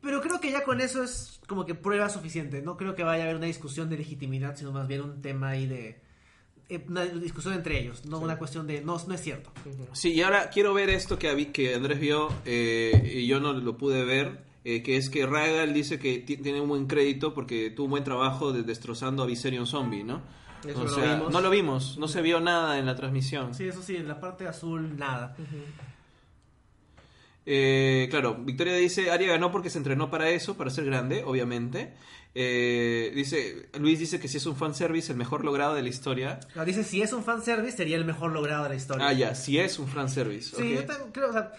[0.00, 2.62] Pero creo que ya con eso es como que prueba suficiente.
[2.62, 5.50] No creo que vaya a haber una discusión de legitimidad, sino más bien un tema
[5.50, 6.00] ahí de...
[6.68, 8.80] eh, Una discusión entre ellos, no una cuestión de...
[8.82, 9.50] No, no es cierto.
[9.92, 13.76] Sí, y ahora quiero ver esto que, que Andrés vio eh, y yo no lo
[13.76, 17.70] pude ver, eh, que es que Ragal dice que ti- tiene un buen crédito porque
[17.70, 20.20] tuvo un buen trabajo de destrozando a Viserion Zombie, ¿no?
[20.64, 23.54] Eso o no lo no lo vimos, no se vio nada en la transmisión.
[23.54, 25.34] Sí, eso sí, en la parte azul, nada.
[27.44, 31.92] Eh, claro, Victoria dice, Aria ganó porque se entrenó para eso, para ser grande, obviamente.
[32.34, 36.38] Eh, dice, Luis dice que si es un fanservice, el mejor logrado de la historia.
[36.52, 39.06] Claro, dice, si es un fanservice, sería el mejor logrado de la historia.
[39.08, 40.54] Ah, ya, si es un fanservice.
[40.56, 41.52] Sí, yo creo, o sea,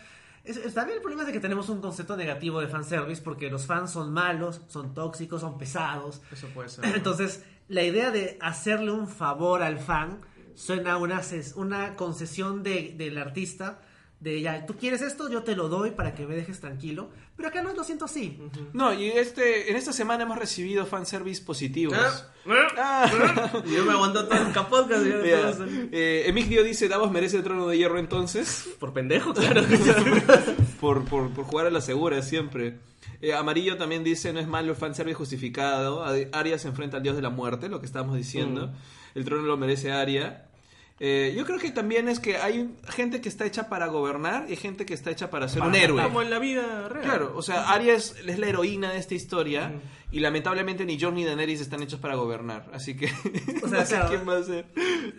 [0.43, 3.49] es, es- también el problema es de que tenemos un concepto negativo de fanservice porque
[3.49, 6.21] los fans son malos, son tóxicos, son pesados.
[6.31, 6.85] Eso puede ser.
[6.95, 10.21] Entonces, la idea de hacerle un favor al fan
[10.55, 11.21] suena a una,
[11.55, 13.81] una concesión de- del artista
[14.23, 17.09] de ya, tú quieres esto, yo te lo doy para que me dejes tranquilo.
[17.35, 18.39] Pero acá no lo siento así.
[18.73, 21.97] No, y este, en esta semana hemos recibido fanservice positivos.
[21.99, 22.29] Ah,
[22.77, 23.51] Ah.
[23.65, 24.53] Y yo me aguanto todo el
[25.09, 25.65] yo- todo.
[25.91, 28.69] Eh, Emigdio dice, Davos merece el trono de hierro entonces.
[28.79, 29.61] Por pendejo, claro.
[30.79, 32.77] por, por, por jugar a la segura siempre.
[33.21, 36.03] Eh, Amarillo también dice, no es malo el fanservice justificado.
[36.03, 38.71] A- Arya se enfrenta al dios de la muerte, lo que estábamos diciendo.
[39.15, 40.45] El trono lo merece Arya.
[40.99, 44.55] Eh, yo creo que también es que hay gente que está hecha para gobernar y
[44.55, 46.01] gente que está hecha para ser un héroe.
[46.03, 47.03] Como en la vida real.
[47.03, 49.73] Claro, o sea, Arya es, es la heroína de esta historia
[50.11, 53.07] y lamentablemente ni Jon ni Daenerys están hechos para gobernar, así que
[53.63, 54.09] O sea, no sé claro.
[54.09, 54.65] quién va a ser.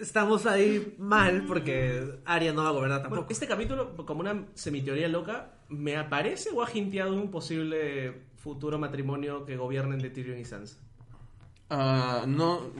[0.01, 3.33] Estamos ahí mal porque Arya no va a gobernar Bueno, tampoco.
[3.33, 9.45] este capítulo, como una semiteoría loca, me aparece o ha hinteado un posible futuro matrimonio
[9.45, 10.79] que gobiernen de Tyrion y Sansa.
[11.69, 12.71] Ah, no,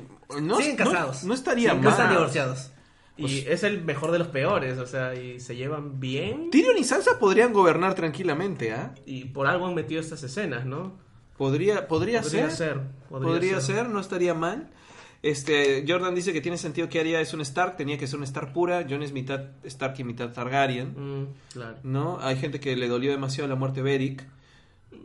[0.41, 1.25] no, Siguen no- casados.
[1.25, 1.85] No, estaría Sí, mal.
[1.85, 2.71] no están divorciados.
[3.17, 6.51] Y es el mejor de los peores, o sea, y se llevan bien.
[6.51, 8.93] Tyrion y Sansa podrían gobernar tranquilamente, ¿ah?
[9.07, 10.93] Y por algo han metido estas escenas, ¿no?
[11.37, 12.75] Podría, podría, Podría ser.
[12.75, 13.77] ser, Podría, podría ser.
[13.77, 13.89] ser.
[13.89, 14.71] no estaría mal.
[15.23, 18.25] Este, Jordan dice que tiene sentido que Arya es un Stark, tenía que ser un
[18.25, 18.85] Stark pura.
[18.89, 20.89] Jon es mitad Stark y mitad Targaryen.
[21.23, 21.77] Mm, claro.
[21.83, 22.19] ¿No?
[22.21, 24.27] Hay gente que le dolió demasiado la muerte de Beric.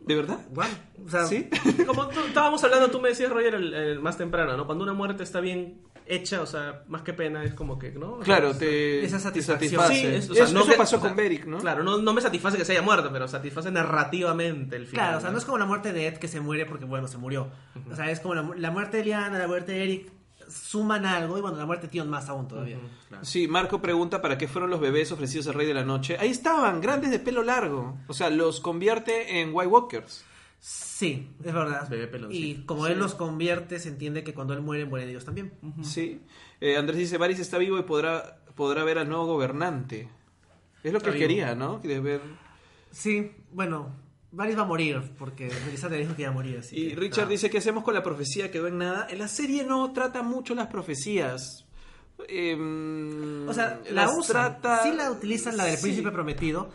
[0.06, 0.40] ¿De verdad?
[0.52, 0.72] Bueno,
[1.04, 1.48] o sea, ¿Sí?
[1.86, 4.66] Como tú- estábamos hablando, tú me decías, Roger, el, el más temprano, ¿no?
[4.66, 5.80] Cuando una muerte está bien
[6.10, 8.14] hecha, o sea, más que pena, es como que, ¿no?
[8.14, 9.82] O Claro, te, esa te satisfacción.
[9.82, 9.94] satisface.
[10.00, 11.58] Sí, es- o sea, eso no eso que- pasó o sea, con Beric, ¿no?
[11.58, 15.04] Claro, no, no me satisface que se haya muerto, pero satisface narrativamente el final.
[15.06, 17.06] Claro, o sea, no es como la muerte de Ed que se muere porque, bueno,
[17.08, 17.48] se murió.
[17.90, 20.12] O sea, es como la, mu- la muerte de Liana, la muerte de Eric,
[20.48, 22.76] suman algo y, bueno, la muerte de Tion más aún todavía.
[23.08, 23.24] Claro.
[23.24, 26.16] Sí, Marco pregunta para qué fueron los bebés ofrecidos al Rey de la Noche.
[26.18, 27.98] Ahí estaban, grandes de pelo largo.
[28.08, 30.24] O sea, los convierte en White Walkers.
[30.62, 31.88] Sí, es verdad.
[31.88, 32.46] Bebé peloncito.
[32.46, 35.52] Y como él los convierte, se entiende que cuando él muere, mueren ellos también.
[35.82, 36.20] Sí.
[36.60, 40.08] Eh, Andrés dice, Varys está vivo y podrá, podrá ver al nuevo gobernante.
[40.82, 41.28] Es lo que Está vivo.
[41.28, 41.78] quería, ¿no?
[41.78, 42.20] De ver...
[42.90, 43.94] Sí, bueno,
[44.32, 46.58] Varys va a morir porque Melisandre dijo que iba a morir.
[46.58, 48.50] Así Y que- Richard dice, ¿qué hacemos con la profecía?
[48.50, 49.06] Quedó en nada.
[49.08, 51.66] En la serie no trata mucho las profecías.
[52.28, 54.60] Em, O sea, la usan.
[54.60, 55.82] trata- Sí la utilizan, la del Sí.
[55.84, 56.70] príncipe prometido.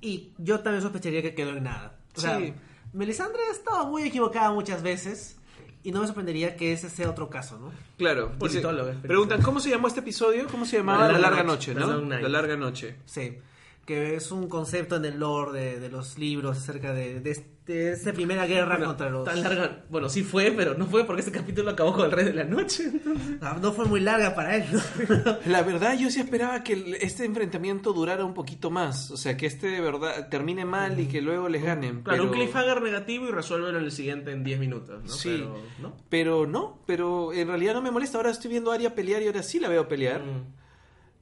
[0.00, 1.98] Y yo también sospecharía que quedó en nada.
[2.16, 2.52] O sea, Sí.
[2.94, 5.36] Melisandre estaba muy equivocada muchas veces.
[5.82, 7.70] Y no me sorprendería que ese sea otro caso, ¿no?
[7.98, 8.32] Claro.
[8.38, 10.46] Politólogo, preguntan, ¿cómo se llamó este episodio?
[10.50, 11.00] ¿Cómo se llamaba?
[11.00, 12.00] La La, larga larga noche, ¿no?
[12.00, 12.96] La larga noche.
[13.04, 13.36] Sí.
[13.86, 17.54] Que es un concepto en el lore de, de los libros acerca de, de, este-
[17.66, 19.24] de esta primera guerra Bueno, contra los...
[19.24, 22.26] tan larga, bueno, sí fue, pero no fue porque este capítulo acabó con el Rey
[22.26, 22.84] de la Noche.
[22.84, 23.38] entonces.
[23.62, 25.36] No fue muy larga para él, ¿no?
[25.46, 29.10] La verdad, yo sí esperaba que este enfrentamiento durara un poquito más.
[29.10, 32.02] O sea, que este de verdad termine mal y que luego les ganen.
[32.02, 32.24] Claro, pero...
[32.24, 35.08] un cliffhanger negativo y resuélvelo en el siguiente en 10 minutos, ¿no?
[35.10, 35.30] Sí.
[35.30, 35.96] Pero, ¿no?
[36.10, 38.18] Pero no, pero en realidad no me molesta.
[38.18, 40.20] Ahora estoy viendo a Aria pelear y ahora sí la veo pelear.
[40.22, 40.63] Mm.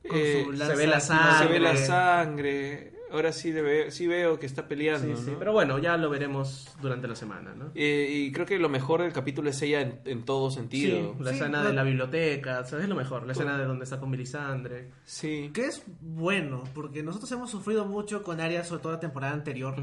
[0.05, 1.49] Eh, se ve la sangre.
[1.53, 2.93] ve la sangre.
[3.13, 5.15] Ahora sí, le sí veo que está peleando.
[5.19, 5.39] Sí, sí, ¿no?
[5.39, 7.71] pero bueno, ya lo veremos durante la semana, ¿no?
[7.75, 11.15] Eh, y creo que lo mejor del capítulo es ella en, en todo sentido.
[11.19, 12.85] Sí, la Sí, escena no- de la biblioteca, ¿sabes?
[12.85, 14.93] Es lo mejor, la escena de donde está con Melisandre.
[15.05, 15.51] Sí.
[15.53, 19.77] Que es bueno, porque nosotros hemos sufrido mucho con Arya, sobre todo la temporada anterior,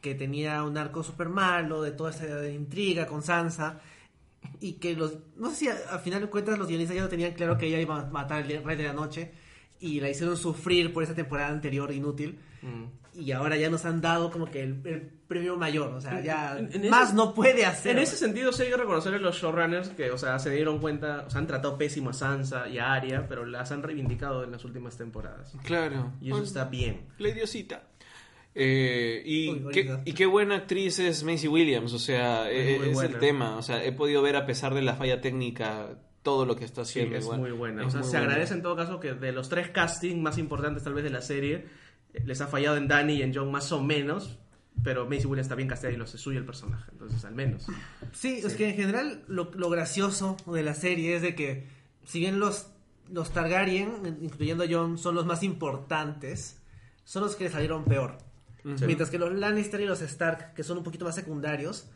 [0.00, 3.78] que tenía un arco súper malo, de toda esta intriga con Sansa,
[4.60, 5.14] y que los...
[5.36, 7.78] No sé si al final de cuentas los guionistas ya no tenían claro que ella
[7.80, 9.30] iba a matar al Rey de la Noche,
[9.84, 12.84] y la hicieron sufrir por esa temporada anterior inútil, Mm.
[13.20, 16.58] y ahora ya nos han dado como que el, el premio mayor, o sea, ya
[16.58, 17.92] En- en más ese- no puede hacer.
[17.96, 20.78] En ese sentido, sí hay que reconocerle a los showrunners que, o sea, se dieron
[20.78, 24.44] cuenta, o sea, han tratado pésimo a Sansa y a Arya, pero las han reivindicado
[24.44, 25.52] en las últimas temporadas.
[25.64, 26.12] Claro.
[26.22, 27.02] Y eso está bien.
[27.18, 27.82] La idiosita.
[28.56, 32.78] Eh, y, Uy, qué, y qué buena actriz es Macy Williams, o sea, Es es,
[32.80, 35.88] muy es el tema, o sea, he podido ver a pesar de la falla técnica
[36.24, 37.16] todo lo que está Sí, haciendo.
[37.16, 37.38] es igual.
[37.38, 37.82] muy buena.
[37.82, 38.24] Es o sea, se buena.
[38.32, 41.22] agradece en todo caso que de los tres castings más importantes tal vez de la
[41.22, 41.66] serie,
[42.12, 44.38] eh, les ha fallado en Danny y en John más o menos,
[44.82, 47.66] pero Macy Williams está bien casteada y lo hace suyo el personaje, entonces al menos.
[48.12, 51.68] Sí, es que en general lo, lo gracioso de la serie es de que
[52.04, 52.66] si bien los,
[53.10, 56.60] los Targaryen, incluyendo a Jon, son los más importantes,
[57.04, 58.18] son los que le salieron peor.
[58.64, 61.86] Mientras que los Lannister y los Stark, que son un poquito más secundarios,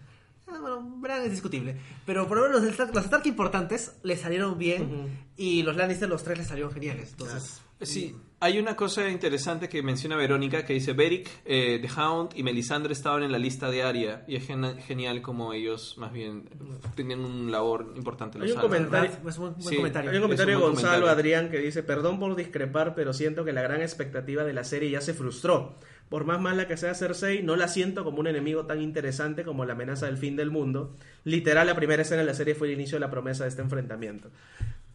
[0.49, 1.77] bueno, Bran es discutible,
[2.07, 5.09] pero por lo menos los Stark, los Stark importantes le salieron bien Ujú.
[5.37, 7.11] y los Lannister los tres le salieron geniales.
[7.13, 12.31] Entonces, Sí, hay una cosa interesante que menciona Verónica que dice Beric, eh, The Hound
[12.35, 16.13] y Melisandre estaban en la lista de Aria y es gen- genial como ellos más
[16.13, 16.51] bien
[16.97, 18.37] tenían un labor importante.
[18.43, 20.11] Hay los un comentario- es un buen Sí, comentario.
[20.11, 21.09] Hay un comentario de Gonzalo comentario.
[21.09, 24.91] Adrián que dice, perdón por discrepar, pero siento que la gran expectativa de la serie
[24.91, 25.77] ya se frustró.
[26.09, 29.65] Por más mala que sea Cersei, no la siento como un enemigo tan interesante como
[29.65, 30.97] la amenaza del fin del mundo.
[31.25, 33.63] Literal, la primera escena de la serie fue el inicio de la promesa de este
[33.63, 34.31] enfrentamiento.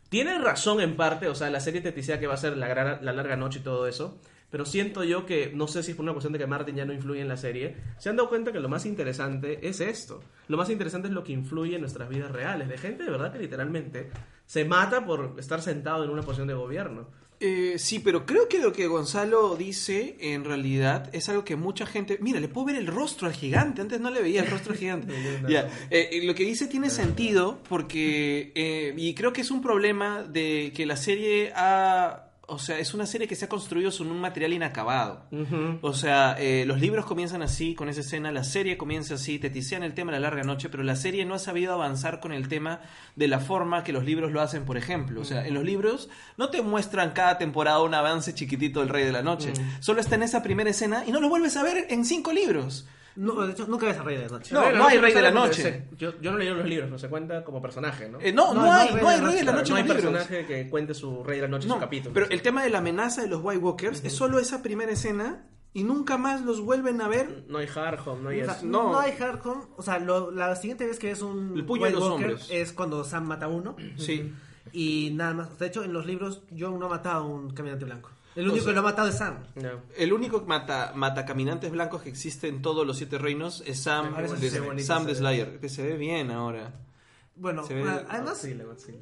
[0.09, 2.99] Tiene razón en parte, o sea, la serie te decía que va a ser la,
[3.01, 4.19] larga noche y todo eso,
[4.51, 6.85] pero siento yo que, no sé si es por una cuestión de que Martin ya
[6.85, 10.21] no influye en la serie, se han dado cuenta que lo más interesante es esto.
[10.47, 13.33] Lo más interesante es lo que influye en nuestras vidas reales, de gente de verdad
[13.33, 14.11] que literalmente
[14.45, 17.07] se mata por estar sentado en una posición de gobierno.
[17.45, 21.85] Eh, sí, pero creo que lo que Gonzalo dice en realidad es algo que mucha
[21.85, 22.17] gente...
[22.21, 24.79] Mira, le puedo ver el rostro al gigante, antes no le veía el rostro al
[24.79, 25.13] gigante.
[25.89, 28.53] Eh, lo que dice tiene sentido porque...
[28.55, 32.22] eh, y creo que es un problema de que la serie ha...
[32.45, 35.25] O sea, es una serie que se ha construido sobre un material inacabado.
[35.81, 39.49] O sea, eh, los libros comienzan así, con esa escena, la serie comienza así, te
[39.49, 42.33] tisean el tema de la larga noche, pero la serie no ha sabido avanzar con
[42.33, 42.81] el tema
[43.15, 45.21] de la forma que los libros lo hacen, por ejemplo.
[45.21, 49.05] O sea, en los libros no te muestran cada temporada un avance chiquitito del Rey
[49.05, 49.53] de la Noche.
[49.79, 52.85] Solo está en esa primera escena y no lo vuelves a ver en cinco libros.
[53.15, 54.53] No, de hecho, nunca ves a Rey de la Noche.
[54.53, 55.61] No, no hay Rey de la Noche.
[55.61, 58.19] se- yo, yo no leí los libros, pero se cuenta como personaje, ¿no?
[58.19, 60.01] Eh, no, no, No, hay, no hay Rey de la Claro, Noche no hay libros.
[60.01, 62.13] personaje que cuente su Rey de la Noche en No, su capítulo.
[62.13, 65.45] pero el tema de la amenaza de los White Walkers es solo esa primera escena
[65.73, 67.45] y nunca más los vuelven a ver.
[67.47, 68.65] No hay Hardhome, no hay O sea, eso.
[68.65, 68.91] no.
[68.93, 68.99] no.
[68.99, 69.63] hay Hardhome.
[69.77, 72.25] O sea, lo- la siguiente vez que ves un El puño de White los Walker
[72.31, 72.47] hombres.
[72.51, 73.75] es cuando Sam mata a uno.
[73.97, 74.31] Sí.
[74.71, 75.59] Y nada más.
[75.59, 78.09] De hecho, en los libros, John no ha matado a un caminante blanco.
[78.35, 79.43] El O único sea- que lo ha matado es Sam.
[79.55, 79.69] No.
[79.95, 84.49] El único mata, matacaminantes blancos que existe en todos los siete reinos es Sam, de,
[84.49, 85.15] se Sam de.
[85.15, 86.73] Slayer, que se ve bien ahora.
[87.35, 88.43] Bueno, ve- además,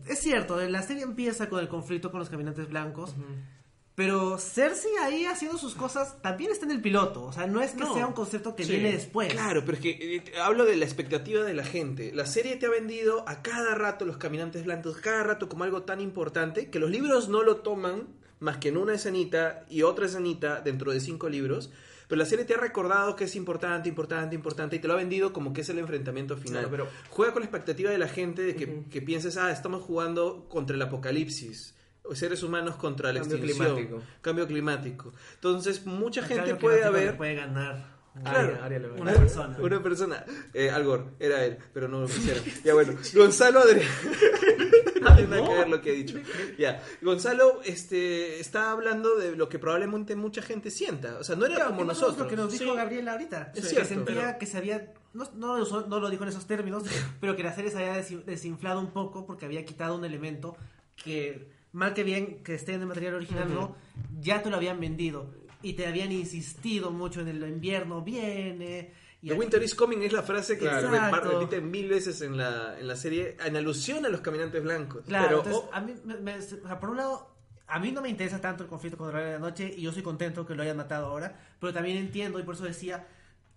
[0.07, 3.13] es cierto, la serie empieza con el conflicto con los caminantes blancos.
[3.93, 7.23] Pero Cersei ahí haciendo sus cosas también está en el piloto.
[7.25, 7.93] O sea, no es que No.
[7.93, 8.71] sea un concepto que Sí.
[8.71, 9.31] viene después.
[9.33, 12.11] Claro, pero es que eh, hablo de la expectativa de la gente.
[12.13, 15.83] La serie te ha vendido a cada rato los caminantes blancos, cada rato como algo
[15.83, 18.07] tan importante que los libros no lo toman
[18.41, 21.71] más que en una escenita y otra escenita dentro de cinco libros.
[22.09, 24.97] Pero la serie te ha recordado que es importante, importante, importante y te lo ha
[24.97, 26.63] vendido como que es el enfrentamiento final.
[26.67, 29.81] Claro, pero- Juega con la expectativa de la gente de que, que pienses, ah, estamos
[29.81, 31.73] jugando contra el apocalipsis.
[32.13, 33.75] Seres humanos contra la Cambio extinción.
[33.75, 34.01] climático.
[34.21, 35.13] Cambio climático.
[35.35, 37.15] Entonces, mucha El gente puede haber.
[37.15, 37.90] puede ganar
[38.21, 38.39] Claro.
[38.39, 39.01] Aria- Aria Levine.
[39.01, 39.57] una persona.
[39.59, 40.25] Una persona.
[40.53, 42.43] Eh, Al Gore, era él, pero no lo quisieron.
[42.63, 43.87] Ya bueno, Gonzalo Adrián.
[45.01, 46.19] no tiene que ver lo que he dicho.
[46.59, 51.17] Ya, Gonzalo este, está hablando de lo que probablemente mucha gente sienta.
[51.19, 52.17] O sea, no era Claro, como que nosotros.
[52.19, 52.75] Lo que nos dijo Sí.
[52.77, 53.51] Gabriela ahorita.
[53.55, 54.93] Es que cierto, sentía pero- que se había.
[55.13, 56.83] No, no, lo no lo dijo en esos términos,
[57.19, 60.55] pero que la serie se había desi- desinflado un poco porque había quitado un elemento
[60.95, 63.75] que, mal que bien que esté en el material original, no,
[64.21, 65.33] ya te lo habían vendido.
[65.63, 68.93] Y te habían insistido mucho en el invierno viene.
[69.21, 70.89] Y The aquí- Winter is Coming es la frase que Claro.
[70.89, 75.03] se repite mil veces en la, en la serie en alusión a los caminantes blancos.
[75.05, 77.29] Claro, pero, entonces, oh, a mí, me- me- o sea, por un lado,
[77.67, 79.81] a mí no me interesa tanto el conflicto con el Rey de la Noche y
[79.83, 83.07] yo soy contento que lo hayan matado ahora, pero también entiendo y por eso decía,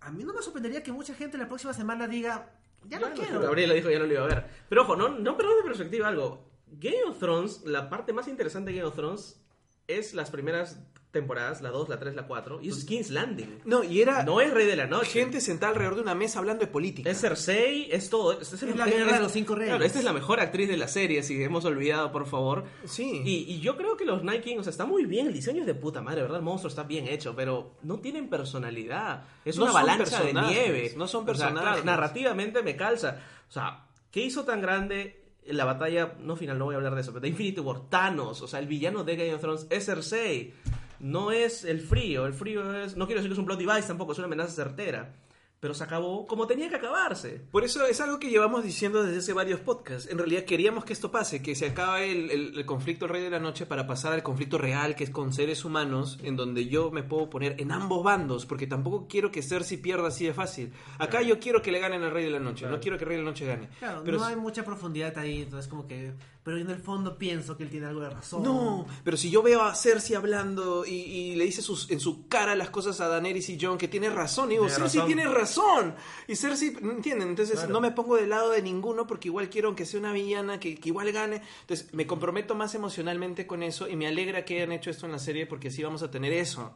[0.01, 2.51] a mí no me sorprendería que mucha gente la próxima semana diga,
[2.87, 3.41] ya no quiero.
[3.41, 4.45] Gabriela dijo ya no lo iba a ver.
[4.69, 6.45] Pero ojo, no, no perdamos de perspectiva algo.
[6.67, 9.41] Game of Thrones, la parte más interesante de Game of Thrones
[9.87, 10.77] es las primeras
[11.15, 13.61] temporadas, la 2, la 3, la 4, y es King's Landing.
[13.65, 15.11] no, y era No es Rey de la Noche.
[15.21, 17.09] gente sentada alrededor de una mesa hablando de política.
[17.09, 18.39] Es Cersei, es todo.
[18.39, 19.69] Es, es Es la guerra de los cinco reyes.
[19.71, 22.65] Claro, esta es la mejor actriz de la serie, si hemos olvidado, por favor.
[22.83, 23.21] Sí.
[23.25, 25.61] Y, y yo creo que los Night King, o sea, está muy bien, el diseño
[25.61, 26.37] es de puta madre, ¿verdad?
[26.37, 29.23] El monstruo está bien hecho, pero no tienen personalidad.
[29.45, 30.93] Es No una avalancha de nieve.
[30.97, 31.85] no son O sea, claro, personajes.
[31.85, 33.19] narrativamente me calza.
[33.47, 36.15] O sea, ¿qué hizo tan grande la batalla?
[36.19, 38.59] No final, no voy a hablar de eso, pero de Infinity War, Thanos, o sea,
[38.59, 40.53] el villano de Game of Thrones es Cersei.
[40.99, 42.95] No es el frío, el frío es.
[42.97, 45.13] No quiero decir que es un plot device tampoco, es una amenaza certera.
[45.57, 47.41] Pero se acabó como tenía que acabarse.
[47.49, 50.07] Por eso es algo que llevamos diciendo desde hace varios podcasts.
[50.11, 53.31] En realidad queríamos que esto pase, que se acabe el, el- el conflicto Rey de
[53.31, 56.91] la Noche para pasar al conflicto real, que es con seres humanos, en donde yo
[56.91, 60.71] me puedo poner en ambos bandos, porque tampoco quiero que Cersei pierda así de fácil.
[60.99, 63.07] Acá yo quiero que le ganen al Rey de la Noche, no quiero que el
[63.09, 63.69] Rey de la Noche gane.
[63.79, 66.13] Claro, Pero no hay mucha profundidad ahí, entonces como que...
[66.45, 68.43] Pero en el fondo pienso que él tiene algo de razón.
[68.43, 72.27] No, pero si yo veo a Cersei hablando y, y le dice sus- en su
[72.27, 75.07] cara las cosas a Daenerys y Jon que tiene razón, y digo, Tiene Cersei razón.
[75.15, 75.95] tiene razón.
[76.27, 77.29] Y Cersei, ¿no ¿entienden?
[77.29, 77.73] Entonces Claro.
[77.73, 80.75] no me pongo del lado de ninguno porque igual quiero que sea una villana, que,
[80.75, 81.41] que igual gane.
[81.61, 85.13] Entonces me comprometo más emocionalmente con eso y me alegra que hayan hecho esto en
[85.13, 86.75] la serie porque así vamos a tener eso.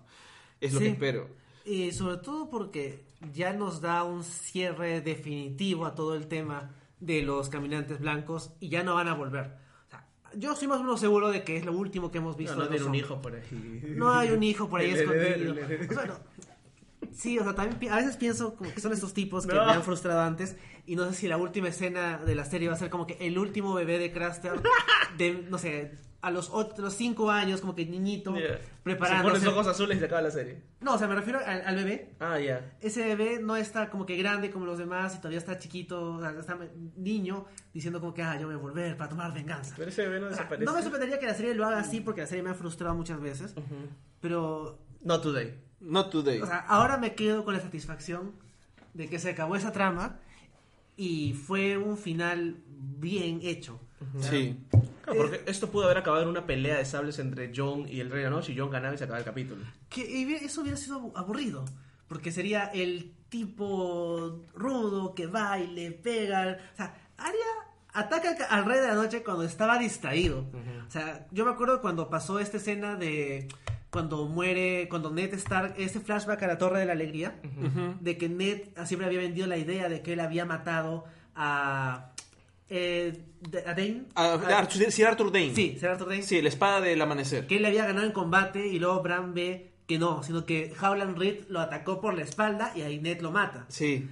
[0.59, 0.85] Es lo Sí.
[0.85, 1.27] que espero.
[1.65, 3.03] Y sobre todo porque
[3.35, 8.69] ya nos da un cierre definitivo a todo el tema de los caminantes blancos y
[8.69, 9.55] ya no van a volver.
[9.88, 10.05] O sea,
[10.35, 12.55] yo soy más o menos seguro de que es lo último que hemos visto.
[12.55, 13.93] No, no de un hijo por ahí.
[13.95, 15.53] No hay un hijo por ahí escondido.
[15.89, 16.15] O sea, no.
[17.11, 19.65] Sí, o sea, también a veces pienso como que son estos tipos que No.
[19.65, 20.55] me han frustrado antes
[20.85, 23.17] y no sé si la última escena de la serie va a ser como que
[23.19, 24.53] el último bebé de Craster
[25.17, 28.59] de, no sé, a los, ot- los cinco años, como que niñito, Yeah.
[28.83, 29.39] preparándose.
[29.39, 30.61] Se pones ojos azules y se acaba la serie.
[30.81, 32.15] No, o sea, me refiero al, al bebé.
[32.19, 32.75] Ah, ya.
[32.81, 36.19] Ese bebé no está como que grande como los demás y todavía está chiquito, o
[36.19, 36.57] sea, está
[36.97, 39.73] niño, diciendo como que, ah, yo voy a volver para tomar venganza.
[39.77, 40.65] Pero ese bebé no O sea, desaparece.
[40.65, 42.93] no me sorprendería que la serie lo haga así porque la serie me ha frustrado
[42.95, 43.55] muchas veces,
[44.19, 45.55] pero No today.
[45.79, 46.41] Not today.
[46.41, 48.33] o sea, ahora me quedo con la satisfacción
[48.93, 50.19] de que se acabó esa trama
[50.97, 53.79] y fue un final bien hecho.
[54.21, 54.57] Sí.
[55.03, 58.09] Claro, porque esto pudo haber acabado en una pelea de sables entre Jon y el
[58.09, 59.63] Rey de la Noche y Jon ganaba y se acababa el capítulo.
[59.89, 61.65] Que eso hubiera sido abu- aburrido,
[62.07, 66.57] porque sería el tipo rudo que va y le pega.
[66.73, 67.39] O sea, Arya
[67.93, 70.45] ataca al- al Rey de la Noche cuando estaba distraído.
[70.88, 73.47] O sea, yo me acuerdo cuando pasó esta escena de
[73.91, 77.39] cuando muere, cuando Ned Stark, ese flashback a la Torre de la Alegría,
[77.99, 81.05] de que Ned siempre había vendido la idea de que él había matado
[81.35, 82.11] a,
[82.69, 83.25] eh,
[83.65, 84.03] a Dane.
[84.15, 85.53] Ah, A- Arthur- Sir Arthur Dane.
[85.55, 87.47] sí, Sir Arthur Dane Sí, la espada del amanecer.
[87.47, 90.73] que él le había ganado en combate y luego Bran ve que no, sino que
[90.81, 93.65] Howland Reed lo atacó por la espalda y ahí Ned lo mata.
[93.69, 94.07] Sí.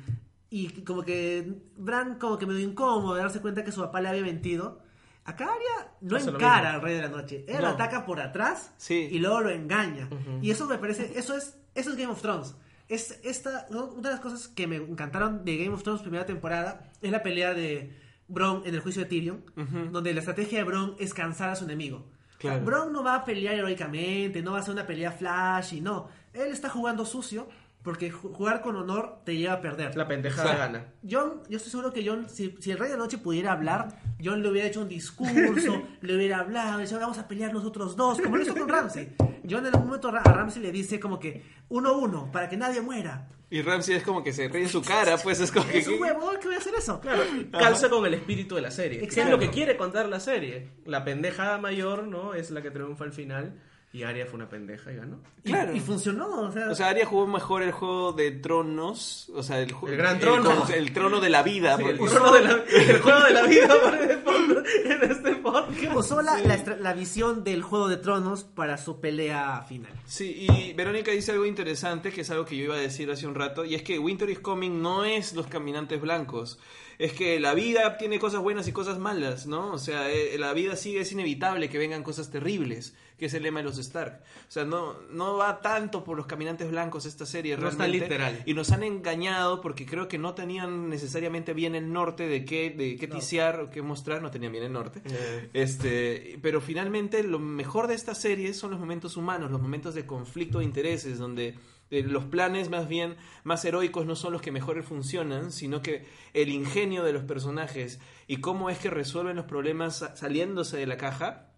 [0.50, 4.02] Y como que Bran como que me dio incómodo de darse cuenta que su papá
[4.02, 4.82] le había mentido.
[5.26, 7.44] Acá Arya no Hace lo encara al Rey de la Noche.
[7.50, 7.62] Él No.
[7.64, 9.10] lo ataca por atrás Sí.
[9.12, 10.10] y luego lo engaña.
[10.42, 12.56] Y eso me parece, eso es, eso es Game of Thrones.
[12.88, 16.90] Es esta, una de las cosas que me encantaron de Game of Thrones primera temporada
[17.02, 17.92] es la pelea de
[18.28, 19.44] Bron en el juicio de Tyrion,
[19.92, 21.98] donde la estrategia de Bron es cansar a su enemigo.
[21.98, 22.66] O sea, Claro.
[22.66, 26.08] Bron no va a pelear heroicamente, no va a hacer una pelea flash y no.
[26.34, 27.48] Él está jugando sucio
[27.82, 29.96] porque ju- jugar con honor te lleva a perder.
[29.96, 30.58] La pendejada Sí.
[30.58, 30.86] gana.
[31.10, 33.88] John, yo estoy seguro que John, si, si el Rey de la Noche pudiera hablar,
[34.24, 38.20] John le hubiera hecho un discurso, le hubiera hablado, dice, vamos a pelear nosotros dos,
[38.22, 39.16] como lo hizo con Ramsey.
[39.50, 42.82] John en algún momento a Ramsey le dice como que uno uno, para que nadie
[42.82, 43.30] muera.
[43.50, 45.78] Y Ramsey es como que se ríe en su cara, pues es como que...
[45.78, 47.00] Es un huevo, ¿qué voy a hacer eso?
[47.00, 49.00] Claro, calza con el espíritu de la serie.
[49.00, 50.72] Que es lo que quiere contar la serie.
[50.86, 52.34] La pendejada mayor, ¿no?
[52.34, 53.62] Es la que triunfa al final.
[53.98, 55.20] Y Arya fue una pendeja y ganó.
[55.44, 55.76] Y- Claro.
[55.76, 59.60] Y, funcionó, o sea, O sea, Arya jugó mejor el juego de tronos, o sea,
[59.60, 60.68] el, El gran trono.
[60.68, 61.78] El, el trono de la vida.
[61.78, 63.76] Sí, el, juego de la, el juego de la vida
[64.86, 65.96] en este podcast.
[65.96, 69.92] usó la, la estra- la visión del Juego de Tronos para su pelea final.
[70.06, 73.26] Sí, y Verónica dice algo interesante, que es algo que yo iba a decir hace
[73.26, 76.60] un rato, y es que Winter is Coming no es los caminantes blancos.
[77.00, 79.72] Es que la vida tiene cosas buenas y cosas malas, ¿no?
[79.72, 83.44] O sea, eh, la vida sigue, es inevitable que vengan cosas terribles, que es el
[83.44, 84.22] lema de los Stark.
[84.48, 88.06] O sea, no, no va tanto por los caminantes blancos esta serie, No está realmente.
[88.08, 88.44] literal.
[88.48, 92.72] Y nos han engañado porque creo que no tenían necesariamente bien el norte de qué,
[92.72, 95.02] de qué ticiar o qué mostrar, no tenían bien el norte.
[95.06, 95.50] Eh.
[95.54, 100.06] Este, pero finalmente lo mejor de esta serie son los momentos humanos, los momentos de
[100.08, 101.56] conflicto de intereses, donde
[101.92, 106.06] eh, los planes más bien más heroicos no son los que mejor funcionan, sino que
[106.34, 110.86] el ingenio de los personajes y cómo es que resuelven los problemas sa- saliéndose de
[110.88, 111.52] la caja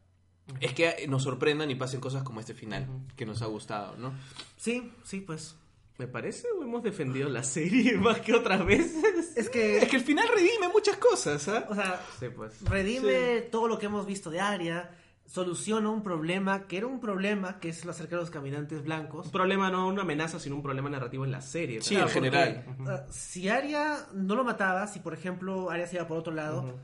[0.60, 4.14] es que nos sorprendan y pasen cosas como este final que nos ha gustado, ¿no?
[4.58, 5.56] Sí, sí, pues.
[6.00, 9.36] Me parece o hemos defendido la serie más que otras veces.
[9.36, 11.68] Es que, Es que el final redime muchas cosas, ¿ah?
[11.70, 12.62] o sea, Sí, pues.
[12.64, 14.92] redime todo lo que hemos visto de Arya,
[15.30, 19.28] soluciona un problema que era un problema, que es lo acerca de los caminantes blancos.
[19.28, 21.82] Un problema no una amenaza, sino un problema narrativo en la serie.
[21.82, 22.64] Sí, en general.
[22.66, 26.80] porque, si Arya no lo mataba, si por ejemplo Arya se iba por otro lado.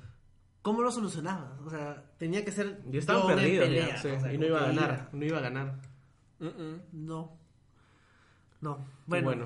[0.61, 1.57] ¿cómo lo solucionaba?
[1.63, 3.67] O sea, tenía que ser Y estaban en perdidos.
[3.67, 5.09] pelea, ya, sí, o sea, y no iba a ganar.
[5.11, 5.75] No iba a ganar.
[6.91, 7.37] No.
[8.61, 8.85] No.
[9.05, 9.25] Bueno.
[9.25, 9.45] Bueno.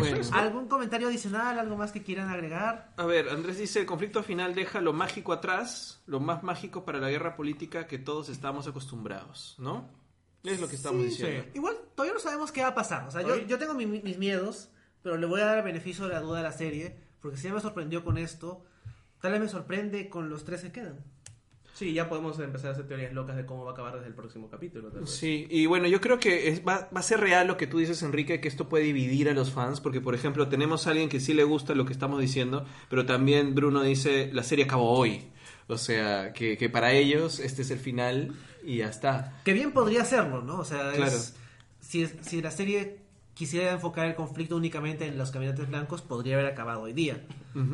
[0.00, 0.18] Bueno.
[0.32, 1.58] ¿Algún comentario adicional?
[1.58, 2.92] ¿Algo más que quieran agregar?
[2.96, 6.98] A ver, Andrés dice, el conflicto final deja lo mágico atrás, lo más mágico para
[6.98, 9.88] la guerra política que todos estamos acostumbrados, ¿no?
[10.42, 11.44] Es lo que estamos Sí, diciendo.
[11.54, 13.06] Igual todavía no sabemos qué va a pasar.
[13.08, 14.68] O sea, yo, yo tengo mi- mis miedos,
[15.02, 17.44] pero le voy a dar el beneficio de la duda a la serie, porque si
[17.44, 18.64] ya me sorprendió con esto,
[19.22, 20.98] tal vez me sorprende con los tres que quedan.
[21.74, 24.14] Sí, ya podemos empezar a hacer teorías locas de cómo va a acabar desde el
[24.14, 24.90] próximo capítulo.
[24.90, 25.10] tal vez.
[25.10, 27.78] Sí, y bueno, yo creo que es- va, va a ser real lo que tú
[27.78, 31.08] dices, Enrique, que esto puede dividir a los fans, porque por ejemplo tenemos a alguien
[31.08, 34.90] que sí le gusta lo que estamos diciendo, pero también Bruno dice, la serie acabó
[34.96, 35.26] hoy.
[35.66, 38.32] O sea, que, que para ellos este es el final
[38.64, 39.40] y ya está.
[39.44, 40.58] Que bien podría serlo, ¿no?
[40.60, 41.16] O sea, es- Claro.
[41.80, 42.98] si, es- si la serie
[43.34, 47.20] quisiera enfocar el conflicto únicamente en los caminantes blancos, podría haber acabado hoy día.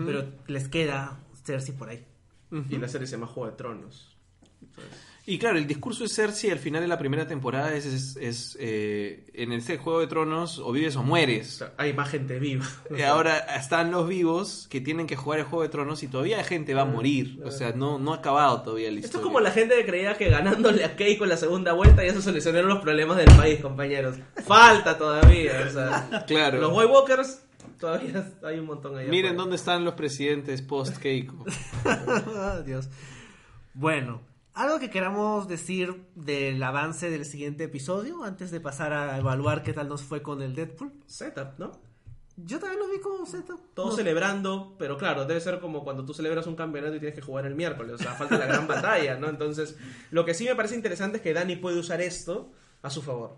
[0.07, 2.03] Pero les queda Cersei por ahí.
[2.51, 4.17] Y la serie se llama Juego de Tronos.
[5.27, 8.57] Y claro, el discurso de Cersei al final de la primera temporada es, es, es,
[8.59, 11.65] eh, en este Juego de Tronos o vives o mueres.
[11.77, 12.67] hay más gente viva.
[12.97, 16.39] Y ahora están los vivos que tienen que jugar el Juego de Tronos y todavía
[16.39, 17.41] hay gente va a morir.
[17.45, 19.07] O sea, no, no ha acabado todavía la historia.
[19.07, 22.05] Esto es como la gente que creía que ganándole a Keiko en la segunda vuelta
[22.05, 24.17] ya se solucionaron los problemas del país, compañeros.
[24.45, 26.25] Falta todavía, o sea.
[26.27, 26.61] Claro.
[26.61, 27.43] Los White Walkers
[27.81, 29.09] todavía hay un montón ahí.
[29.09, 29.43] Miren afuera.
[29.43, 31.45] dónde están los presidentes post Keiko.
[32.65, 32.89] Dios.
[33.75, 34.21] Bueno,
[34.55, 39.73] algo que queramos decir del avance del siguiente episodio antes de pasar a evaluar qué
[39.73, 40.93] tal nos fue con el Deadpool.
[41.07, 41.73] Setup, ¿no?
[42.37, 43.61] Yo también lo vi como setup.
[43.75, 47.15] Todos No, celebrando, pero claro, debe ser como cuando tú celebras un campeonato y tienes
[47.15, 49.29] que jugar el miércoles, o sea, falta la gran batalla, ¿no?
[49.29, 49.77] Entonces,
[50.11, 52.51] lo que sí me parece interesante es que Dani puede usar esto
[52.83, 53.37] a su favor.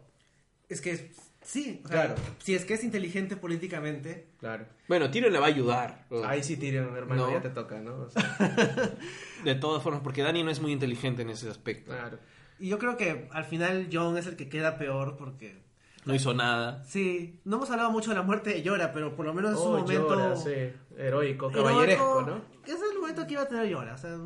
[0.69, 1.12] Es que
[1.43, 2.20] sí, o sea, Claro.
[2.39, 4.28] si es que es inteligente políticamente.
[4.40, 4.66] Claro.
[4.89, 6.06] Bueno, Tyrion le va a ayudar.
[6.24, 7.32] Ahí sí, Tyrion, hermano, No.
[7.32, 7.94] ya te toca, ¿no?
[8.02, 8.23] O sea,
[9.44, 11.93] De todas formas, porque Dani no es muy inteligente en ese aspecto.
[11.93, 12.19] claro.
[12.59, 15.60] Y yo creo que al final John es el que queda peor porque
[16.05, 16.85] No hizo nada.
[16.85, 19.59] sí, no hemos hablado mucho de la muerte de Yora, pero por lo menos es
[19.59, 20.51] un Oh, momento llora, sí,
[20.97, 22.62] heroico, heroico, caballeresco, ¿no?
[22.64, 24.16] que es el momento que iba a tener o sea,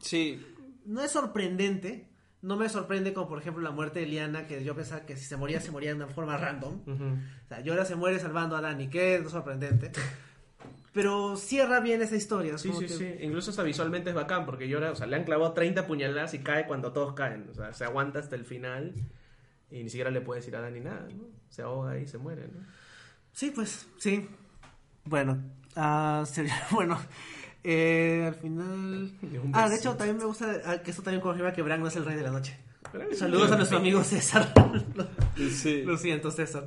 [0.00, 0.44] Sí,
[0.84, 2.08] no es sorprendente.
[2.40, 5.24] No me sorprende como por ejemplo la muerte de Liana, que yo pensaba que si
[5.24, 6.80] se moría, se moría de una forma random.
[6.86, 9.90] O sea, Yora se muere salvando a Dani, que es sorprendente.
[10.92, 12.54] Pero cierra bien esa historia.
[12.54, 13.14] es Sí, sí, que- sí.
[13.20, 16.38] Incluso hasta visualmente es bacán porque llora, o sea, le han clavado 30 puñaladas y
[16.40, 17.46] cae cuando todos caen.
[17.50, 18.94] O sea, se aguanta hasta el final
[19.70, 21.24] y ni siquiera le puede decir a Dani nada, ¿no?
[21.50, 22.60] Se ahoga y se muere, ¿no?
[23.32, 24.28] Sí, pues, sí.
[25.04, 25.38] Bueno,
[25.76, 26.98] ah, sería, bueno,
[27.70, 29.12] eh, al final...
[29.52, 31.96] Ah, de hecho, también me gusta ah, que esto también confirma que Bran no es
[31.96, 32.58] el rey de la noche.
[33.12, 34.54] Saludos a nuestro amigo César.
[35.36, 35.82] sí.
[35.82, 36.66] Lo siento, César.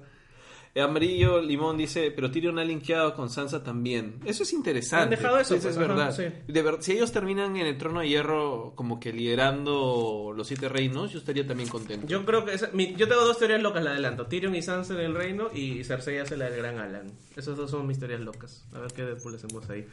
[0.73, 4.19] Eh, Amarillo Limón dice, pero Tyrion ha linkeado con Sansa también.
[4.25, 5.03] Eso es interesante.
[5.03, 6.15] Han dejado eso, Eso es pues, ajá, verdad.
[6.15, 6.51] sí.
[6.51, 10.69] De ver- si ellos terminan en el trono de hierro como que liderando los siete
[10.69, 12.07] reinos, yo estaría también contento.
[12.07, 12.53] Yo creo que...
[12.53, 14.27] esa- mi- yo tengo dos teorías locas, la adelanto.
[14.27, 17.11] Tyrion y Sansa en el reino y Cersei hace la del Gran Alan.
[17.35, 18.65] Esas dos son mis teorías locas.
[18.73, 19.85] A ver qué Deadpool hacemos ahí.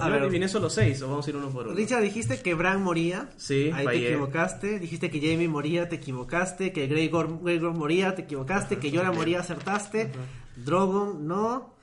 [0.00, 1.76] A ver, adiviné solo seis o vamos a ir uno por uno.
[1.76, 3.28] Richard, dijiste que Bran moría.
[3.36, 4.00] Sí, Ahí fallé.
[4.00, 4.78] te equivocaste.
[4.78, 6.72] Dijiste que Jamie moría, te equivocaste.
[6.72, 8.78] Que Gregor, Gregor moría, te equivocaste.
[8.78, 10.10] Que Yora moría, acertaste.
[10.56, 11.74] Drogon, no.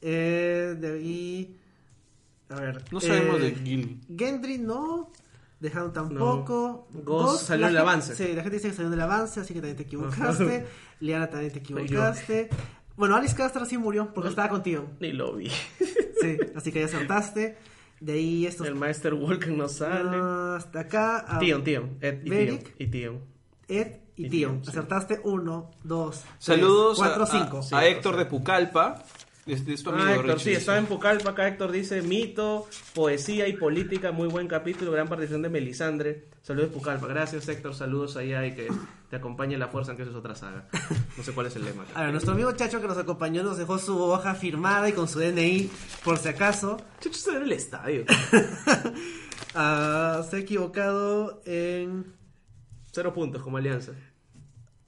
[0.00, 1.60] Eh, de ahí.
[2.50, 2.84] A ver.
[2.92, 4.00] No sabemos eh, de Gil.
[4.16, 5.10] Gendry, no.
[5.60, 6.88] Dejaron tampoco.
[6.92, 7.00] No.
[7.02, 8.14] Ghost salió en el gente- avance.
[8.14, 10.66] Sí, la gente dice que salió en el avance, así que también te equivocaste.
[11.00, 12.48] Liana también te equivocaste.
[12.96, 14.88] Bueno, Alice Castro sí murió porque estaba contigo.
[15.00, 15.50] Ni lo vi.
[16.20, 17.56] Sí, así que ya acertaste.
[18.00, 18.66] De ahí estos.
[18.66, 20.16] El Master Walken no sale.
[20.56, 21.24] Hasta acá.
[21.28, 21.96] ah, Tion, Tion.
[22.00, 22.30] Ed y Tion.
[22.30, 22.74] Beric.
[22.76, 23.20] Y Tion.
[23.68, 24.58] Ed y Tío.
[24.62, 24.70] Sí.
[24.70, 27.58] Acertaste uno, dos, Saludos tres, cuatro, a, cinco.
[27.58, 28.26] a- Sí, a Héctor de.
[28.26, 29.02] Pucallpa.
[29.46, 31.30] Es, es tu amigo, Ah, Héctor, Richie, sí, estaba en Pucallpa.
[31.30, 34.12] Acá Héctor dice mito, poesía y política.
[34.12, 34.92] Muy buen capítulo.
[34.92, 36.28] Gran participación de Melisandre.
[36.42, 37.06] Saludos Pucallpa.
[37.06, 37.74] Gracias, Héctor.
[37.74, 38.68] Saludos allá y que
[39.08, 40.68] te acompañe la fuerza, aunque eso es otra saga.
[41.16, 41.86] No sé cuál es el lema.
[41.94, 45.08] A ver, nuestro amigo Chacho que nos acompañó nos dejó su hoja firmada y con
[45.08, 45.70] su DNI,
[46.04, 46.76] por si acaso.
[47.00, 48.04] Chucho está en el estadio.
[49.54, 52.14] Ah, se ha equivocado en.
[52.92, 53.92] Cero puntos como alianza.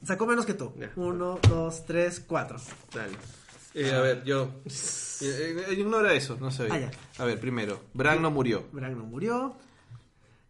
[0.03, 0.73] Sacó menos que tú.
[0.79, 0.91] Ya.
[0.97, 2.59] Uno, dos, tres, cuatro.
[2.95, 3.17] Dale.
[3.75, 4.51] Eh, a ver, yo.
[5.21, 6.75] Eh, eh, no era eso, no sabía.
[6.75, 6.91] Ah, ya.
[7.23, 8.67] A ver, primero, Bran no murió.
[8.73, 9.55] Bran no murió.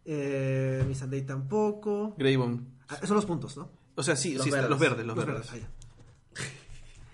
[0.05, 2.15] Eh, Missandei tampoco.
[2.17, 2.61] Greybone.
[2.89, 3.69] Ah, son los puntos, ¿no?
[3.95, 4.69] O sea, sí, Los sí, está- verdes.
[4.71, 5.47] los verdes, los, verdes.
[5.51, 5.69] ah, ya.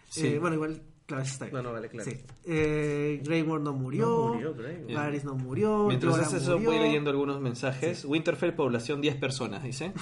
[0.10, 0.28] Sí.
[0.28, 1.56] Eh, bueno, igual, está bien.
[1.56, 2.10] No, no, vale, claro.
[2.10, 2.18] Sí.
[2.46, 4.06] Eh, Grey Worm no murió.
[4.06, 4.94] No murió, Grey.
[4.94, 5.88] Varys no murió.
[5.88, 6.72] Mientras haces eso, murió.
[6.72, 8.04] voy leyendo algunos mensajes.
[8.06, 9.94] Winterfell, población 10 personas, dice.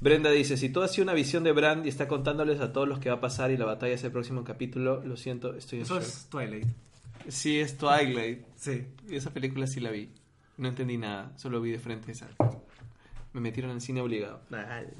[0.00, 2.86] Brenda dice, si todo ha sido una visión de Bran y está contándoles a todos
[2.88, 5.78] los que va a pasar y la batalla es el próximo capítulo, lo siento, estoy
[5.78, 6.02] en Eso shock.
[6.02, 6.66] es Twilight.
[7.28, 8.44] Sí, es Twilight.
[8.56, 8.86] Sí.
[9.08, 10.10] Y esa película sí la vi.
[10.58, 12.28] No entendí nada, solo vi de frente esa.
[13.32, 14.40] Me metieron en el cine obligado.
[14.50, 14.94] Dale.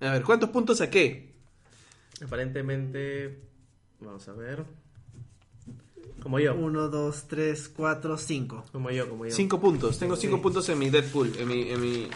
[0.00, 1.32] A ver, ¿cuántos puntos saqué?
[2.24, 3.40] Aparentemente.
[4.04, 4.64] Vamos a ver.
[6.22, 6.54] Como yo.
[6.54, 8.64] Uno, dos, tres, cuatro, cinco.
[8.72, 9.32] Como yo, como yo.
[9.32, 9.98] Cinco puntos.
[9.98, 10.42] Tengo cinco Sí.
[10.42, 11.70] puntos en mi Deadpool, en mi...
[11.70, 12.08] En mi,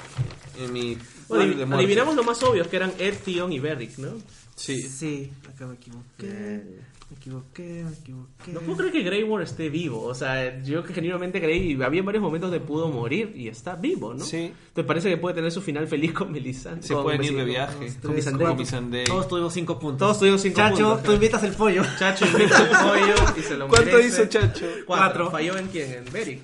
[0.58, 0.98] en mi
[1.28, 4.08] Bueno, adivinamos lo más obvio, que eran Ed, Tion y Beric, ¿no?
[4.56, 4.80] Sí.
[4.82, 6.80] Sí, acá me equivoqué.
[7.10, 8.52] Me equivoqué, me equivoqué.
[8.52, 10.02] No puedo creer que Grey Worm esté vivo.
[10.02, 14.12] O sea, yo que genuinamente creí, había varios momentos de pudo morir y está vivo,
[14.12, 14.22] ¿no?
[14.22, 14.52] Sí.
[14.74, 16.86] ¿Te parece que puede tener su final feliz con Melisandre?
[16.86, 17.92] Se Con pueden ir de viaje.
[18.02, 18.26] Con tres.
[18.26, 19.04] Con.
[19.06, 19.98] Todos tuvimos cinco puntos.
[20.00, 21.02] Todos tuvimos cinco Chacho, puntos.
[21.04, 21.82] tú invitas el pollo.
[21.98, 24.08] Chacho invita el pollo y se lo ¿Cuánto merece.
[24.08, 24.66] hizo Chacho?
[24.84, 24.84] Cuatro.
[24.86, 25.30] Cuatro.
[25.30, 25.92] ¿Falló en quién?
[25.92, 26.40] En Beric.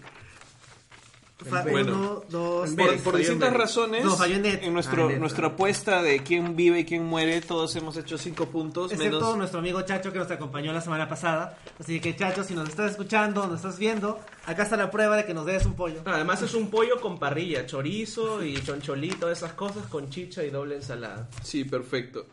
[1.70, 1.92] Bueno.
[1.94, 5.54] Uno, dos, Por, por distintas razones, No, en nuestro, Ah, nuestra claro.
[5.54, 9.36] apuesta de quién vive y quién muere, todos hemos hecho cinco puntos, Excepto menos...
[9.36, 11.58] nuestro amigo Chacho que nos acompañó la semana pasada.
[11.78, 15.24] Así que Chacho, si nos estás escuchando, nos estás viendo, acá está la prueba de
[15.24, 16.00] que nos des un pollo.
[16.04, 20.50] Ah, Además es un pollo con parrilla, chorizo y choncholito, esas cosas con chicha y
[20.50, 21.28] doble ensalada.
[21.42, 22.26] Sí, perfecto.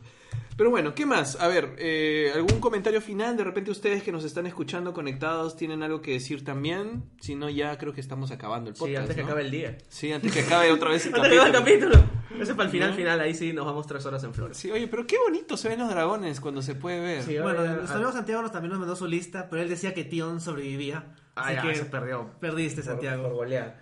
[0.62, 1.42] Pero bueno, ¿qué más?
[1.42, 3.36] A ver, eh, ¿algún comentario final?
[3.36, 7.04] De repente ustedes que nos están escuchando conectados tienen algo que decir también.
[7.20, 8.92] Si no, ya creo que estamos acabando el podcast.
[8.92, 9.28] sí, antes que ¿no?
[9.30, 9.78] acabe el día.
[9.90, 11.94] Sí, antes que acabe otra vez el Antes que acabe capítulo.
[11.96, 12.44] el capítulo.
[12.44, 12.96] Ese para el final, ¿No?
[12.96, 14.56] final, ahí sí nos vamos tres horas en flores.
[14.56, 17.24] Sí, oye, pero qué bonito se ven los dragones cuando se puede ver.
[17.24, 20.04] Sí, Bueno, nuestro amigo Santiago nos, también nos mandó su lista, pero él decía que
[20.04, 21.16] Tion sobrevivía.
[21.36, 22.30] Ah, así ya, que se perdió.
[22.40, 23.24] Perdiste, Santiago.
[23.24, 23.81] Por, goleada.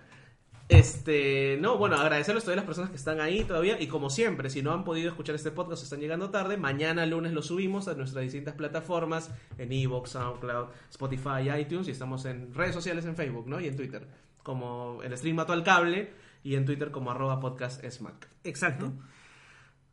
[0.70, 3.82] Este, no, bueno, agradecerles a todas las personas que están ahí todavía.
[3.82, 6.58] Y como siempre, si no han podido escuchar este podcast, están llegando tarde.
[6.58, 11.88] Mañana lunes lo subimos a nuestras distintas plataformas: en Evox, SoundCloud, Spotify, iTunes.
[11.88, 13.60] Y estamos en redes sociales en Facebook, ¿no?
[13.60, 14.08] Y en Twitter.
[14.44, 16.14] Como el stream mató al cable.
[16.44, 18.30] Y en Twitter como arroba podcast smack.
[18.44, 18.94] Exacto.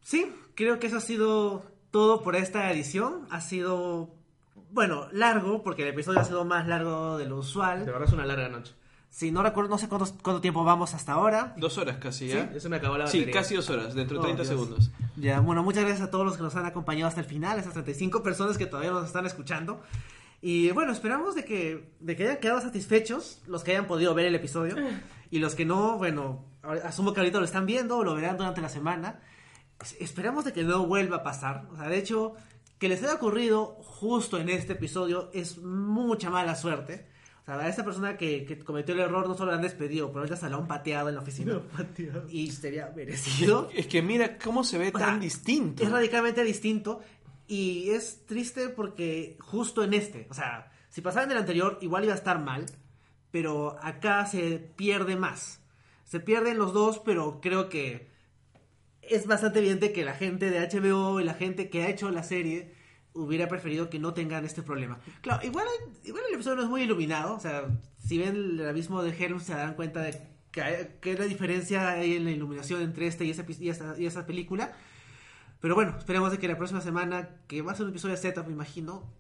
[0.03, 3.27] Sí, creo que eso ha sido todo por esta edición.
[3.31, 4.15] Ha sido,
[4.71, 7.85] bueno, largo, porque el episodio ha sido más largo de lo De usual.
[7.85, 8.75] verdad es una larga noche.
[9.11, 11.55] Si no recuerdo, no sé cuántos- cuánto tiempo vamos hasta ahora.
[11.57, 12.53] Dos horas casi, Sí, ¿ya?
[12.53, 13.41] ya se me acabó la Sí, batería.
[13.41, 14.49] casi dos horas, dentro de Oh, 30 Dios.
[14.49, 14.91] segundos.
[15.17, 17.73] Ya, bueno, muchas gracias a todos los que nos han acompañado hasta el final, esas
[17.73, 19.81] 35 personas que todavía nos están escuchando.
[20.43, 24.27] Y bueno, esperamos de que, de que hayan quedado satisfechos los que hayan podido ver
[24.27, 24.77] el episodio.
[25.29, 26.45] Y los que no, bueno,
[26.85, 29.19] asumo que ahorita lo están viendo o lo verán durante la semana.
[29.81, 31.67] Es- Esperamos de que no vuelva a pasar.
[31.73, 32.35] O sea, de hecho,
[32.79, 37.09] que les haya ocurrido justo en este episodio es mucha mala suerte.
[37.47, 40.09] O sea, a esta persona que, que cometió el error no solo la han despedido,
[40.09, 41.63] pero ahorita se la han pateado en la oficina.
[42.29, 43.71] Y sería merecido.
[43.73, 45.85] Es que mira cómo se ve O sea, tan distinto.
[45.85, 47.03] Es radicalmente distinto
[47.47, 52.03] y es triste porque justo en este, o sea, si pasaba en el anterior igual
[52.03, 52.67] iba a estar mal,
[53.31, 55.61] pero acá se pierde más.
[56.03, 58.09] Se pierden los dos, pero creo que
[59.03, 62.25] es bastante evidente que la gente de HBO y la gente que ha hecho la
[62.25, 62.75] serie
[63.17, 64.99] hubiera preferido que no tengan este problema.
[65.21, 65.67] Claro, igual,
[66.05, 67.65] igual el episodio no es muy iluminado, o sea,
[67.99, 70.21] si ven el abismo de Helm se darán cuenta de
[70.53, 74.73] que, que la diferencia hay en la iluminación entre este y, epi- y, esa película.
[75.61, 78.21] Pero bueno, esperemos de que la próxima semana, que va a ser un episodio de
[78.21, 79.11] Z, me imagino,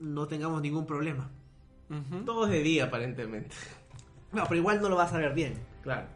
[0.00, 1.30] no tengamos ningún problema.
[2.26, 3.54] Todo es de día, aparentemente.
[4.32, 5.54] No, pero igual no lo vas a ver bien.
[5.82, 6.08] Claro.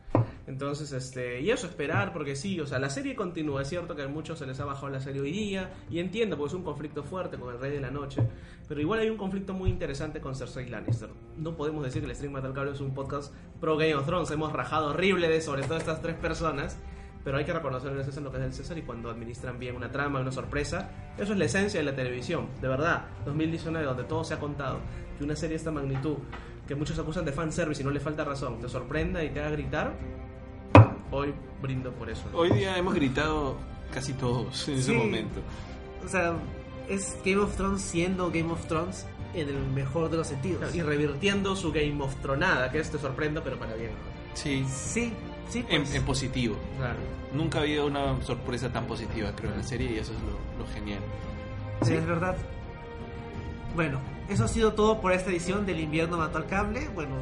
[0.46, 3.62] Entonces, este, y eso esperar, porque sí, o sea, la serie continúa.
[3.62, 6.36] Es cierto que a muchos se les ha bajado la serie hoy día, y entiendo,
[6.36, 8.22] porque es un conflicto fuerte con el Rey de la Noche.
[8.68, 11.08] Pero igual hay un conflicto muy interesante con Cersei Lannister.
[11.36, 14.30] No podemos decir que el Stream Metal Cable es un podcast pro Game of Thrones.
[14.30, 16.78] Hemos rajado horrible de sobre todo estas tres personas.
[17.24, 19.76] Pero hay que reconocer el César lo que es el César y cuando administran bien
[19.76, 22.48] una trama, una sorpresa, eso es la esencia de la televisión.
[22.62, 24.78] De verdad, 2019, donde todo se ha contado,
[25.18, 26.16] que una serie de esta magnitud,
[26.68, 29.50] que muchos acusan de fanservice y no le falta razón, te sorprenda y te haga
[29.50, 29.94] gritar,
[31.10, 32.24] hoy brindo por eso.
[32.34, 33.56] Hoy día hemos gritado
[33.92, 34.96] casi todos en ese Sí.
[34.96, 35.40] momento.
[36.04, 36.34] O sea,
[36.88, 40.74] es Game of Thrones siendo Game of Thrones en el mejor de los sentidos.
[40.74, 43.90] Y revirtiendo su Game of Tronada, que es te sorprendo, pero para bien.
[43.90, 44.18] ¿no?
[44.34, 45.12] Sí, Sí,
[45.48, 45.94] sí, en, pues.
[45.94, 46.56] en positivo.
[46.76, 46.98] Claro.
[47.32, 50.64] Nunca ha habido una sorpresa tan positiva, creo, en la serie y eso es lo,
[50.64, 51.00] lo genial.
[51.82, 52.36] Sí, es verdad.
[53.74, 56.88] Bueno, eso ha sido todo por esta edición del invierno mató al cable.
[56.94, 57.16] Bueno,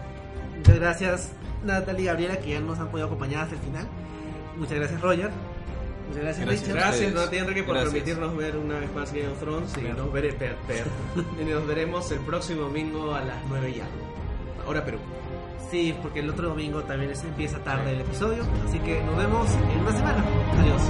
[0.57, 1.33] muchas gracias
[1.65, 3.87] Natalie y Gabriela que ya nos han podido acompañar hasta el final.
[4.57, 5.31] Muchas gracias Roger.
[6.09, 6.69] Muchas gracias, Gracias.
[6.69, 6.77] Richard.
[6.77, 7.15] Gracias.
[7.15, 7.93] Nati Enrique, por Gracias.
[7.95, 9.73] permitirnos ver una vez más Game of Thrones.
[9.77, 10.05] Y Claro.
[10.05, 10.87] nos, vere- per- per-
[11.41, 14.65] y nos veremos el próximo domingo a las 9 y algo.
[14.67, 14.99] Ahora Perú.
[15.69, 18.45] Sí, porque el otro domingo también es- empieza tarde el episodio.
[18.69, 20.25] Así que nos vemos en una semana.
[20.61, 20.83] Adiós.